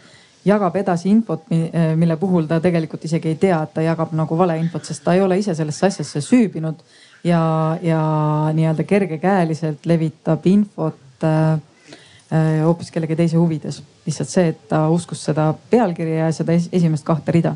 [0.46, 4.38] jagab edasi infot, eh, mille puhul ta tegelikult isegi ei tea, et ta jagab nagu
[4.38, 6.84] valeinfot, sest ta ei ole ise sellesse asjasse süübinud
[7.24, 8.02] ja, ja
[8.54, 11.58] nii-öelda kergekäeliselt levitab infot äh,
[12.64, 13.84] hoopis kellegi teise huvides.
[14.06, 17.56] lihtsalt see, et ta uskus seda pealkirja ja seda esimest kahte rida.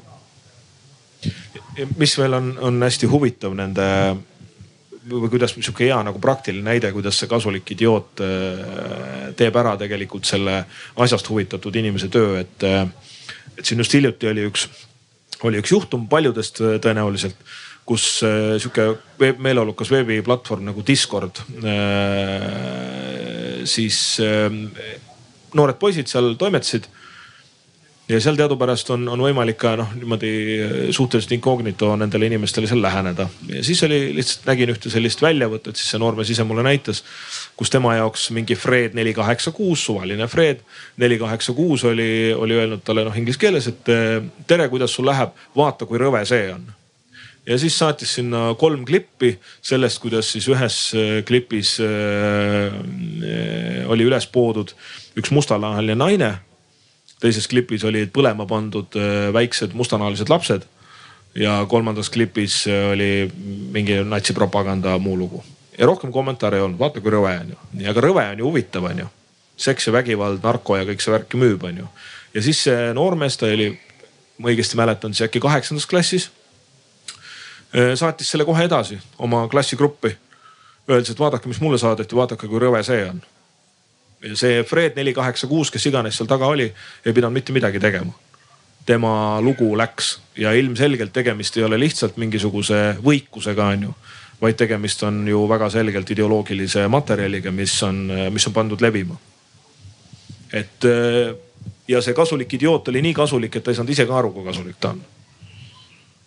[1.97, 3.85] mis veel on, on hästi huvitav nende
[5.07, 10.27] või kuidas sihuke hea nagu praktiline näide, kuidas see kasulik idioot äh, teeb ära tegelikult
[10.27, 10.63] selle
[10.99, 12.83] asjast huvitatud inimese töö, et, äh,
[13.57, 14.67] et siin just hiljuti oli üks,
[15.47, 17.39] oli üks juhtum paljudest äh, tõenäoliselt,
[17.89, 18.83] kus sihuke
[19.41, 21.39] meeleolukas veebiplatvorm nagu Discord,
[23.65, 23.97] siis
[25.57, 26.85] noored poisid seal toimetasid
[28.09, 30.31] ja seal teadupärast on, on võimalik ka noh, niimoodi
[30.63, 33.27] äh, suhteliselt incognito nendele inimestele seal läheneda.
[33.49, 37.03] ja siis oli lihtsalt nägin ühte sellist väljavõtet, siis see noormees ise mulle näitas,
[37.59, 40.65] kus tema jaoks mingi Fred neli kaheksa kuus, suvaline Fred
[40.97, 44.17] neli kaheksa kuus oli, oli öelnud talle noh inglise keeles, et äh,
[44.49, 46.65] tere, kuidas sul läheb, vaata kui rõve see on
[47.49, 52.73] ja siis saatis sinna kolm klippi sellest, kuidas siis ühes äh, klipis äh,
[53.89, 54.73] oli üles poodud
[55.19, 56.35] üks mustanahaline naine
[57.19, 60.67] teises klipis olid põlema pandud äh, väiksed mustanahalised lapsed.
[61.35, 63.31] ja kolmandas klipis äh, oli
[63.71, 65.43] mingi natsipropaganda muu lugu.
[65.77, 67.89] ja rohkem kommentaare ei olnud, vaata kui rõve on ju.
[67.89, 69.07] aga rõve on ju huvitav, on ju.
[69.57, 71.87] seks ja vägivald, narko ja kõik see värk müüb, on ju.
[72.33, 73.71] ja siis see noormees, ta oli,
[74.37, 76.31] ma õigesti mäletan, siis äkki kaheksandas klassis.
[77.75, 80.15] Äh, saatis selle kohe edasi oma klassigruppi.
[80.89, 83.19] Öeldes, et vaadake, mis mulle saadeti, vaadake, kui rõve see on
[84.33, 86.67] see Fred neli kaheksa kuus, kes iganes seal taga oli,
[87.05, 88.13] ei pidanud mitte midagi tegema.
[88.85, 93.93] tema lugu läks ja ilmselgelt tegemist ei ole lihtsalt mingisuguse võikusega, onju
[94.41, 99.17] vaid tegemist on ju väga selgelt ideoloogilise materjaliga, mis on, mis on pandud levima.
[100.53, 100.85] et
[101.87, 104.45] ja see kasulik idioot oli nii kasulik, et ta ei saanud ise ka aru, kui
[104.45, 105.01] kasulik ta on.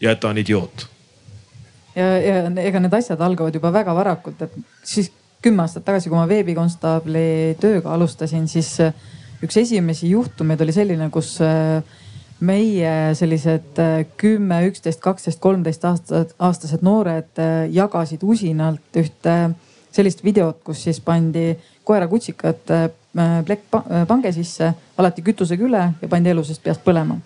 [0.01, 0.86] ja et ta on idioot.
[1.97, 2.36] ja, ja
[2.66, 5.12] ega need asjad algavad juba väga varakult, et siis
[5.43, 8.94] kümme aastat tagasi, kui ma veebikonstaabli tööga alustasin, siis äh,
[9.43, 11.82] üks esimesi juhtumeid oli selline, kus äh,
[12.47, 17.43] meie sellised äh, kümme, üksteist, kaksteist, kolmteist aastat, aastased noored
[17.74, 19.36] jagasid usinalt ühte
[19.93, 21.52] sellist videot, kus siis pandi
[21.85, 22.70] koerakutsikat
[23.12, 23.74] plekk
[24.09, 27.19] pange sisse, alati kütusega üle ja pandi elusast peast põlema.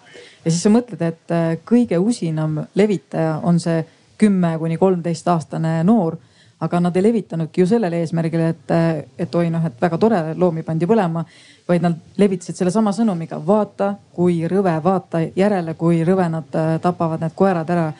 [0.42, 3.84] ja siis sa mõtled, et kõige usinam levitaja on see
[4.18, 6.16] kümme kuni kolmteist aastane noor
[6.60, 8.70] aga nad ei levitanudki ju sellele eesmärgile, et,
[9.18, 11.24] et oi noh, et väga tore, loomi pandi põlema.
[11.68, 17.20] vaid nad levitasid sellesama sõnumiga, vaata kui rõve, vaata järele, kui rõve nad äh, tapavad
[17.20, 17.92] need koerad ära.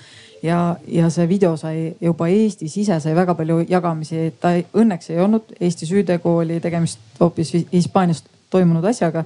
[0.43, 5.11] ja, ja see video sai juba Eestis ise sai väga palju jagamisi, ta ei, õnneks
[5.11, 9.25] ei olnud Eesti süütegu, oli tegemist hoopis Hispaanias toimunud asjaga.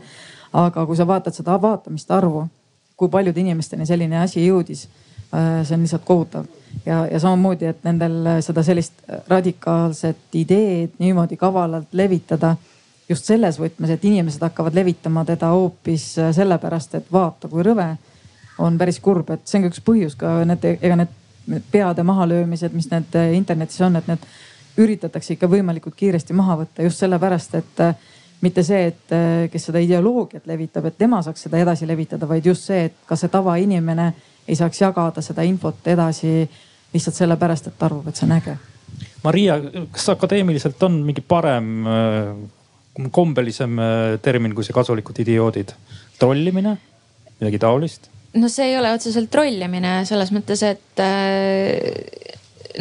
[0.52, 2.48] aga kui sa vaatad seda vaatamiste arvu,
[2.96, 4.88] kui paljude inimesteni selline asi jõudis,
[5.34, 6.46] äh, see on lihtsalt kohutav
[6.86, 12.56] ja, ja samamoodi, et nendel seda sellist radikaalset ideed niimoodi kavalalt levitada
[13.10, 17.88] just selles võtmes, et inimesed hakkavad levitama teda hoopis sellepärast, et vaata, kui rõve
[18.60, 22.74] on päris kurb, et see on ka üks põhjus ka need, ega need peade mahalöömised,
[22.76, 24.26] mis need internetis on, et need
[24.80, 27.84] üritatakse ikka võimalikult kiiresti maha võtta just sellepärast, et
[28.44, 32.68] mitte see, et kes seda ideoloogiat levitab, et tema saaks seda edasi levitada, vaid just
[32.70, 34.12] see, et ka see tavainimene
[34.48, 36.48] ei saaks jagada seda infot edasi
[36.94, 38.56] lihtsalt sellepärast, et ta arvab, et see on äge.
[39.24, 39.58] Maria,
[39.92, 45.74] kas akadeemiliselt on mingi parem, äh, kombelisem äh, termin kui see kasulikud idioodid?
[46.20, 46.74] trollimine,
[47.38, 48.10] midagi taolist?
[48.36, 51.78] no see ei ole otseselt trollimine selles mõttes, et äh,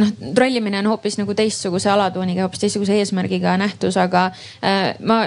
[0.02, 4.30] noh, trollimine on hoopis nagu teistsuguse alatooniga, hoopis teistsuguse eesmärgiga nähtus, aga
[5.07, 5.22] ma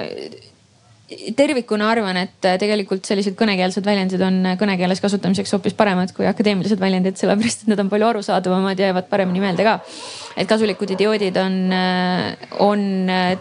[1.37, 6.27] tervikuna arvan, et äh, tegelikult sellised kõnekeelsed väljendid on äh, kõnekeeles kasutamiseks hoopis paremad kui
[6.29, 9.79] akadeemilised väljendid, sellepärast et need on palju arusaadavamad ja jäävad paremini meelde ka.
[10.37, 12.85] et kasulikud idioodid on, äh, on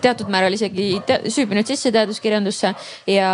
[0.04, 2.74] teatud määral isegi te süübinud sisse teaduskirjandusse
[3.12, 3.34] ja,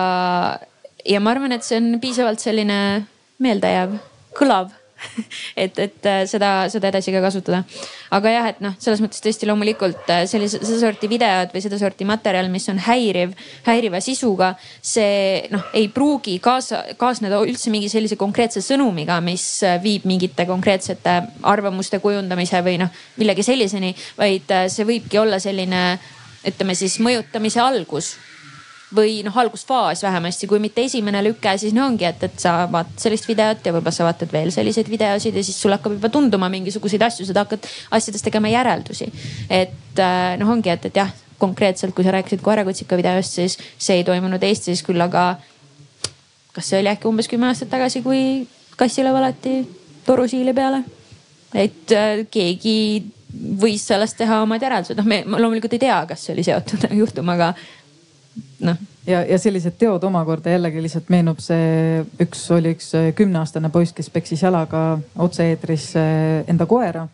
[1.05, 2.81] ja ma arvan, et see on piisavalt selline
[3.43, 3.97] meeldejääv,
[4.37, 4.76] kõlav
[5.63, 7.63] et, et äh, seda, seda edasi ka kasutada.
[8.13, 12.49] aga jah, et noh, selles mõttes tõesti loomulikult äh, sellise, sedasorti videod või sedasorti materjal,
[12.53, 13.35] mis on häiriv,
[13.67, 19.79] häiriva sisuga, see noh, ei pruugi kaasa, kaasneda üldse mingi sellise konkreetse sõnumiga, mis äh,
[19.83, 25.83] viib mingite konkreetsete arvamuste kujundamise või noh, millegi selliseni, vaid see võibki olla selline
[26.47, 28.15] ütleme siis mõjutamise algus
[28.95, 33.01] või noh, algusfaas vähemasti, kui mitte esimene lüke, siis no ongi, et, et sa vaatad
[33.03, 36.47] sellist videot ja võib-olla sa vaatad veel selliseid videosid ja siis sul hakkab juba tunduma
[36.53, 39.09] mingisuguseid asju, sa hakkad asjadest tegema järeldusi.
[39.49, 43.99] et äh, noh, ongi, et, et jah, konkreetselt, kui sa rääkisid koerakutsika videost, siis see
[43.99, 45.33] ei toimunud Eestis, küll aga
[46.55, 48.21] kas see oli äkki umbes kümme aastat tagasi, kui
[48.79, 49.59] kassile valati
[50.07, 50.85] torusiili peale?
[51.55, 52.77] et äh, keegi
[53.59, 57.51] võis sellest teha omad järeldused, noh, me loomulikult ei tea, kas see oli seotud juhtumaga
[58.59, 58.75] noh.
[59.07, 63.95] ja, ja sellised teod omakorda jällegi lihtsalt meenub see, üks oli üks äh, kümneaastane poiss,
[63.95, 67.07] kes peksis jalaga otse-eetris äh, enda koera.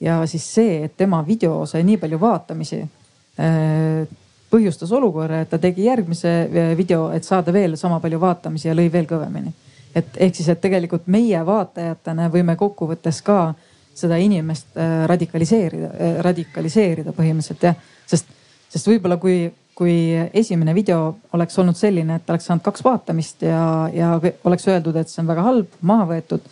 [0.00, 4.06] ja siis see, et tema video sai nii palju vaatamisi äh,
[4.52, 6.32] põhjustas olukorra, et ta tegi järgmise
[6.76, 9.52] video, et saada veel sama palju vaatamisi ja lõi veel kõvemini.
[9.94, 13.54] et ehk siis, et tegelikult meie vaatajatena võime kokkuvõttes ka
[13.94, 14.76] seda inimest
[15.06, 15.88] radikaliseerida,
[16.24, 17.74] radikaliseerida põhimõtteliselt jah,
[18.08, 18.28] sest,
[18.72, 19.94] sest võib-olla kui kui
[20.34, 24.12] esimene video oleks olnud selline, et oleks saanud kaks vaatamist ja, ja
[24.44, 26.44] oleks öeldud, et see on väga halb, maha võetud,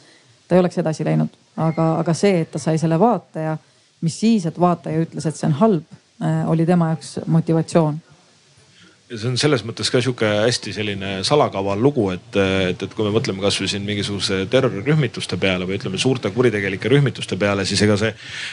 [0.48, 1.36] ta ei oleks edasi läinud.
[1.60, 3.56] aga, aga see, et ta sai selle vaataja,
[4.01, 8.01] mis siis, et vaataja ütles, et see on halb, äh, oli tema jaoks motivatsioon
[9.11, 12.37] see on selles mõttes ka sihuke hästi selline salakaval lugu, et,
[12.70, 17.39] et, et kui me mõtleme kasvõi siin mingisuguse terrorirühmituste peale või ütleme suurte kuritegelike rühmituste
[17.41, 18.12] peale, siis ega see,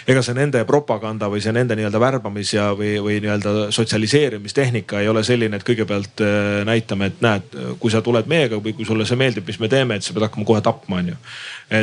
[0.10, 5.12] ega see nende propaganda või see nende nii-öelda värbamis ja, või, või nii-öelda sotsialiseerimistehnika ei
[5.12, 9.06] ole selline, et kõigepealt äh, näitame, et näed, kui sa tuled meiega või kui sulle
[9.06, 11.20] see meeldib, mis me teeme, et sa pead hakkama kohe tapma, onju.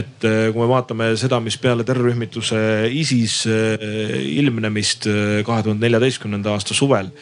[0.00, 2.58] et äh, kui me vaatame seda, mis peale terrorirühmituse
[2.90, 3.88] ISIS äh,
[4.34, 5.06] ilmnemist
[5.46, 7.14] kahe tuhande neljateistkümnenda aasta suvel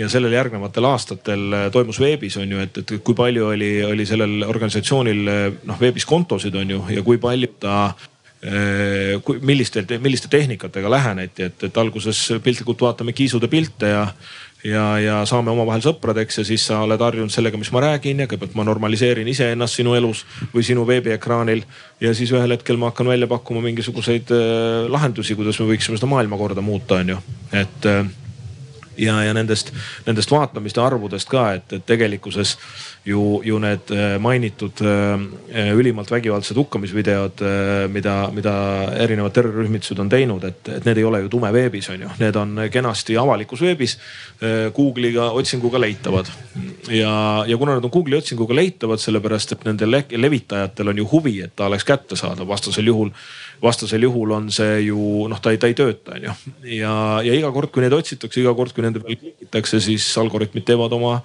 [0.00, 4.06] ja sellele järgnevatel aastatel äh, toimus veebis on ju, et, et kui palju oli, oli
[4.08, 9.84] sellel organisatsioonil äh, noh veebis kontosid on ju ja kui palju ta äh, kui, milliste,
[10.00, 14.06] milliste tehnikatega läheneti, et, et alguses piltlikult vaatame kiisude pilte ja,
[14.64, 18.28] ja, ja saame omavahel sõpradeks ja siis sa oled harjunud sellega, mis ma räägin ja
[18.30, 20.24] kõigepealt ma normaliseerin iseennast sinu elus
[20.54, 21.66] või sinu veebiekraanil.
[22.00, 24.32] ja siis ühel hetkel ma hakkan välja pakkuma mingisuguseid
[24.88, 27.22] lahendusi, kuidas me võiksime seda maailmakorda muuta, on ju,
[27.52, 27.92] et
[28.96, 29.72] ja, ja nendest,
[30.06, 32.56] nendest vaatamiste arvudest ka, et, et tegelikkuses
[33.06, 38.54] ju, ju need äh, mainitud äh, ülimalt vägivaldsed hukkamisvideod, äh, mida, mida
[39.00, 42.64] erinevad terrorirühmitused on teinud, et, et need ei ole ju tumeveebis, on ju, need on
[42.72, 43.98] kenasti avalikus veebis
[44.74, 46.28] Google'iga otsinguga leitavad.
[46.88, 51.40] ja, ja kuna nad on Google'i otsinguga leitavad, sellepärast et nende levitajatel on ju huvi,
[51.44, 53.12] et ta oleks kättesaadav, vastasel juhul
[53.62, 56.34] vastasel juhul on see ju noh, ta ei, ta ei tööta, on ju.
[56.78, 56.92] ja,
[57.26, 60.94] ja iga kord, kui neid otsitakse, iga kord, kui nende peale klikitakse, siis algoritmid teevad
[60.96, 61.16] oma,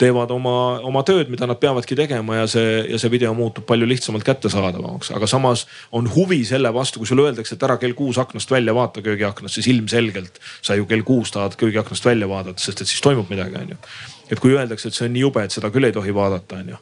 [0.00, 0.54] teevad oma,
[0.86, 5.10] oma tööd, mida nad peavadki tegema ja see, ja see video muutub palju lihtsamalt kättesaadavamaks.
[5.16, 8.74] aga samas on huvi selle vastu, kui sulle öeldakse, et ära kell kuus aknast välja
[8.76, 13.02] vaata köögiaknast, siis ilmselgelt sa ju kell kuus tahad köögiaknast välja vaadata, sest et siis
[13.04, 13.82] toimub midagi, on ju.
[14.30, 16.74] et kui öeldakse, et see on nii jube, et seda küll ei tohi vaadata, on
[16.76, 16.80] ju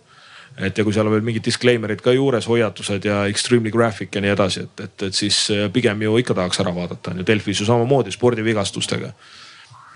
[0.58, 4.22] et ja kui seal on veel mingid disclaimer'id ka juures, hoiatused ja extremely graphic ja
[4.24, 7.28] nii edasi, et, et, et siis äh, pigem ju ikka tahaks ära vaadata on ju
[7.28, 9.12] Delfis ju samamoodi spordivigastustega.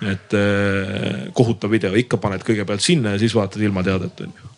[0.03, 4.49] et eh, kohutav video, ikka paned kõigepealt sinna ja siis vaatad ilma teadet on ju.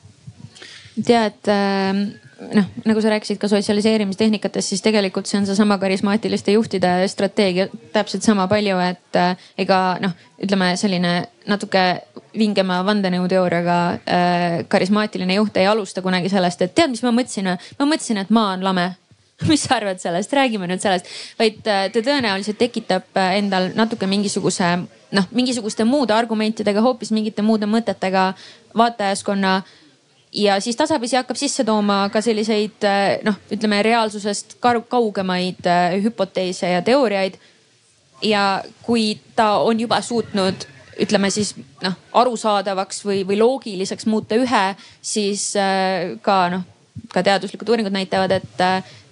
[1.04, 2.23] tead äh
[2.54, 8.26] noh, nagu sa rääkisid ka sotsialiseerimistehnikatest, siis tegelikult see on seesama karismaatiliste juhtide strateegia täpselt
[8.26, 11.14] sama palju, et äh, ega noh, ütleme selline
[11.50, 11.84] natuke
[12.38, 17.88] vingema vandenõuteooriaga äh, karismaatiline juht ei alusta kunagi sellest, et tead, mis ma mõtlesin, ma
[17.88, 18.90] mõtlesin, et maa on lame.
[19.50, 21.08] Mis sa arvad sellest, räägime nüüd sellest,
[21.40, 24.68] vaid äh, ta tõenäoliselt tekitab äh, endal natuke mingisuguse
[25.14, 28.28] noh, mingisuguste muude argumentidega, hoopis mingite muude mõtetega
[28.78, 29.56] vaatajaskonna
[30.34, 34.56] ja siis tasapisi hakkab sisse tooma ka selliseid äh, noh, ütleme reaalsusest
[34.88, 37.38] kaugemaid äh, hüpoteese ja teooriaid.
[38.22, 40.66] ja kui ta on juba suutnud,
[41.00, 44.66] ütleme siis noh, arusaadavaks või, või loogiliseks muuta ühe,
[45.02, 46.66] siis äh, ka noh,
[47.12, 48.62] ka teaduslikud uuringud näitavad, et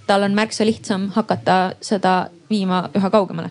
[0.07, 3.51] tal on märksa lihtsam hakata seda viima üha kaugemale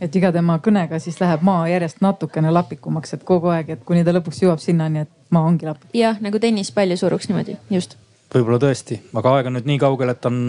[0.00, 4.04] et iga tema kõnega siis läheb maa järjest natukene lapikumaks, et kogu aeg, et kuni
[4.04, 5.84] ta lõpuks jõuab sinnani, et maa ongi lapp.
[5.94, 7.96] jah, nagu tennispalli suruks niimoodi, just.
[8.34, 10.42] võib-olla tõesti, aga aeg on nüüd nii kaugel, et on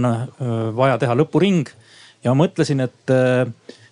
[0.78, 1.70] vaja teha lõpuring
[2.26, 3.16] ja mõtlesin, et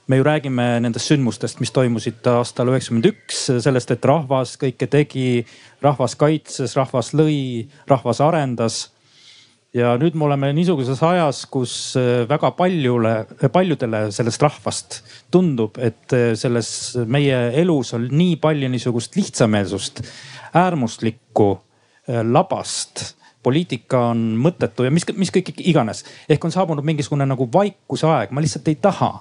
[0.10, 5.44] me ju räägime nendest sündmustest, mis toimusid aastal üheksakümmend üks, sellest, et rahvas kõike tegi,
[5.86, 8.88] rahvas kaitses, rahvas lõi, rahvas arendas.
[9.74, 11.94] ja nüüd me oleme niisuguses ajas, kus
[12.30, 13.11] väga paljule,
[13.53, 14.98] paljudele sellest rahvast
[15.30, 16.72] tundub, et selles
[17.06, 20.02] meie elus on nii palju niisugust lihtsameelsust,
[20.57, 21.49] äärmuslikku,
[22.07, 26.03] labast poliitika on mõttetu ja mis, mis kõik iganes.
[26.30, 29.11] ehk on saabunud mingisugune nagu vaikuse aeg, ma lihtsalt ei taha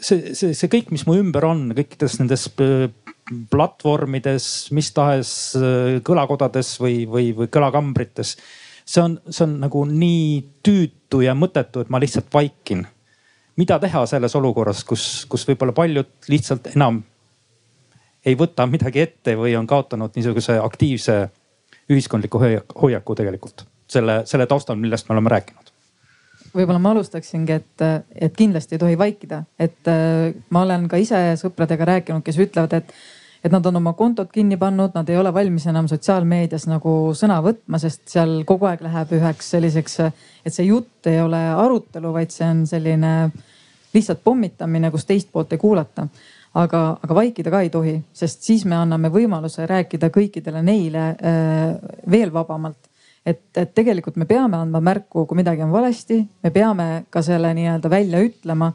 [0.00, 2.86] see, see, see kõik, mis mu ümber on, kõikides nendes äh,
[3.52, 8.36] platvormides, mis tahes äh, kõlakodades või, või, või kõlakambrites.
[8.86, 10.28] see on, see on nagu nii
[10.64, 12.86] tüütu ja mõttetu, et ma lihtsalt vaikin.
[13.56, 17.02] mida teha selles olukorras, kus, kus võib-olla paljud lihtsalt enam
[18.26, 21.18] ei võta midagi ette või on kaotanud niisuguse aktiivse
[21.90, 22.40] ühiskondliku
[22.82, 23.66] hoiaku tegelikult.
[23.86, 25.70] Selle, selle taustal, millest me oleme rääkinud.
[26.56, 27.84] Võib-olla ma alustaksingi, et,
[28.14, 32.72] et kindlasti ei tohi vaikida, et äh, ma olen ka ise sõpradega rääkinud, kes ütlevad,
[32.80, 32.94] et,
[33.44, 37.38] et nad on oma kontot kinni pannud, nad ei ole valmis enam sotsiaalmeedias nagu sõna
[37.44, 40.00] võtma, sest seal kogu aeg läheb üheks selliseks,
[40.48, 43.12] et see jutt ei ole arutelu, vaid see on selline
[43.92, 46.08] lihtsalt pommitamine, kus teist poolt ei kuulata
[46.56, 51.96] aga, aga vaikida ka ei tohi, sest siis me anname võimaluse rääkida kõikidele neile äh,
[52.10, 52.78] veel vabamalt.
[53.26, 57.50] Et, et tegelikult me peame andma märku, kui midagi on valesti, me peame ka selle
[57.58, 58.70] nii-öelda välja ütlema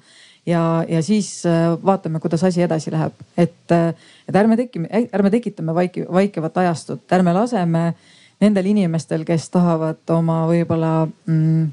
[0.45, 3.93] ja, ja siis äh, vaatame, kuidas asi edasi läheb, et, äh,
[4.27, 7.93] et ärme tekime, ärme tekitame vaiki, vaikivat ajastut, ärme laseme
[8.41, 11.69] nendel inimestel, kes tahavad oma võib-olla mm,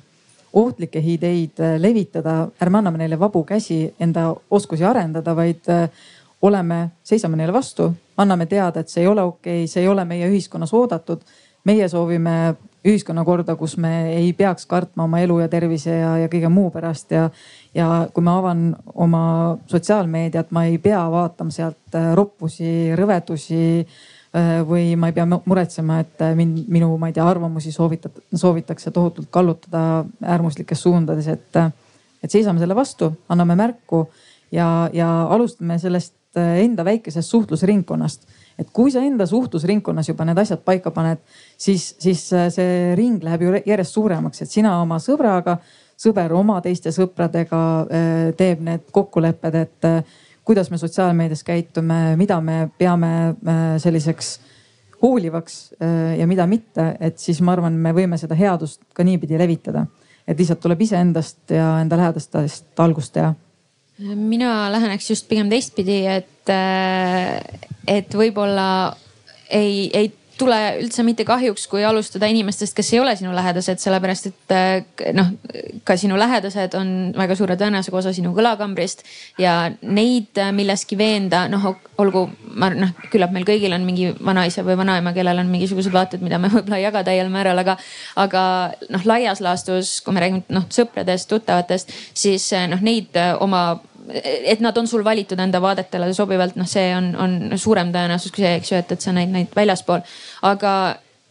[0.52, 5.68] ohtlikke ideid äh, levitada, ärme anname neile vabu käsi enda oskusi arendada, vaid
[6.42, 10.04] oleme, seisame neile vastu, anname teada, et see ei ole okei okay,, see ei ole
[10.04, 11.22] meie ühiskonnas oodatud.
[11.64, 12.54] meie soovime
[12.86, 17.10] ühiskonnakorda, kus me ei peaks kartma oma elu ja tervise ja, ja kõige muu pärast.
[17.12, 17.30] Ja,
[17.74, 23.98] ja kui ma avan oma sotsiaalmeediat, ma ei pea vaatama sealt äh, roppusi, rõvedusi äh,
[24.68, 28.92] või ma ei pea muretsema, et äh, mind, minu, ma ei tea, arvamusi soovitat-, soovitakse
[28.94, 31.60] tohutult kallutada äärmuslikes suundades, et,
[32.22, 34.06] et seisame selle vastu, anname märku
[34.54, 38.28] ja, ja alustame sellest enda väikesest suhtlusringkonnast.
[38.58, 41.20] Et kui sa enda suhtlusringkonnas juba need asjad paika paned,
[41.58, 45.58] siis, siis äh, see ring läheb ju järjest suuremaks, et sina oma sõbraga,
[45.98, 50.16] sõber oma teiste sõpradega äh, teeb need kokkulepped, et äh,
[50.48, 53.10] kuidas me sotsiaalmeedias käitume, mida me peame
[53.78, 54.38] selliseks
[55.02, 55.58] hoolivaks
[56.18, 59.86] ja mida mitte, et siis ma arvan, me võime seda headust ka niipidi levitada.
[60.28, 63.34] et lihtsalt tuleb iseendast ja enda lähedastest algust teha
[63.98, 67.38] mina läheneks just pigem teistpidi, et, äh,
[67.86, 68.96] et võib-olla
[69.50, 74.28] ei, ei tule üldse mitte kahjuks, kui alustada inimestest, kes ei ole sinu lähedased, sellepärast
[74.30, 75.32] et äh, noh,
[75.88, 79.04] ka sinu lähedased on väga suure tõenäosusega osa sinu kõlakambrist
[79.40, 82.24] ja neid äh, milleski veenda, noh olgu,
[82.58, 86.38] ma noh, küllap meil kõigil on mingi vanaisa või vanaema, kellel on mingisugused vaated, mida
[86.38, 87.78] me võib-olla ei jaga täiel määral, aga,
[88.16, 88.42] aga
[88.94, 93.80] noh, laias laastus, kui me räägime noh sõpradest, tuttavatest, siis noh, neid oma
[94.14, 98.44] et nad on sul valitud enda vaadetele sobivalt, noh, see on, on suurem tõenäosus kui
[98.44, 100.04] see, eks ju, et, et sa näid neid väljaspool.
[100.48, 100.72] aga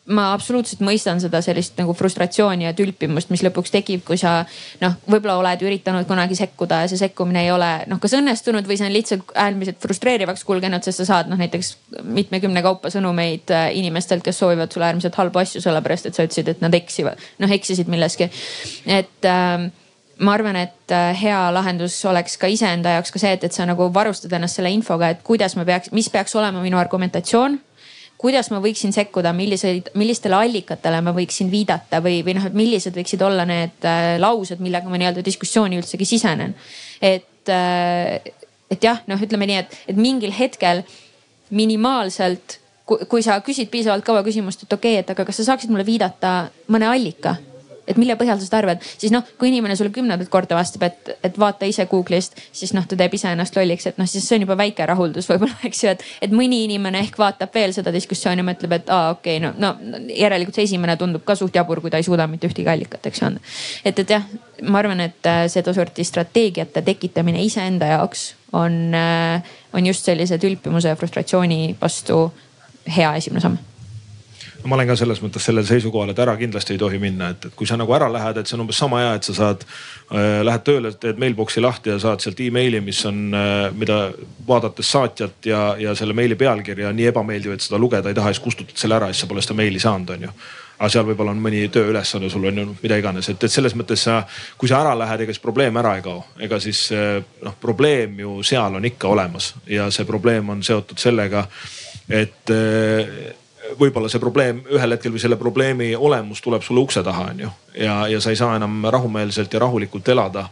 [0.07, 4.39] ma absoluutselt mõistan seda sellist nagu frustratsiooni ja tülpimust, mis lõpuks tekib, kui sa
[4.81, 8.79] noh, võib-olla oled üritanud kunagi sekkuda ja see sekkumine ei ole noh, kas õnnestunud või
[8.79, 11.73] see on lihtsalt äärmiselt frustreerivaks kulgenud, sest sa saad noh näiteks
[12.07, 16.53] mitmekümne kaupa sõnumeid äh, inimestelt, kes soovivad sulle äärmiselt halbu asju, sellepärast et sa ütlesid,
[16.55, 18.29] et nad eksivad, noh eksisid milleski.
[18.87, 19.67] et äh,
[20.19, 23.67] ma arvan, et äh, hea lahendus oleks ka iseenda jaoks ka see, et, et sa
[23.69, 27.59] nagu varustad ennast selle infoga, et kuidas ma peaks, mis peaks olema minu argumentatsioon
[28.17, 32.95] kuidas ma võiksin sekkuda, milliseid, millistele allikatele ma võiksin viidata või, või noh, et millised
[32.97, 36.55] võiksid olla need äh, laused, millega ma nii-öelda diskussiooni üldsegi sisenen.
[37.01, 38.33] et äh,,
[38.71, 40.81] et jah, noh, ütleme nii, et, et mingil hetkel
[41.55, 42.57] minimaalselt,
[42.87, 45.85] kui sa küsid piisavalt kaua küsimust, et okei okay,, et aga kas sa saaksid mulle
[45.87, 47.37] viidata mõne allika
[47.87, 51.11] et mille põhjal sa seda arvad, siis noh, kui inimene sulle kümnendat korda vastab, et,
[51.25, 54.45] et vaata ise Google'ist, siis noh, ta teeb iseennast lolliks, et noh, siis see on
[54.47, 58.45] juba väike rahuldus võib-olla, eks ju, et, et mõni inimene ehk vaatab veel seda diskussiooni,
[58.47, 61.93] mõtleb, et aa, okei okay,, no, no järelikult see esimene tundub ka suht jabur, kui
[61.93, 63.45] ta ei suuda mitte ühtegi allikat, eks ju anda.
[63.85, 64.27] et, et jah,
[64.67, 68.27] ma arvan, et äh, sedasorti strateegiate tekitamine iseenda jaoks
[68.57, 72.27] on, äh, on just sellise tülpimuse ja frustratsiooni vastu
[72.97, 73.76] hea esimene samm
[74.65, 77.55] ma olen ka selles mõttes sellel seisukohal, et ära kindlasti ei tohi minna, et, et
[77.57, 80.43] kui sa nagu ära lähed, et see on umbes sama hea, et sa saad äh,,
[80.47, 83.99] lähed tööle, teed mailbox'i lahti ja saad sealt emaili, mis on äh,, mida
[84.47, 88.43] vaadates saatjat ja, ja selle meili pealkirja nii ebameeldiv, et seda lugeda ei taha, siis
[88.43, 90.37] kustutad selle ära, siis sa pole seda meili saanud, on ju
[90.77, 94.03] aga seal võib-olla on mõni tööülesanne sul on ju mida iganes, et, et selles mõttes
[94.05, 94.19] sa,
[94.61, 96.21] kui sa ära lähed, ega siis probleem ära ei kao.
[96.43, 101.01] ega siis äh, noh, probleem ju seal on ikka olemas ja see probleem on seotud
[101.01, 101.47] sellega,
[102.13, 103.17] et äh,
[103.79, 107.53] võib-olla see probleem ühel hetkel või selle probleemi olemus tuleb sulle ukse taha, on ju.
[107.83, 110.47] ja, ja sa ei saa enam rahumeelselt ja rahulikult elada,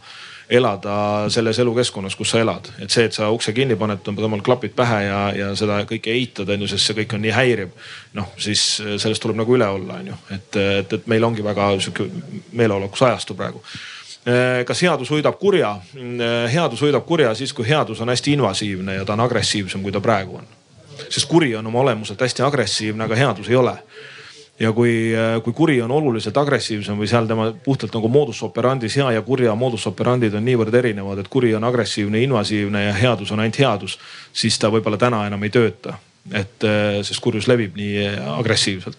[0.50, 0.96] elada
[1.32, 2.70] selles elukeskkonnas, kus sa elad.
[2.82, 6.14] et see, et sa ukse kinni paned, tõmbad omal klapid pähe ja, ja seda kõike
[6.14, 7.74] eitad, on ju, sest see kõik on nii häiriv.
[8.18, 10.20] noh, siis sellest tuleb nagu üle olla, on ju.
[10.36, 12.10] et, et, et meil ongi väga sihuke
[12.52, 13.62] meeleolukas ajastu praegu
[14.66, 15.76] kas headus võidab kurja?
[16.50, 20.02] headus võidab kurja siis, kui headus on hästi invasiivne ja ta on agressiivsem, kui ta
[20.02, 20.55] praegu on
[21.08, 23.76] sest kuri on oma olemuselt hästi agressiivne, aga headus ei ole
[24.60, 25.12] ja kui,
[25.44, 29.54] kui kuri on oluliselt agressiivsem või seal tema puhtalt nagu modus operandis hea ja kurja
[29.58, 33.98] modus operandid on niivõrd erinevad, et kuri on agressiivne, invasiivne ja headus on ainult headus,
[34.32, 35.98] siis ta võib-olla täna enam ei tööta.
[36.34, 36.64] et
[37.06, 38.96] sest kurjus levib nii agressiivselt,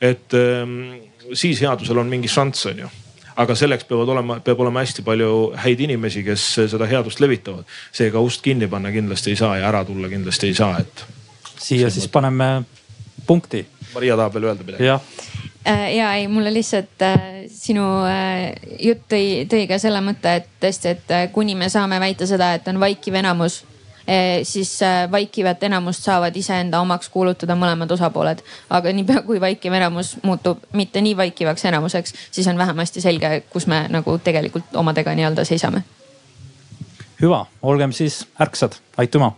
[0.00, 0.94] et ähm,
[1.36, 2.88] siis headusel on mingi šanss, on ju
[3.36, 7.64] aga selleks peavad olema, peab olema hästi palju häid inimesi, kes seda headust levitavad.
[7.92, 11.04] seega ust kinni panna kindlasti ei saa ja ära tulla kindlasti ei saa, et
[11.60, 12.62] siia siis paneme
[13.26, 13.66] punkti.
[13.94, 14.84] Maria tahab veel öelda midagi.
[14.84, 15.00] jah
[15.68, 17.18] äh, ja ei, mulle lihtsalt äh,
[17.48, 22.00] sinu äh, jutt tõi, tõi ka selle mõtte, et tõesti, et äh, kuni me saame
[22.00, 23.60] väita seda, et on vaikiv enamus
[24.08, 28.42] äh,, siis äh, vaikivat enamust saavad iseenda omaks kuulutada mõlemad osapooled.
[28.70, 33.66] aga niipea kui vaikiv enamus muutub mitte nii vaikivaks enamuseks, siis on vähemasti selge, kus
[33.66, 35.84] me nagu tegelikult omadega nii-öelda seisame.
[37.22, 39.34] hüva, olgem siis ärksad, aitüma.